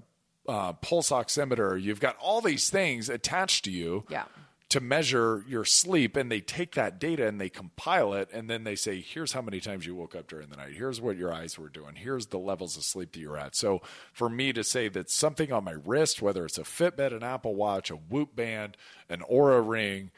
uh, 0.48 0.72
pulse 0.74 1.10
oximeter, 1.10 1.80
you've 1.80 2.00
got 2.00 2.16
all 2.18 2.40
these 2.40 2.70
things 2.70 3.08
attached 3.08 3.64
to 3.64 3.70
you 3.70 4.04
Yeah. 4.08 4.24
To 4.70 4.80
measure 4.80 5.44
your 5.48 5.64
sleep, 5.64 6.16
and 6.16 6.30
they 6.30 6.40
take 6.40 6.74
that 6.76 6.98
data 6.98 7.26
and 7.26 7.40
they 7.40 7.48
compile 7.48 8.14
it, 8.14 8.28
and 8.32 8.48
then 8.48 8.64
they 8.64 8.76
say, 8.76 9.00
here's 9.00 9.32
how 9.32 9.42
many 9.42 9.60
times 9.60 9.84
you 9.84 9.96
woke 9.96 10.14
up 10.14 10.28
during 10.28 10.48
the 10.48 10.56
night, 10.56 10.74
here's 10.74 11.00
what 11.00 11.16
your 11.16 11.32
eyes 11.32 11.58
were 11.58 11.68
doing, 11.68 11.96
here's 11.96 12.26
the 12.26 12.38
levels 12.38 12.76
of 12.76 12.84
sleep 12.84 13.12
that 13.12 13.20
you're 13.20 13.36
at. 13.36 13.56
So 13.56 13.82
for 14.12 14.28
me 14.28 14.52
to 14.52 14.62
say 14.62 14.88
that 14.88 15.10
something 15.10 15.52
on 15.52 15.64
my 15.64 15.74
wrist, 15.84 16.22
whether 16.22 16.44
it's 16.44 16.58
a 16.58 16.62
Fitbit, 16.62 17.12
an 17.12 17.24
Apple 17.24 17.56
Watch, 17.56 17.90
a 17.90 17.96
Whoop 17.96 18.36
band, 18.36 18.76
an 19.08 19.22
Oura 19.30 19.66
ring, 19.66 20.12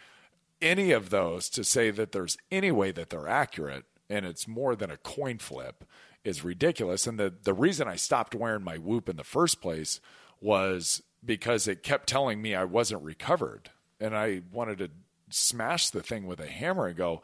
any 0.60 0.92
of 0.92 1.10
those 1.10 1.48
to 1.50 1.64
say 1.64 1.90
that 1.90 2.12
there's 2.12 2.36
any 2.50 2.70
way 2.70 2.92
that 2.92 3.10
they're 3.10 3.28
accurate 3.28 3.86
and 4.08 4.26
it's 4.26 4.46
more 4.46 4.76
than 4.76 4.90
a 4.90 4.98
coin 4.98 5.38
flip 5.38 5.84
is 6.24 6.44
ridiculous. 6.44 7.06
And 7.06 7.18
the, 7.18 7.34
the 7.42 7.54
reason 7.54 7.88
I 7.88 7.96
stopped 7.96 8.34
wearing 8.34 8.62
my 8.62 8.76
whoop 8.76 9.08
in 9.08 9.16
the 9.16 9.24
first 9.24 9.60
place 9.60 10.00
was 10.40 11.02
because 11.24 11.66
it 11.66 11.82
kept 11.82 12.08
telling 12.08 12.42
me 12.42 12.54
I 12.54 12.64
wasn't 12.64 13.02
recovered. 13.02 13.70
And 14.02 14.16
I 14.16 14.42
wanted 14.52 14.78
to 14.78 14.90
smash 15.30 15.90
the 15.90 16.02
thing 16.02 16.26
with 16.26 16.40
a 16.40 16.46
hammer 16.46 16.86
and 16.88 16.96
go, 16.96 17.22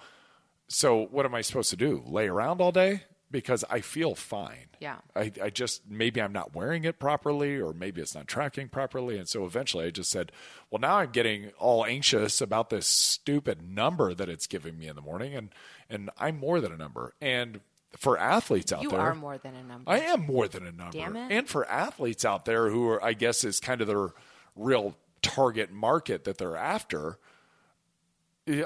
So 0.69 1.07
what 1.11 1.27
am 1.27 1.35
I 1.35 1.41
supposed 1.41 1.71
to 1.71 1.77
do? 1.77 2.03
Lay 2.07 2.29
around 2.29 2.61
all 2.61 2.73
day? 2.73 3.03
Because 3.31 3.63
I 3.69 3.83
feel 3.83 4.15
fine. 4.15 4.69
Yeah. 4.81 4.97
I, 5.15 5.31
I 5.43 5.51
just 5.51 5.83
maybe 5.91 6.23
I'm 6.23 6.33
not 6.33 6.55
wearing 6.55 6.85
it 6.85 6.99
properly 6.99 7.61
or 7.61 7.75
maybe 7.75 8.01
it's 8.01 8.15
not 8.15 8.27
tracking 8.27 8.69
properly. 8.69 9.19
And 9.19 9.29
so 9.29 9.45
eventually 9.45 9.85
I 9.87 9.91
just 9.91 10.11
said, 10.11 10.33
Well 10.71 10.81
now 10.81 10.99
I'm 10.99 11.11
getting 11.11 11.51
all 11.59 11.85
anxious 11.85 12.41
about 12.41 12.71
this 12.71 12.87
stupid 12.87 13.61
number 13.69 14.15
that 14.15 14.29
it's 14.31 14.47
giving 14.47 14.79
me 14.79 14.87
in 14.89 14.97
the 14.97 15.03
morning 15.03 15.35
and 15.35 15.51
and 15.91 16.11
I'm 16.19 16.39
more 16.39 16.61
than 16.61 16.73
a 16.73 16.77
number. 16.77 17.13
And 17.21 17.61
for 17.97 18.19
athletes 18.19 18.73
out 18.73 18.83
You 18.83 18.91
there 18.91 18.99
you 18.99 19.05
are 19.05 19.15
more 19.15 19.39
than 19.39 19.57
a 19.57 19.63
number. 19.65 19.91
I 19.91 19.99
am 20.01 20.27
more 20.27 20.47
than 20.47 20.67
a 20.67 20.73
number. 20.73 20.97
Damn 20.97 21.17
it. 21.17 21.33
And 21.33 21.49
for 21.49 21.69
athletes 21.69 22.25
out 22.25 22.45
there 22.45 22.71
who 22.71 22.89
are 22.89 23.03
I 23.05 23.13
guess 23.13 23.45
is 23.45 23.61
kind 23.61 23.81
of 23.83 23.89
their 23.89 24.09
real 24.57 24.95
target 25.29 25.71
market 25.73 26.25
that 26.25 26.39
they're 26.39 26.57
after. 26.57 27.19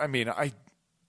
I 0.01 0.07
mean, 0.07 0.29
I 0.29 0.53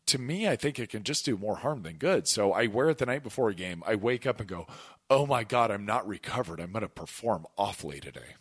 to 0.08 0.18
me, 0.20 0.48
I 0.50 0.56
think 0.56 0.80
it 0.80 0.90
can 0.90 1.04
just 1.04 1.24
do 1.26 1.38
more 1.38 1.56
harm 1.58 1.84
than 1.84 1.96
good. 1.96 2.28
So 2.28 2.52
I 2.52 2.68
wear 2.68 2.90
it 2.90 2.98
the 2.98 3.06
night 3.06 3.24
before 3.24 3.50
a 3.50 3.54
game. 3.54 3.84
I 3.88 3.96
wake 3.96 4.26
up 4.28 4.40
and 4.40 4.50
go, 4.50 4.68
"Oh 5.10 5.26
my 5.26 5.44
god, 5.44 5.72
I'm 5.72 5.86
not 5.86 6.06
recovered. 6.08 6.60
I'm 6.60 6.72
going 6.72 6.82
to 6.82 6.90
perform 6.90 7.46
awfully 7.58 8.00
today." 8.00 8.36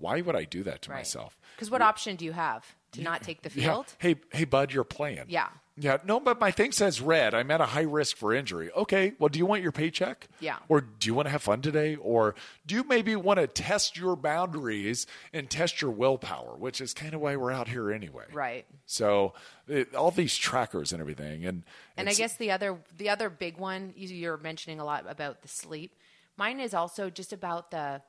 why 0.00 0.20
would 0.20 0.36
I 0.36 0.44
do 0.44 0.62
that 0.62 0.80
to 0.82 0.90
myself? 0.92 1.36
Because 1.56 1.72
what 1.72 1.82
option 1.82 2.14
do 2.14 2.24
you 2.24 2.30
have 2.30 2.64
to 2.92 3.02
not 3.02 3.20
take 3.22 3.42
the 3.42 3.50
Yeah. 3.60 3.72
field? 3.72 3.94
Hey, 3.98 4.14
hey, 4.32 4.44
bud, 4.44 4.72
you're 4.72 4.84
playing. 4.84 5.24
Yeah. 5.26 5.48
Yeah. 5.80 5.98
No, 6.04 6.18
but 6.20 6.40
my 6.40 6.50
thing 6.50 6.72
says 6.72 7.00
red. 7.00 7.34
I'm 7.34 7.50
at 7.50 7.60
a 7.60 7.66
high 7.66 7.82
risk 7.82 8.16
for 8.16 8.34
injury. 8.34 8.70
Okay. 8.72 9.12
Well, 9.18 9.28
do 9.28 9.38
you 9.38 9.46
want 9.46 9.62
your 9.62 9.72
paycheck? 9.72 10.28
Yeah. 10.40 10.56
Or 10.68 10.80
do 10.80 11.06
you 11.06 11.14
want 11.14 11.26
to 11.26 11.30
have 11.30 11.42
fun 11.42 11.62
today? 11.62 11.96
Or 11.96 12.34
do 12.66 12.74
you 12.74 12.84
maybe 12.84 13.14
want 13.16 13.38
to 13.38 13.46
test 13.46 13.96
your 13.96 14.16
boundaries 14.16 15.06
and 15.32 15.48
test 15.48 15.80
your 15.80 15.90
willpower, 15.90 16.56
which 16.56 16.80
is 16.80 16.94
kind 16.94 17.14
of 17.14 17.20
why 17.20 17.36
we're 17.36 17.52
out 17.52 17.68
here 17.68 17.90
anyway. 17.92 18.24
Right. 18.32 18.66
So 18.86 19.34
it, 19.68 19.94
all 19.94 20.10
these 20.10 20.36
trackers 20.36 20.92
and 20.92 21.00
everything, 21.00 21.44
and 21.44 21.62
And 21.96 22.08
I 22.08 22.12
guess 22.14 22.36
the 22.36 22.50
other 22.50 22.78
the 22.96 23.10
other 23.10 23.28
big 23.30 23.58
one 23.58 23.92
you- 23.96 24.08
you're 24.08 24.36
mentioning 24.38 24.80
a 24.80 24.84
lot 24.84 25.04
about 25.08 25.42
the 25.42 25.48
sleep. 25.48 25.94
Mine 26.36 26.60
is 26.60 26.74
also 26.74 27.10
just 27.10 27.32
about 27.32 27.70
the 27.70 28.02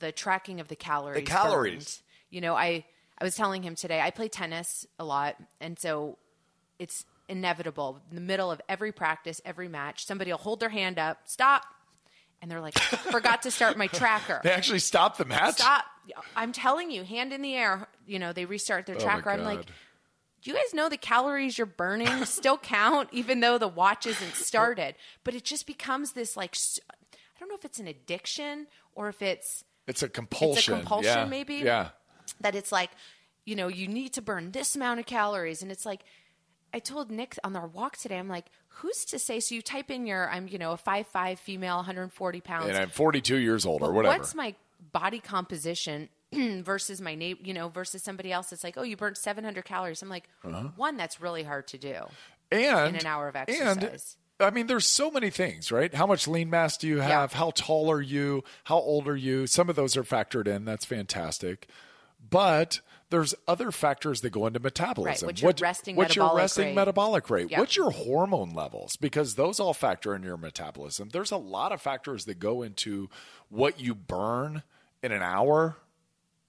the 0.00 0.12
tracking 0.12 0.60
of 0.60 0.68
the 0.68 0.76
calories. 0.76 1.16
The 1.24 1.30
calories. 1.30 1.74
burned. 1.74 2.02
You 2.30 2.40
know, 2.42 2.54
I 2.54 2.84
I 3.18 3.24
was 3.24 3.34
telling 3.34 3.62
him 3.62 3.74
today 3.76 4.00
I 4.00 4.10
play 4.10 4.28
tennis 4.28 4.86
a 4.98 5.04
lot, 5.04 5.36
and 5.60 5.78
so 5.78 6.18
it's 6.78 7.04
inevitable 7.28 8.00
in 8.10 8.14
the 8.14 8.22
middle 8.22 8.50
of 8.50 8.60
every 8.68 8.92
practice, 8.92 9.40
every 9.44 9.68
match, 9.68 10.06
somebody 10.06 10.30
will 10.30 10.38
hold 10.38 10.60
their 10.60 10.68
hand 10.68 10.98
up, 10.98 11.20
stop, 11.24 11.64
and 12.40 12.50
they're 12.50 12.60
like, 12.60 12.78
"Forgot 13.10 13.42
to 13.42 13.50
start 13.50 13.76
my 13.76 13.86
tracker." 13.86 14.40
they 14.44 14.52
actually 14.52 14.78
stopped 14.78 15.18
the 15.18 15.24
match. 15.24 15.56
Stop! 15.56 15.84
I'm 16.36 16.52
telling 16.52 16.90
you, 16.90 17.02
hand 17.02 17.32
in 17.32 17.42
the 17.42 17.54
air. 17.54 17.88
You 18.06 18.18
know, 18.18 18.32
they 18.32 18.44
restart 18.44 18.86
their 18.86 18.96
Oh 18.96 19.00
tracker. 19.00 19.30
I'm 19.30 19.42
like, 19.42 19.66
do 20.46 20.52
you 20.52 20.56
guys 20.56 20.72
know 20.72 20.88
the 20.88 20.96
calories 20.96 21.58
you're 21.58 21.66
burning 21.66 22.24
still 22.24 22.56
count 22.56 23.08
even 23.10 23.40
though 23.40 23.58
the 23.58 23.66
watch 23.66 24.06
isn't 24.06 24.34
started 24.34 24.94
but 25.24 25.34
it 25.34 25.44
just 25.44 25.66
becomes 25.66 26.12
this 26.12 26.36
like 26.36 26.56
I 26.90 27.40
don't 27.40 27.48
know 27.48 27.56
if 27.56 27.64
it's 27.64 27.80
an 27.80 27.88
addiction 27.88 28.68
or 28.94 29.08
if 29.08 29.22
it's 29.22 29.64
it's 29.86 30.02
a 30.02 30.08
compulsion. 30.08 30.58
It's 30.58 30.68
a 30.68 30.72
compulsion, 30.72 31.12
yeah. 31.12 31.24
maybe? 31.26 31.54
Yeah. 31.56 31.88
that 32.40 32.54
it's 32.54 32.72
like 32.72 32.90
you 33.44 33.56
know 33.56 33.68
you 33.68 33.88
need 33.88 34.12
to 34.14 34.22
burn 34.22 34.52
this 34.52 34.76
amount 34.76 35.00
of 35.00 35.06
calories 35.06 35.62
and 35.62 35.72
it's 35.72 35.86
like 35.86 36.02
i 36.74 36.78
told 36.78 37.10
nick 37.10 37.38
on 37.44 37.54
our 37.56 37.66
walk 37.66 37.96
today 37.96 38.18
i'm 38.18 38.28
like 38.28 38.46
who's 38.68 39.04
to 39.04 39.18
say 39.18 39.40
so 39.40 39.54
you 39.54 39.62
type 39.62 39.90
in 39.90 40.06
your 40.06 40.28
i'm 40.30 40.48
you 40.48 40.58
know 40.58 40.72
a 40.72 40.76
five 40.76 41.06
five 41.06 41.38
female 41.38 41.76
140 41.76 42.40
pounds 42.40 42.68
And 42.68 42.76
I'm 42.76 42.90
42 42.90 43.36
years 43.36 43.64
old 43.66 43.82
or 43.82 43.92
whatever. 43.92 44.18
What's 44.18 44.34
my 44.34 44.54
body 44.92 45.18
composition 45.20 46.08
versus 46.32 47.00
my 47.00 47.14
neighbor, 47.14 47.40
you 47.44 47.54
know, 47.54 47.68
versus 47.68 48.02
somebody 48.02 48.32
else 48.32 48.50
that's 48.50 48.64
like, 48.64 48.76
oh, 48.76 48.82
you 48.82 48.96
burnt 48.96 49.16
700 49.16 49.64
calories. 49.64 50.02
I'm 50.02 50.08
like, 50.08 50.28
Uh-huh. 50.44 50.68
one, 50.76 50.96
that's 50.96 51.20
really 51.20 51.42
hard 51.44 51.66
to 51.68 51.78
do. 51.78 51.94
and 52.50 52.94
in 52.94 53.00
an 53.00 53.06
hour 53.06 53.28
of 53.28 53.36
And 53.36 53.48
exercise. 53.48 54.16
I 54.38 54.50
mean, 54.50 54.66
there's 54.66 54.86
so 54.86 55.10
many 55.10 55.30
things, 55.30 55.72
right? 55.72 55.92
How 55.94 56.06
much 56.06 56.28
lean 56.28 56.50
mass 56.50 56.76
do 56.76 56.86
you 56.88 56.98
have? 57.00 57.32
Yeah. 57.32 57.38
How 57.38 57.52
tall 57.54 57.90
are 57.90 58.02
you? 58.02 58.44
How 58.64 58.76
old 58.76 59.08
are 59.08 59.16
you? 59.16 59.46
Some 59.46 59.70
of 59.70 59.76
those 59.76 59.96
are 59.96 60.02
factored 60.04 60.46
in. 60.46 60.64
That's 60.66 60.84
fantastic. 60.84 61.68
But 62.28 62.80
there's 63.10 63.34
other 63.46 63.70
factors 63.70 64.20
that 64.22 64.30
go 64.30 64.46
into 64.46 64.58
metabolism. 64.58 65.26
what's 65.26 65.42
your 65.42 65.52
resting 65.60 65.96
what's 65.96 66.16
your 66.16 66.24
metabolic 66.24 66.42
resting 66.42 66.66
rate? 66.66 66.74
metabolic 66.74 67.30
rate? 67.30 67.50
Yeah. 67.50 67.60
What's 67.60 67.76
your 67.76 67.90
hormone 67.90 68.50
levels? 68.50 68.96
Because 68.96 69.34
those 69.34 69.60
all 69.60 69.74
factor 69.74 70.14
in 70.14 70.22
your 70.22 70.36
metabolism. 70.36 71.10
There's 71.10 71.30
a 71.30 71.36
lot 71.36 71.72
of 71.72 71.80
factors 71.80 72.24
that 72.24 72.38
go 72.38 72.62
into 72.62 73.08
what 73.48 73.80
you 73.80 73.94
burn 73.94 74.62
in 75.02 75.12
an 75.12 75.22
hour 75.22 75.76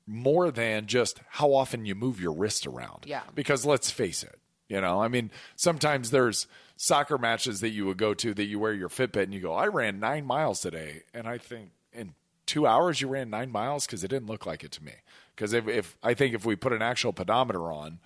more 0.07 0.51
than 0.51 0.87
just 0.87 1.19
how 1.29 1.53
often 1.53 1.85
you 1.85 1.93
move 1.93 2.19
your 2.19 2.33
wrist 2.33 2.65
around. 2.65 3.05
Yeah. 3.05 3.21
Because 3.35 3.65
let's 3.65 3.91
face 3.91 4.23
it, 4.23 4.39
you 4.69 4.81
know, 4.81 5.01
I 5.01 5.09
mean, 5.09 5.31
sometimes 5.55 6.11
there's 6.11 6.47
soccer 6.77 7.17
matches 7.17 7.59
that 7.59 7.69
you 7.69 7.85
would 7.85 7.97
go 7.97 8.13
to 8.13 8.33
that 8.33 8.45
you 8.45 8.57
wear 8.59 8.73
your 8.73 8.89
Fitbit 8.89 9.23
and 9.23 9.33
you 9.33 9.41
go, 9.41 9.53
I 9.53 9.67
ran 9.67 9.99
nine 9.99 10.25
miles 10.25 10.61
today. 10.61 11.03
And 11.13 11.27
I 11.27 11.37
think 11.37 11.71
in 11.91 12.13
two 12.47 12.65
hours 12.65 13.01
you 13.01 13.07
ran 13.07 13.29
nine 13.29 13.51
miles 13.51 13.85
because 13.85 14.03
it 14.03 14.07
didn't 14.07 14.27
look 14.27 14.45
like 14.45 14.63
it 14.63 14.71
to 14.71 14.83
me. 14.83 14.93
Because 15.35 15.53
if, 15.53 15.67
if 15.67 15.95
I 16.01 16.15
think 16.15 16.33
if 16.33 16.45
we 16.45 16.55
put 16.55 16.73
an 16.73 16.81
actual 16.81 17.13
pedometer 17.13 17.71
on, 17.71 17.99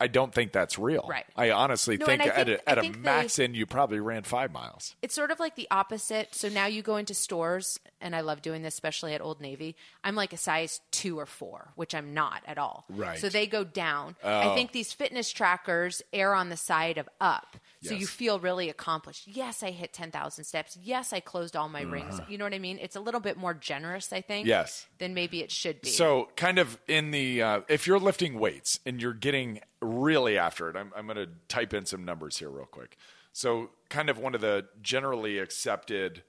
I 0.00 0.06
don't 0.06 0.32
think 0.34 0.52
that's 0.52 0.78
real. 0.78 1.06
Right. 1.08 1.26
I 1.36 1.50
honestly 1.50 1.96
No, 1.98 2.06
think, 2.06 2.22
I 2.22 2.26
at 2.28 2.48
a, 2.48 2.68
at 2.68 2.78
a 2.78 2.80
think 2.80 2.94
they- 2.96 3.00
max 3.00 3.38
end, 3.38 3.54
you 3.54 3.66
probably 3.66 4.00
ran 4.00 4.22
five 4.22 4.50
miles. 4.52 4.96
It's 5.02 5.14
sort 5.14 5.30
of 5.30 5.38
like 5.38 5.56
the 5.56 5.68
opposite. 5.70 6.34
So 6.34 6.48
now 6.48 6.66
you 6.66 6.82
go 6.82 6.96
into 6.96 7.12
stores, 7.14 7.78
and 8.00 8.16
I 8.16 8.22
love 8.22 8.42
doing 8.42 8.62
this, 8.62 8.74
especially 8.74 9.14
at 9.14 9.20
Old 9.20 9.40
Navy. 9.40 9.76
I'm 10.02 10.14
like 10.14 10.32
a 10.32 10.36
size 10.38 10.80
two 10.90 11.18
or 11.18 11.26
four, 11.26 11.72
which 11.76 11.94
I'm 11.94 12.14
not 12.14 12.42
at 12.46 12.56
all. 12.58 12.84
Right. 12.88 13.18
So 13.18 13.28
they 13.28 13.46
go 13.46 13.62
down. 13.64 14.16
Oh. 14.24 14.50
I 14.50 14.54
think 14.54 14.72
these 14.72 14.92
fitness 14.92 15.30
trackers 15.30 16.00
err 16.12 16.34
on 16.34 16.48
the 16.48 16.56
side 16.56 16.96
of 16.98 17.08
up. 17.20 17.56
So 17.82 17.92
Yes. 17.92 18.00
you 18.00 18.06
feel 18.06 18.38
really 18.38 18.68
accomplished. 18.68 19.26
Yes, 19.26 19.62
I 19.62 19.70
hit 19.70 19.92
10,000 19.94 20.44
steps. 20.44 20.76
Yes, 20.82 21.12
I 21.14 21.20
closed 21.20 21.56
all 21.56 21.68
my 21.70 21.80
rings. 21.82 22.20
You 22.28 22.36
know 22.36 22.44
what 22.44 22.52
I 22.52 22.58
mean? 22.58 22.78
It's 22.80 22.94
a 22.96 23.00
little 23.00 23.20
bit 23.20 23.38
more 23.38 23.54
generous, 23.54 24.12
I 24.12 24.20
think. 24.20 24.46
Uh-huh. 24.46 24.60
Yes. 24.60 24.86
Than 24.98 25.14
maybe 25.14 25.40
it 25.40 25.50
should 25.50 25.80
be. 25.80 25.88
So, 25.88 26.28
kind 26.36 26.58
of 26.58 26.78
in 26.88 27.10
the 27.10 27.40
uh, 27.42 27.60
if 27.68 27.86
you're 27.86 27.98
lifting 27.98 28.38
weights 28.38 28.80
and 28.84 29.00
you're 29.00 29.14
getting 29.14 29.60
really 29.80 30.38
after 30.38 30.68
it, 30.68 30.76
I'm, 30.76 30.92
I'm 30.96 31.06
going 31.06 31.16
to 31.16 31.28
type 31.48 31.74
in 31.74 31.86
some 31.86 32.04
numbers 32.04 32.38
here 32.38 32.50
real 32.50 32.66
quick. 32.66 32.96
So, 33.32 33.70
kind 33.88 34.10
of 34.10 34.18
one 34.18 34.34
of 34.34 34.40
the 34.40 34.66
generally 34.82 35.38
accepted 35.38 36.22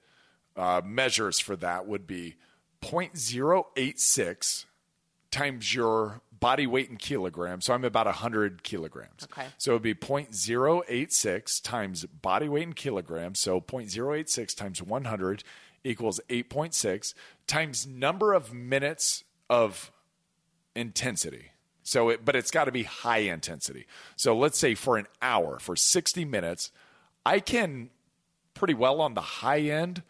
uh, 0.56 0.82
measures 0.84 1.40
for 1.40 1.56
that 1.56 1.86
would 1.86 2.06
be 2.06 2.36
0.086 2.80 4.64
times 5.30 5.74
your 5.74 6.20
body 6.30 6.66
weight 6.66 6.90
in 6.90 6.96
kilograms. 6.96 7.64
So, 7.64 7.74
I'm 7.74 7.84
about 7.84 8.06
100 8.06 8.62
kilograms. 8.62 9.26
Okay. 9.32 9.46
So, 9.58 9.72
it 9.72 9.74
would 9.74 9.82
be 9.82 9.94
0.086 9.94 11.62
times 11.62 12.04
body 12.04 12.48
weight 12.48 12.62
in 12.62 12.72
kilograms. 12.72 13.40
So, 13.40 13.60
0.086 13.60 14.56
times 14.56 14.82
100 14.82 15.44
equals 15.84 16.20
8.6 16.28 17.14
times 17.46 17.86
number 17.86 18.32
of 18.32 18.52
minutes 18.54 19.24
of 19.50 19.90
intensity. 20.74 21.51
So, 21.92 22.08
it, 22.08 22.24
but 22.24 22.34
it's 22.34 22.50
got 22.50 22.64
to 22.64 22.72
be 22.72 22.84
high 22.84 23.18
intensity. 23.18 23.86
So, 24.16 24.34
let's 24.34 24.58
say 24.58 24.74
for 24.74 24.96
an 24.96 25.06
hour, 25.20 25.58
for 25.58 25.76
60 25.76 26.24
minutes, 26.24 26.70
I 27.26 27.38
can 27.38 27.90
pretty 28.54 28.72
well 28.72 29.02
on 29.02 29.12
the 29.12 29.20
high 29.20 29.60
end 29.60 30.02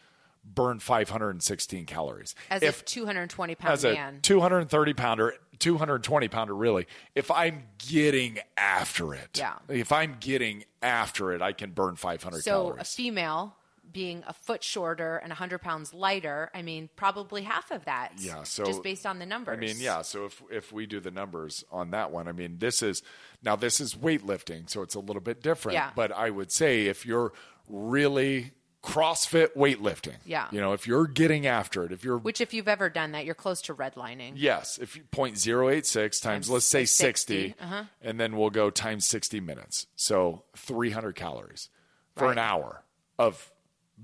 burn 0.45 0.79
516 0.79 1.85
calories. 1.87 2.37
as 2.51 2.63
if 2.63 2.83
a 2.83 2.85
220 2.85 3.55
pound 3.57 3.73
as 3.73 3.85
a 3.85 3.95
man. 3.95 4.21
230 4.23 4.95
pounder, 4.95 5.35
220 5.59 6.29
pounder, 6.29 6.55
really, 6.55 6.87
if 7.17 7.31
I'm 7.33 7.65
getting 7.79 8.39
after 8.57 9.13
it, 9.15 9.37
Yeah. 9.39 9.55
if 9.69 9.91
I'm 9.93 10.17
getting 10.21 10.65
after 10.83 11.33
it, 11.33 11.43
I 11.43 11.53
can 11.53 11.71
burn 11.73 11.97
500 11.97 12.43
So 12.45 12.77
a 12.79 12.85
female 12.85 13.57
being 13.93 14.23
a 14.27 14.33
foot 14.33 14.65
shorter 14.65 15.17
and 15.17 15.31
100 15.31 15.59
pounds 15.61 15.93
lighter, 15.93 16.51
I 16.55 16.63
mean, 16.63 16.89
probably 16.97 17.43
half 17.43 17.71
of 17.71 17.85
that. 17.85 18.13
Yeah, 18.19 18.43
so- 18.45 18.65
just 18.65 18.83
based 18.83 19.07
on 19.07 19.19
the 19.19 19.27
numbers. 19.27 19.57
I 19.57 19.61
mean, 19.61 19.77
yeah. 19.79 20.03
So 20.03 20.25
if 20.27 20.43
if 20.51 20.73
we 20.73 20.87
do 20.87 21.01
the 21.01 21.11
numbers 21.11 21.65
on 21.71 21.91
that 21.91 22.11
one, 22.11 22.29
I 22.29 22.33
mean, 22.33 22.59
this 22.59 22.83
is 22.83 23.03
now 23.43 23.57
this 23.57 23.81
is 23.81 23.95
weightlifting, 23.95 24.69
so 24.71 24.83
it's 24.83 24.95
a 24.95 25.01
little 25.01 25.23
bit 25.23 25.43
different. 25.43 25.75
Yeah. 25.75 25.91
But 25.95 26.13
I 26.13 26.31
would 26.31 26.51
say 26.53 26.87
if 26.87 27.05
you're 27.07 27.33
really 27.69 28.53
CrossFit 28.83 29.55
weightlifting, 29.57 30.17
Yeah. 30.25 30.49
you 30.51 30.61
know, 30.61 30.73
if 30.73 30.89
you're 30.89 31.07
getting 31.07 31.47
after 31.47 31.85
it, 31.85 31.93
if 31.93 32.03
you're 32.03 32.19
Which, 32.19 32.41
if 32.41 32.53
you've 32.53 32.67
ever 32.67 32.91
done 32.91 33.13
that, 33.13 33.25
you're 33.25 33.35
close 33.37 33.63
to 33.63 33.75
redlining. 33.75 34.33
yes, 34.35 34.77
if 34.83 34.97
you 34.97 35.05
point 35.13 35.39
zero 35.39 35.69
eight 35.69 35.87
six 35.87 36.19
times, 36.19 36.47
Times 36.47 36.51
let's 36.51 36.67
say 36.67 36.85
60, 36.85 37.05
60, 37.53 37.55
uh-huh. 37.61 37.85
and 38.01 38.19
then 38.19 38.37
we'll 38.37 38.51
go 38.51 38.71
times 38.71 39.07
60 39.07 39.39
minutes. 39.39 39.87
So 39.95 40.43
300 40.57 41.15
calories 41.15 41.69
for 42.17 42.33
an 42.33 42.39
hour 42.39 42.83
of 43.21 43.53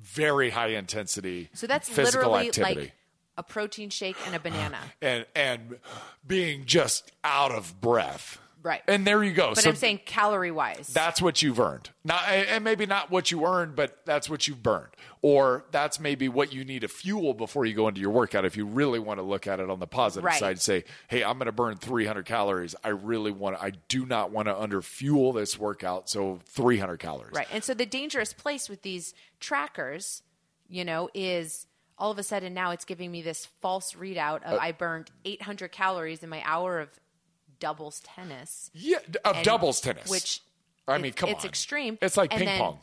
very 0.00 0.50
high 0.50 0.68
intensity 0.68 1.48
So 1.54 1.66
that's 1.66 1.88
physical 1.88 2.30
literally 2.32 2.48
activity. 2.48 2.80
like 2.80 2.92
a 3.36 3.42
protein 3.42 3.90
shake 3.90 4.16
and 4.26 4.34
a 4.34 4.40
banana. 4.40 4.78
and 5.02 5.24
and 5.34 5.78
being 6.26 6.64
just 6.64 7.12
out 7.24 7.52
of 7.52 7.80
breath. 7.80 8.38
Right. 8.62 8.82
And 8.88 9.06
there 9.06 9.22
you 9.22 9.32
go. 9.32 9.50
But 9.54 9.62
so 9.62 9.70
I'm 9.70 9.76
saying 9.76 10.00
calorie 10.04 10.50
wise. 10.50 10.88
that's 10.88 11.22
what 11.22 11.42
you've 11.42 11.60
earned. 11.60 11.90
Not 12.04 12.24
and 12.28 12.64
maybe 12.64 12.86
not 12.86 13.10
what 13.10 13.30
you 13.30 13.46
earned, 13.46 13.76
but 13.76 14.04
that's 14.04 14.28
what 14.28 14.48
you've 14.48 14.62
burned. 14.62 14.88
Or 15.22 15.64
that's 15.70 16.00
maybe 16.00 16.28
what 16.28 16.52
you 16.52 16.64
need 16.64 16.80
to 16.80 16.88
fuel 16.88 17.34
before 17.34 17.64
you 17.66 17.74
go 17.74 17.86
into 17.88 18.00
your 18.00 18.10
workout. 18.10 18.44
If 18.44 18.56
you 18.56 18.66
really 18.66 18.98
want 18.98 19.18
to 19.18 19.22
look 19.22 19.46
at 19.46 19.60
it 19.60 19.70
on 19.70 19.78
the 19.78 19.86
positive 19.86 20.24
Right. 20.24 20.38
side, 20.40 20.60
say, 20.60 20.84
"Hey, 21.08 21.22
I'm 21.22 21.38
going 21.38 21.46
to 21.46 21.52
burn 21.52 21.76
300 21.76 22.24
calories. 22.26 22.74
I 22.82 22.88
really 22.88 23.30
want 23.30 23.56
to. 23.56 23.62
I 23.62 23.70
do 23.88 24.04
not 24.06 24.30
want 24.32 24.46
to 24.48 24.54
underfuel 24.54 25.34
this 25.34 25.58
workout, 25.58 26.08
so 26.08 26.40
300 26.46 26.98
calories." 26.98 27.34
Right. 27.34 27.48
And 27.52 27.62
so 27.62 27.74
the 27.74 27.86
dangerous 27.86 28.32
place 28.32 28.68
with 28.68 28.82
these 28.82 29.14
trackers, 29.40 30.22
you 30.68 30.84
know, 30.84 31.08
is 31.14 31.66
all 31.96 32.10
of 32.12 32.18
a 32.18 32.22
sudden 32.22 32.54
now 32.54 32.70
it's 32.70 32.84
giving 32.84 33.10
me 33.10 33.22
this 33.22 33.46
false 33.60 33.94
readout 33.94 34.42
Uh, 34.44 34.50
of 34.54 34.60
I 34.60 34.72
burned 34.72 35.10
800 35.24 35.72
calories 35.72 36.22
in 36.22 36.28
my 36.28 36.42
hour 36.44 36.78
of 36.80 36.90
doubles 37.60 38.00
tennis. 38.00 38.70
Yeah, 38.74 38.98
of 39.24 39.36
And- 39.36 39.44
doubles 39.44 39.80
tennis. 39.80 40.08
Which 40.08 40.40
I 40.86 40.98
mean, 40.98 41.12
come 41.12 41.28
it's 41.30 41.36
on, 41.36 41.38
it's 41.38 41.44
extreme. 41.44 41.98
It's 42.00 42.16
like 42.16 42.32
And 42.32 42.42
ping 42.44 42.58
pong. 42.58 42.78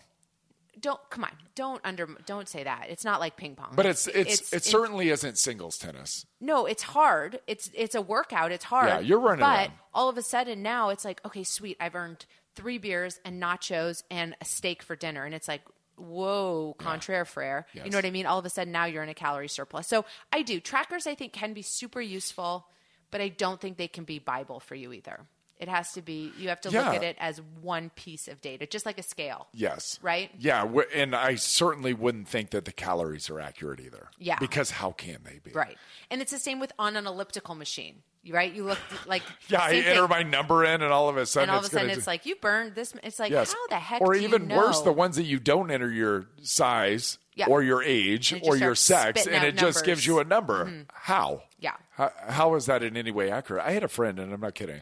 Don't 0.79 0.99
come 1.09 1.23
on. 1.23 1.31
Don't 1.55 1.81
under 1.85 2.05
don't 2.25 2.49
say 2.49 2.63
that. 2.63 2.87
It's 2.89 3.05
not 3.05 3.19
like 3.21 3.37
ping 3.37 3.55
pong. 3.55 3.73
But 3.75 3.85
it's 3.85 4.07
it's, 4.07 4.51
it 4.53 4.63
certainly 4.65 5.09
isn't 5.09 5.37
singles 5.37 5.77
tennis. 5.77 6.25
No, 6.41 6.65
it's 6.65 6.83
hard. 6.83 7.39
It's 7.47 7.71
it's 7.73 7.95
a 7.95 8.01
workout. 8.01 8.51
It's 8.51 8.65
hard. 8.65 8.89
Yeah, 8.89 8.99
you're 8.99 9.19
running 9.19 9.39
But 9.39 9.59
around. 9.59 9.71
all 9.93 10.09
of 10.09 10.17
a 10.17 10.21
sudden 10.21 10.61
now 10.61 10.89
it's 10.89 11.05
like, 11.05 11.25
okay, 11.25 11.43
sweet. 11.43 11.77
I've 11.79 11.95
earned 11.95 12.25
three 12.55 12.77
beers 12.77 13.19
and 13.25 13.41
nachos 13.41 14.03
and 14.11 14.35
a 14.41 14.45
steak 14.45 14.83
for 14.83 14.95
dinner, 14.97 15.23
and 15.25 15.33
it's 15.33 15.47
like 15.47 15.61
whoa, 15.97 16.75
contraire 16.77 17.23
frere. 17.23 17.65
You 17.73 17.89
know 17.89 17.97
what 17.97 18.03
I 18.05 18.11
mean? 18.11 18.25
All 18.25 18.37
of 18.37 18.45
a 18.45 18.49
sudden 18.49 18.73
now 18.73 18.83
you're 18.83 19.01
in 19.01 19.07
a 19.07 19.13
calorie 19.13 19.47
surplus. 19.47 19.87
So 19.87 20.03
I 20.33 20.41
do. 20.41 20.59
Trackers 20.59 21.07
I 21.07 21.15
think 21.15 21.31
can 21.31 21.53
be 21.53 21.61
super 21.61 22.01
useful, 22.01 22.67
but 23.15 23.21
I 23.21 23.29
don't 23.29 23.61
think 23.61 23.77
they 23.77 23.87
can 23.87 24.03
be 24.03 24.19
Bible 24.19 24.59
for 24.59 24.75
you 24.75 24.91
either. 24.91 25.21
It 25.57 25.69
has 25.69 25.93
to 25.93 26.01
be 26.01 26.33
you 26.37 26.49
have 26.49 26.59
to 26.61 26.69
Yeah. 26.69 26.85
look 26.87 26.95
at 26.95 27.03
it 27.03 27.15
as 27.19 27.41
one 27.61 27.89
piece 27.91 28.27
of 28.27 28.41
data, 28.41 28.65
just 28.67 28.85
like 28.85 28.97
a 28.97 29.03
scale. 29.03 29.47
Yes. 29.53 29.99
Right? 30.01 30.29
Yeah, 30.37 30.67
and 30.93 31.15
I 31.15 31.35
certainly 31.35 31.93
wouldn't 31.93 32.27
think 32.27 32.49
that 32.49 32.65
the 32.65 32.73
calories 32.73 33.29
are 33.29 33.39
accurate 33.39 33.79
either. 33.79 34.09
Yeah. 34.19 34.37
Because 34.39 34.71
how 34.71 34.91
can 34.91 35.19
they 35.23 35.39
be? 35.43 35.51
Right. 35.51 35.77
And 36.11 36.21
it's 36.21 36.31
the 36.31 36.39
same 36.39 36.59
with 36.59 36.73
on 36.77 36.97
an 36.97 37.07
elliptical 37.07 37.55
machine. 37.55 38.03
Right? 38.27 38.51
You 38.51 38.63
look 38.63 38.79
like 39.05 39.21
Yeah, 39.49 39.61
I 39.61 39.69
same 39.69 39.83
thing. 39.83 39.91
enter 39.93 40.07
my 40.07 40.23
number 40.23 40.65
in, 40.65 40.81
and 40.81 40.91
all 40.91 41.09
of 41.09 41.15
a 41.15 41.25
sudden, 41.27 41.49
and 41.49 41.51
all 41.51 41.59
of 41.59 41.63
a 41.63 41.67
it's 41.67 41.73
sudden 41.73 41.89
it's 41.91 42.07
like 42.07 42.25
you 42.25 42.35
burned 42.35 42.73
this 42.73 42.91
it's 43.03 43.19
like 43.19 43.31
yes. 43.31 43.53
how 43.53 43.67
the 43.67 43.75
heck 43.75 44.01
or 44.01 44.13
do 44.13 44.19
you 44.19 44.27
even 44.27 44.49
worse, 44.49 44.81
the 44.81 44.91
ones 44.91 45.15
that 45.17 45.25
you 45.25 45.39
don't 45.39 45.69
enter 45.69 45.91
your 45.91 46.25
size 46.41 47.19
Yeah. 47.35 47.45
or 47.49 47.61
your 47.61 47.83
age 47.83 48.31
And 48.31 48.41
it 48.41 48.45
just 48.45 48.49
or 48.51 48.57
your 48.57 48.73
sex, 48.73 49.27
and 49.27 49.43
it 49.45 49.57
just 49.57 49.85
gives 49.85 50.07
you 50.07 50.17
a 50.19 50.23
numbers. 50.23 50.65
Mm-hmm. 50.67 50.75
number. 50.77 50.85
How? 50.93 51.43
Yeah. 51.59 51.75
How, 51.91 52.11
how 52.27 52.55
is 52.55 52.65
that 52.65 52.81
in 52.83 52.97
any 52.97 53.11
way 53.11 53.29
accurate? 53.29 53.63
I 53.63 53.71
had 53.73 53.83
a 53.83 53.87
friend, 53.87 54.19
and 54.19 54.33
I'm 54.33 54.41
not 54.41 54.55
kidding, 54.55 54.81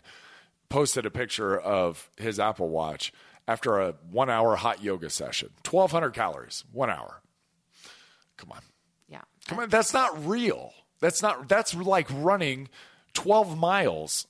posted 0.73 1.05
a 1.05 1.11
picture 1.11 1.55
of 1.55 2.09
his 2.17 2.39
Apple 2.39 2.67
Watch 2.67 3.13
after 3.47 3.79
a 3.79 3.93
one 4.09 4.31
hour 4.31 4.55
hot 4.55 4.83
yoga 4.83 5.07
session. 5.07 5.51
1,200 5.69 6.15
calories, 6.15 6.63
one 6.71 6.89
hour. 6.89 7.21
Come 8.37 8.51
on. 8.53 8.61
Yeah. 9.07 9.21
Come 9.47 9.59
on, 9.59 9.69
that's 9.69 9.93
not 9.93 10.25
real. 10.25 10.73
That's 10.99 11.21
not. 11.21 11.47
That's 11.47 11.75
like 11.75 12.07
running 12.11 12.69
twelve 13.13 13.55
miles. 13.55 14.25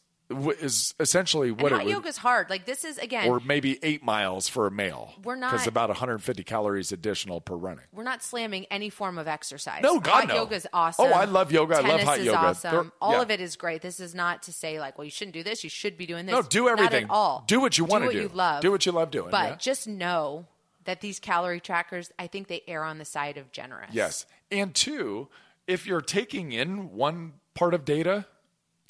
Is 0.61 0.93
essentially 0.99 1.51
what 1.51 1.65
And 1.65 1.71
it 1.71 1.75
hot 1.75 1.86
would, 1.86 1.91
yoga's 1.91 2.17
hard. 2.17 2.49
Like 2.49 2.65
this 2.65 2.84
is 2.84 2.97
again 2.97 3.29
or 3.29 3.39
maybe 3.39 3.79
eight 3.84 4.03
miles 4.03 4.47
for 4.47 4.67
a 4.67 4.71
male. 4.71 5.13
We're 5.23 5.36
not 5.36 5.51
because 5.51 5.67
about 5.67 5.89
150 5.89 6.43
calories 6.43 6.91
additional 6.91 7.41
per 7.41 7.55
running. 7.55 7.86
we're 7.93 8.03
not 8.03 8.23
slamming 8.23 8.65
any 8.71 8.89
form 8.89 9.17
of 9.17 9.27
exercise. 9.27 9.81
No, 9.84 9.99
God, 9.99 10.11
hot 10.11 10.27
no. 10.27 10.36
yoga 10.36 10.55
is 10.55 10.67
oh, 10.73 10.77
awesome. 10.77 11.05
Oh, 11.07 11.11
I 11.13 11.25
love 11.25 11.51
yoga. 11.51 11.75
I 11.75 11.79
love 11.79 11.88
Tennis 11.89 12.05
hot 12.05 12.19
is 12.19 12.25
yoga. 12.25 12.38
Awesome. 12.39 12.71
They're- 12.75 12.91
all 13.01 13.13
yeah. 13.13 13.21
of 13.21 13.31
it 13.31 13.41
is 13.41 13.55
great. 13.55 13.81
This 13.81 13.99
is 13.99 14.13
not 14.15 14.43
to 14.43 14.53
say 14.53 14.79
like, 14.79 14.97
well, 14.97 15.05
you 15.05 15.11
shouldn't 15.11 15.34
do 15.34 15.43
this. 15.43 15.63
You 15.63 15.69
should 15.69 15.97
be 15.97 16.05
doing 16.05 16.25
this. 16.25 16.34
No, 16.34 16.41
do 16.41 16.67
everything. 16.69 17.07
all. 17.09 17.43
Do 17.47 17.59
what 17.61 17.77
you 17.77 17.86
wanna 17.86 18.05
Do 18.07 18.11
do. 18.11 18.17
what 18.17 18.31
you 18.31 18.36
love. 18.38 18.61
Do 18.61 18.71
what 18.71 18.86
you 18.86 18.91
love 18.91 19.11
doing, 19.11 19.31
But 19.31 19.49
yeah. 19.49 19.55
just 19.57 19.88
know 19.88 20.45
that 20.86 21.01
these 21.01 21.19
calorie 21.19 21.59
trackers, 21.61 22.11
I 22.19 22.27
think 22.27 22.47
they 22.47 22.61
err 22.67 22.84
on 22.84 22.97
the 22.97 23.05
side 23.05 23.38
of 23.38 23.51
generous. 23.51 23.89
Yes, 23.93 24.25
and 24.51 24.73
two, 24.75 25.29
if 25.67 25.88
you're 25.88 26.01
taking 26.01 26.51
in 26.51 26.91
one 26.91 27.34
part 27.53 27.73
of 27.73 27.86
data, 27.86 28.25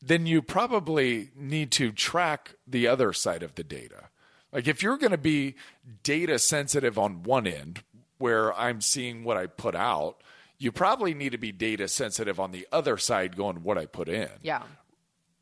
then 0.05 0.25
you 0.25 0.41
probably 0.41 1.29
need 1.35 1.71
to 1.71 1.91
track 1.91 2.55
the 2.67 2.87
other 2.87 3.13
side 3.13 3.41
of 3.43 3.55
the 3.55 3.63
data. 3.63 4.09
Like 4.51 4.67
if 4.67 4.83
you're 4.83 4.97
going 4.97 5.11
to 5.11 5.17
be 5.17 5.55
data 6.03 6.37
sensitive 6.39 6.99
on 6.99 7.23
one 7.23 7.47
end, 7.47 7.83
where 8.17 8.53
I'm 8.53 8.81
seeing 8.81 9.23
what 9.23 9.37
I 9.37 9.47
put 9.47 9.75
out, 9.75 10.21
you 10.57 10.71
probably 10.71 11.13
need 11.13 11.31
to 11.31 11.37
be 11.37 11.51
data 11.51 11.87
sensitive 11.87 12.39
on 12.39 12.51
the 12.51 12.67
other 12.71 12.97
side, 12.97 13.35
going 13.35 13.63
what 13.63 13.77
I 13.77 13.85
put 13.85 14.07
in 14.07 14.29
Yeah. 14.41 14.63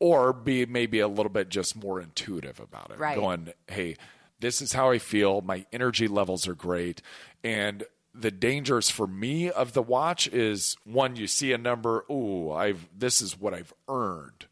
or 0.00 0.32
be 0.32 0.66
maybe 0.66 0.98
a 1.00 1.08
little 1.08 1.30
bit 1.30 1.48
just 1.48 1.76
more 1.76 2.00
intuitive 2.00 2.58
about 2.58 2.90
it. 2.90 2.98
Right. 2.98 3.16
Going, 3.16 3.52
hey, 3.68 3.96
this 4.40 4.60
is 4.60 4.72
how 4.72 4.90
I 4.90 4.98
feel. 4.98 5.40
My 5.42 5.66
energy 5.72 6.08
levels 6.08 6.48
are 6.48 6.54
great. 6.54 7.02
And 7.44 7.84
the 8.14 8.30
dangers 8.32 8.90
for 8.90 9.06
me 9.06 9.50
of 9.50 9.72
the 9.74 9.82
watch 9.82 10.26
is 10.28 10.76
one, 10.84 11.16
you 11.16 11.26
see 11.26 11.52
a 11.52 11.58
number, 11.58 12.04
ooh, 12.10 12.50
I've 12.52 12.88
this 12.96 13.20
is 13.22 13.38
what 13.38 13.54
I've 13.54 13.72
earned. 13.88 14.46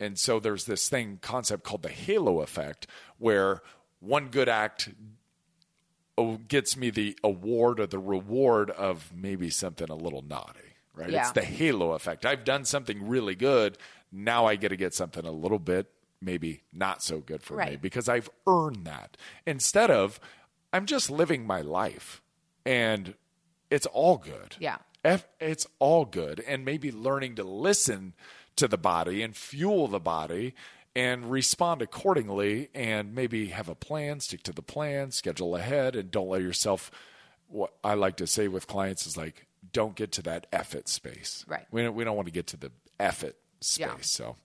And 0.00 0.18
so 0.18 0.40
there's 0.40 0.64
this 0.64 0.88
thing 0.88 1.18
concept 1.22 1.64
called 1.64 1.82
the 1.82 1.88
halo 1.88 2.40
effect 2.40 2.86
where 3.18 3.62
one 4.00 4.28
good 4.28 4.48
act 4.48 4.90
oh, 6.18 6.36
gets 6.48 6.76
me 6.76 6.90
the 6.90 7.18
award 7.22 7.80
or 7.80 7.86
the 7.86 7.98
reward 7.98 8.70
of 8.70 9.12
maybe 9.14 9.50
something 9.50 9.88
a 9.88 9.94
little 9.94 10.22
naughty, 10.22 10.76
right? 10.94 11.10
Yeah. 11.10 11.20
It's 11.22 11.32
the 11.32 11.44
halo 11.44 11.92
effect. 11.92 12.26
I've 12.26 12.44
done 12.44 12.64
something 12.64 13.06
really 13.08 13.34
good. 13.34 13.78
Now 14.10 14.46
I 14.46 14.56
get 14.56 14.68
to 14.68 14.76
get 14.76 14.94
something 14.94 15.24
a 15.24 15.32
little 15.32 15.58
bit 15.58 15.90
maybe 16.24 16.62
not 16.72 17.02
so 17.02 17.18
good 17.18 17.42
for 17.42 17.56
me 17.56 17.76
because 17.76 18.08
I've 18.08 18.30
earned 18.46 18.86
that. 18.86 19.16
Instead 19.46 19.90
of 19.90 20.18
I'm 20.72 20.86
just 20.86 21.10
living 21.10 21.46
my 21.46 21.60
life 21.60 22.22
and 22.64 23.14
it's 23.70 23.86
all 23.86 24.16
good. 24.16 24.56
Yeah. 24.58 24.78
F, 25.04 25.26
it's 25.38 25.66
all 25.78 26.04
good. 26.04 26.40
And 26.40 26.64
maybe 26.64 26.90
learning 26.90 27.36
to 27.36 27.44
listen 27.44 28.14
to 28.56 28.68
the 28.68 28.78
body 28.78 29.22
and 29.22 29.36
fuel 29.36 29.88
the 29.88 30.00
body 30.00 30.54
and 30.96 31.30
respond 31.30 31.82
accordingly 31.82 32.70
and 32.74 33.14
maybe 33.14 33.46
have 33.48 33.68
a 33.68 33.74
plan, 33.74 34.20
stick 34.20 34.42
to 34.44 34.52
the 34.52 34.62
plan, 34.62 35.10
schedule 35.10 35.56
ahead, 35.56 35.96
and 35.96 36.10
don't 36.10 36.28
let 36.28 36.42
yourself. 36.42 36.90
What 37.48 37.74
I 37.82 37.94
like 37.94 38.16
to 38.18 38.26
say 38.26 38.48
with 38.48 38.66
clients 38.66 39.06
is 39.06 39.16
like, 39.16 39.46
don't 39.72 39.94
get 39.94 40.12
to 40.12 40.22
that 40.22 40.46
it 40.52 40.88
space. 40.88 41.44
Right. 41.48 41.66
We 41.70 41.82
don't, 41.82 41.94
we 41.94 42.04
don't 42.04 42.16
want 42.16 42.26
to 42.26 42.32
get 42.32 42.48
to 42.48 42.56
the 42.56 42.70
it 43.00 43.36
space. 43.60 43.78
Yeah. 43.78 43.94
So, 44.00 44.36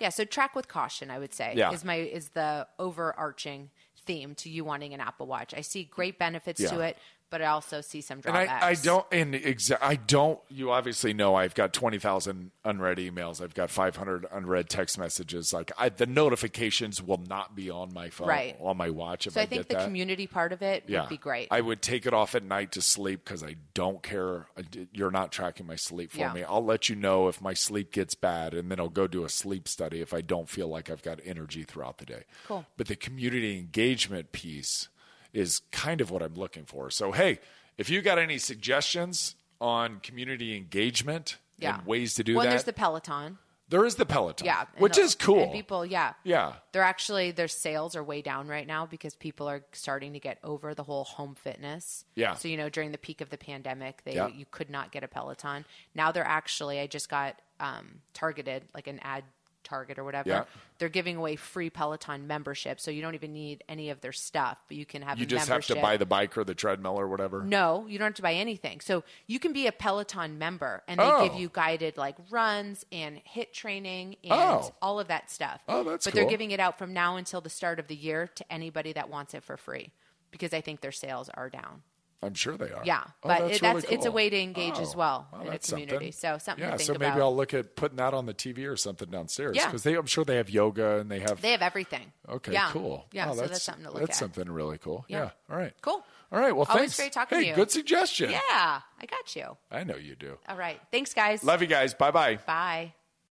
Yeah, 0.00 0.08
so 0.08 0.24
track 0.24 0.54
with 0.54 0.68
caution, 0.68 1.10
I 1.10 1.18
would 1.18 1.34
say, 1.34 1.54
Yeah. 1.56 1.72
is 1.72 1.84
my 1.84 1.96
is 1.96 2.30
the 2.30 2.66
overarching 2.78 3.70
theme 4.06 4.34
to 4.36 4.48
you 4.48 4.64
wanting 4.64 4.94
an 4.94 5.00
Apple 5.00 5.26
Watch. 5.26 5.52
I 5.54 5.60
see 5.60 5.84
great 5.84 6.18
benefits 6.18 6.60
to 6.70 6.80
it, 6.80 6.96
but 7.30 7.42
I 7.42 7.46
also 7.46 7.80
see 7.80 8.00
some 8.00 8.16
and 8.16 8.22
drawbacks. 8.22 8.64
I, 8.64 8.68
I 8.70 8.74
don't, 8.74 9.06
and 9.12 9.34
exa- 9.34 9.78
I 9.80 9.96
don't, 9.96 10.38
you 10.48 10.70
obviously 10.70 11.12
know 11.12 11.34
I've 11.34 11.54
got 11.54 11.72
20,000 11.72 12.50
unread 12.64 12.98
emails. 12.98 13.42
I've 13.42 13.54
got 13.54 13.70
500 13.70 14.26
unread 14.32 14.68
text 14.68 14.98
messages. 14.98 15.52
Like 15.52 15.72
I, 15.76 15.88
the 15.88 16.06
notifications 16.06 17.02
will 17.02 17.20
not 17.28 17.54
be 17.54 17.70
on 17.70 17.92
my 17.92 18.10
phone, 18.10 18.28
Right. 18.28 18.56
on 18.60 18.76
my 18.76 18.90
watch 18.90 19.26
if 19.26 19.34
So 19.34 19.40
I, 19.40 19.44
I 19.44 19.46
think 19.46 19.68
the 19.68 19.74
that. 19.76 19.84
community 19.84 20.26
part 20.26 20.52
of 20.52 20.62
it 20.62 20.84
yeah. 20.86 21.00
would 21.02 21.08
be 21.10 21.16
great. 21.16 21.48
I 21.50 21.60
would 21.60 21.82
take 21.82 22.06
it 22.06 22.14
off 22.14 22.34
at 22.34 22.42
night 22.44 22.72
to 22.72 22.80
sleep 22.80 23.24
because 23.24 23.42
I 23.42 23.56
don't 23.74 24.02
care. 24.02 24.46
I 24.56 24.62
You're 24.92 25.10
not 25.10 25.32
tracking 25.32 25.66
my 25.66 25.76
sleep 25.76 26.12
for 26.12 26.18
Yeah. 26.18 26.32
me. 26.32 26.42
I'll 26.44 26.64
let 26.64 26.88
you 26.88 26.96
know 26.96 27.28
if 27.28 27.40
my 27.40 27.54
sleep 27.54 27.92
gets 27.92 28.14
bad, 28.14 28.54
and 28.54 28.70
then 28.70 28.80
I'll 28.80 28.88
go 28.88 29.06
do 29.06 29.24
a 29.24 29.28
sleep 29.28 29.68
study 29.68 30.00
if 30.00 30.14
I 30.14 30.20
don't 30.20 30.48
feel 30.48 30.68
like 30.68 30.90
I've 30.90 31.02
got 31.02 31.20
energy 31.24 31.62
throughout 31.64 31.98
the 31.98 32.06
day. 32.06 32.24
Cool. 32.46 32.64
But 32.76 32.86
the 32.88 32.96
community 32.96 33.58
engagement 33.58 34.32
piece 34.32 34.88
is 35.32 35.60
kind 35.72 36.00
of 36.00 36.10
what 36.10 36.22
I'm 36.22 36.34
looking 36.34 36.64
for. 36.64 36.90
So, 36.90 37.12
hey, 37.12 37.38
if 37.76 37.90
you 37.90 38.02
got 38.02 38.18
any 38.18 38.38
suggestions 38.38 39.34
on 39.60 40.00
community 40.00 40.56
engagement 40.56 41.36
yeah. 41.58 41.78
and 41.78 41.86
ways 41.86 42.14
to 42.14 42.24
do 42.24 42.36
well, 42.36 42.44
that, 42.44 42.50
there's 42.50 42.64
the 42.64 42.72
Peloton. 42.72 43.38
there 43.68 43.84
is 43.84 43.96
the 43.96 44.06
Peloton, 44.06 44.46
Yeah. 44.46 44.64
which 44.78 44.96
the- 44.96 45.02
is 45.02 45.14
cool. 45.14 45.42
And 45.42 45.52
people, 45.52 45.84
yeah. 45.84 46.14
yeah. 46.24 46.54
They're 46.72 46.82
actually 46.82 47.32
their 47.32 47.48
sales 47.48 47.94
are 47.96 48.02
way 48.04 48.22
down 48.22 48.48
right 48.48 48.66
now 48.66 48.86
because 48.86 49.14
people 49.14 49.48
are 49.48 49.62
starting 49.72 50.12
to 50.14 50.20
get 50.20 50.38
over 50.44 50.74
the 50.74 50.84
whole 50.84 51.04
home 51.04 51.34
fitness. 51.34 52.04
Yeah. 52.14 52.34
So 52.34 52.48
you 52.48 52.56
know 52.56 52.68
during 52.68 52.92
the 52.92 52.98
peak 52.98 53.20
of 53.20 53.30
the 53.30 53.38
pandemic, 53.38 54.02
they 54.04 54.14
Yeah. 54.14 54.28
you 54.28 54.46
could 54.50 54.70
not 54.70 54.92
get 54.92 55.02
a 55.04 55.08
Peloton. 55.08 55.64
Now 55.94 56.12
they're 56.12 56.24
actually 56.24 56.80
I 56.80 56.86
just 56.86 57.08
got 57.08 57.40
um, 57.60 58.00
targeted 58.14 58.62
like 58.74 58.86
an 58.86 59.00
ad 59.02 59.24
target 59.64 59.98
or 59.98 60.04
whatever. 60.04 60.28
Yeah. 60.28 60.44
They're 60.78 60.88
giving 60.88 61.16
away 61.16 61.36
free 61.36 61.70
Peloton 61.70 62.26
membership, 62.26 62.80
so 62.80 62.90
you 62.90 63.02
don't 63.02 63.14
even 63.14 63.32
need 63.32 63.64
any 63.68 63.90
of 63.90 64.00
their 64.00 64.12
stuff, 64.12 64.58
but 64.68 64.76
you 64.76 64.86
can 64.86 65.02
have 65.02 65.18
You 65.18 65.24
a 65.24 65.26
just 65.26 65.48
have 65.48 65.66
to 65.66 65.74
buy 65.76 65.96
the 65.96 66.06
bike 66.06 66.36
or 66.38 66.44
the 66.44 66.54
treadmill 66.54 66.98
or 66.98 67.08
whatever. 67.08 67.42
No, 67.42 67.86
you 67.86 67.98
don't 67.98 68.06
have 68.06 68.14
to 68.14 68.22
buy 68.22 68.34
anything. 68.34 68.80
So 68.80 69.04
you 69.26 69.38
can 69.38 69.52
be 69.52 69.66
a 69.66 69.72
Peloton 69.72 70.38
member 70.38 70.82
and 70.88 71.00
they 71.00 71.04
Oh. 71.04 71.28
give 71.28 71.38
you 71.38 71.48
guided 71.52 71.96
like 71.96 72.16
runs 72.30 72.84
and 72.92 73.20
HIIT 73.24 73.52
training 73.52 74.16
and 74.24 74.32
Oh. 74.32 74.74
all 74.80 75.00
of 75.00 75.08
that 75.08 75.30
stuff. 75.30 75.60
Oh, 75.68 75.82
that's 75.84 76.04
But 76.04 76.12
cool. 76.14 76.20
they're 76.22 76.30
giving 76.30 76.50
it 76.50 76.60
out 76.60 76.78
from 76.78 76.92
now 76.92 77.16
until 77.16 77.40
the 77.40 77.50
start 77.50 77.78
of 77.78 77.88
the 77.88 77.96
year 77.96 78.26
to 78.28 78.52
anybody 78.52 78.92
that 78.92 79.08
wants 79.08 79.34
it 79.34 79.42
for 79.42 79.56
free 79.56 79.92
because 80.30 80.52
I 80.54 80.60
think 80.60 80.80
their 80.80 80.92
sales 80.92 81.28
are 81.30 81.50
down. 81.50 81.82
I'm 82.22 82.34
sure 82.34 82.56
they 82.56 82.70
are. 82.72 82.82
Yeah, 82.84 83.02
Oh, 83.06 83.10
but 83.22 83.38
that's 83.40 83.56
it, 83.56 83.62
that's 83.62 83.84
really 83.84 83.94
it's 83.96 84.06
a 84.06 84.10
way 84.10 84.28
to 84.28 84.36
engage 84.36 84.78
as 84.78 84.94
Oh, 84.94 84.98
well 84.98 85.28
well, 85.32 85.40
in 85.42 85.46
a 85.48 85.50
that's 85.52 85.70
community. 85.70 86.10
So 86.10 86.36
something 86.38 86.64
Yeah, 86.64 86.72
to 86.72 86.76
think 86.78 86.86
so 86.88 86.92
maybe 86.94 87.06
about. 87.06 87.20
I'll 87.20 87.36
look 87.36 87.54
at 87.54 87.76
putting 87.76 87.96
that 87.98 88.12
on 88.12 88.26
the 88.26 88.34
TV 88.34 88.68
or 88.68 88.76
something 88.76 89.08
downstairs. 89.08 89.56
Yeah. 89.56 89.66
because 89.66 89.84
they, 89.84 89.94
I'm 89.94 90.06
sure 90.06 90.24
they 90.24 90.36
have 90.36 90.50
yoga 90.50 90.98
and 90.98 91.10
they 91.10 91.20
have. 91.20 91.40
they 91.40 91.52
have 91.52 91.62
everything. 91.62 92.12
okay, 92.28 92.52
Yeah. 92.52 92.70
cool. 92.72 93.06
Yeah, 93.12 93.30
Oh, 93.30 93.34
so 93.36 93.46
that's 93.46 93.62
something 93.62 93.84
to 93.84 93.90
look 93.90 94.00
That's 94.00 94.20
at. 94.20 94.26
That's 94.26 94.34
something 94.36 94.52
really 94.52 94.78
cool. 94.78 95.04
Yeah. 95.08 95.18
Yeah. 95.18 95.30
All 95.50 95.56
right. 95.56 95.72
Cool. 95.80 96.04
All 96.32 96.40
right. 96.40 96.54
Well, 96.54 96.66
Always 96.68 96.94
thanks. 96.94 96.96
great 96.96 97.12
talking 97.12 97.38
hey, 97.38 97.44
to 97.44 97.50
you. 97.50 97.54
good 97.54 97.70
suggestion. 97.70 98.30
Yeah, 98.30 98.40
I 98.50 99.06
got 99.08 99.34
you. 99.36 99.56
I 99.70 99.84
know 99.84 99.96
you 99.96 100.16
do. 100.16 100.38
All 100.48 100.56
right. 100.56 100.80
Thanks, 100.90 101.14
guys. 101.14 101.44
Love 101.44 101.62
you 101.62 101.68
guys. 101.68 101.94
Bye 101.94 102.10
bye. 102.10 102.36
Bye. 102.46 102.94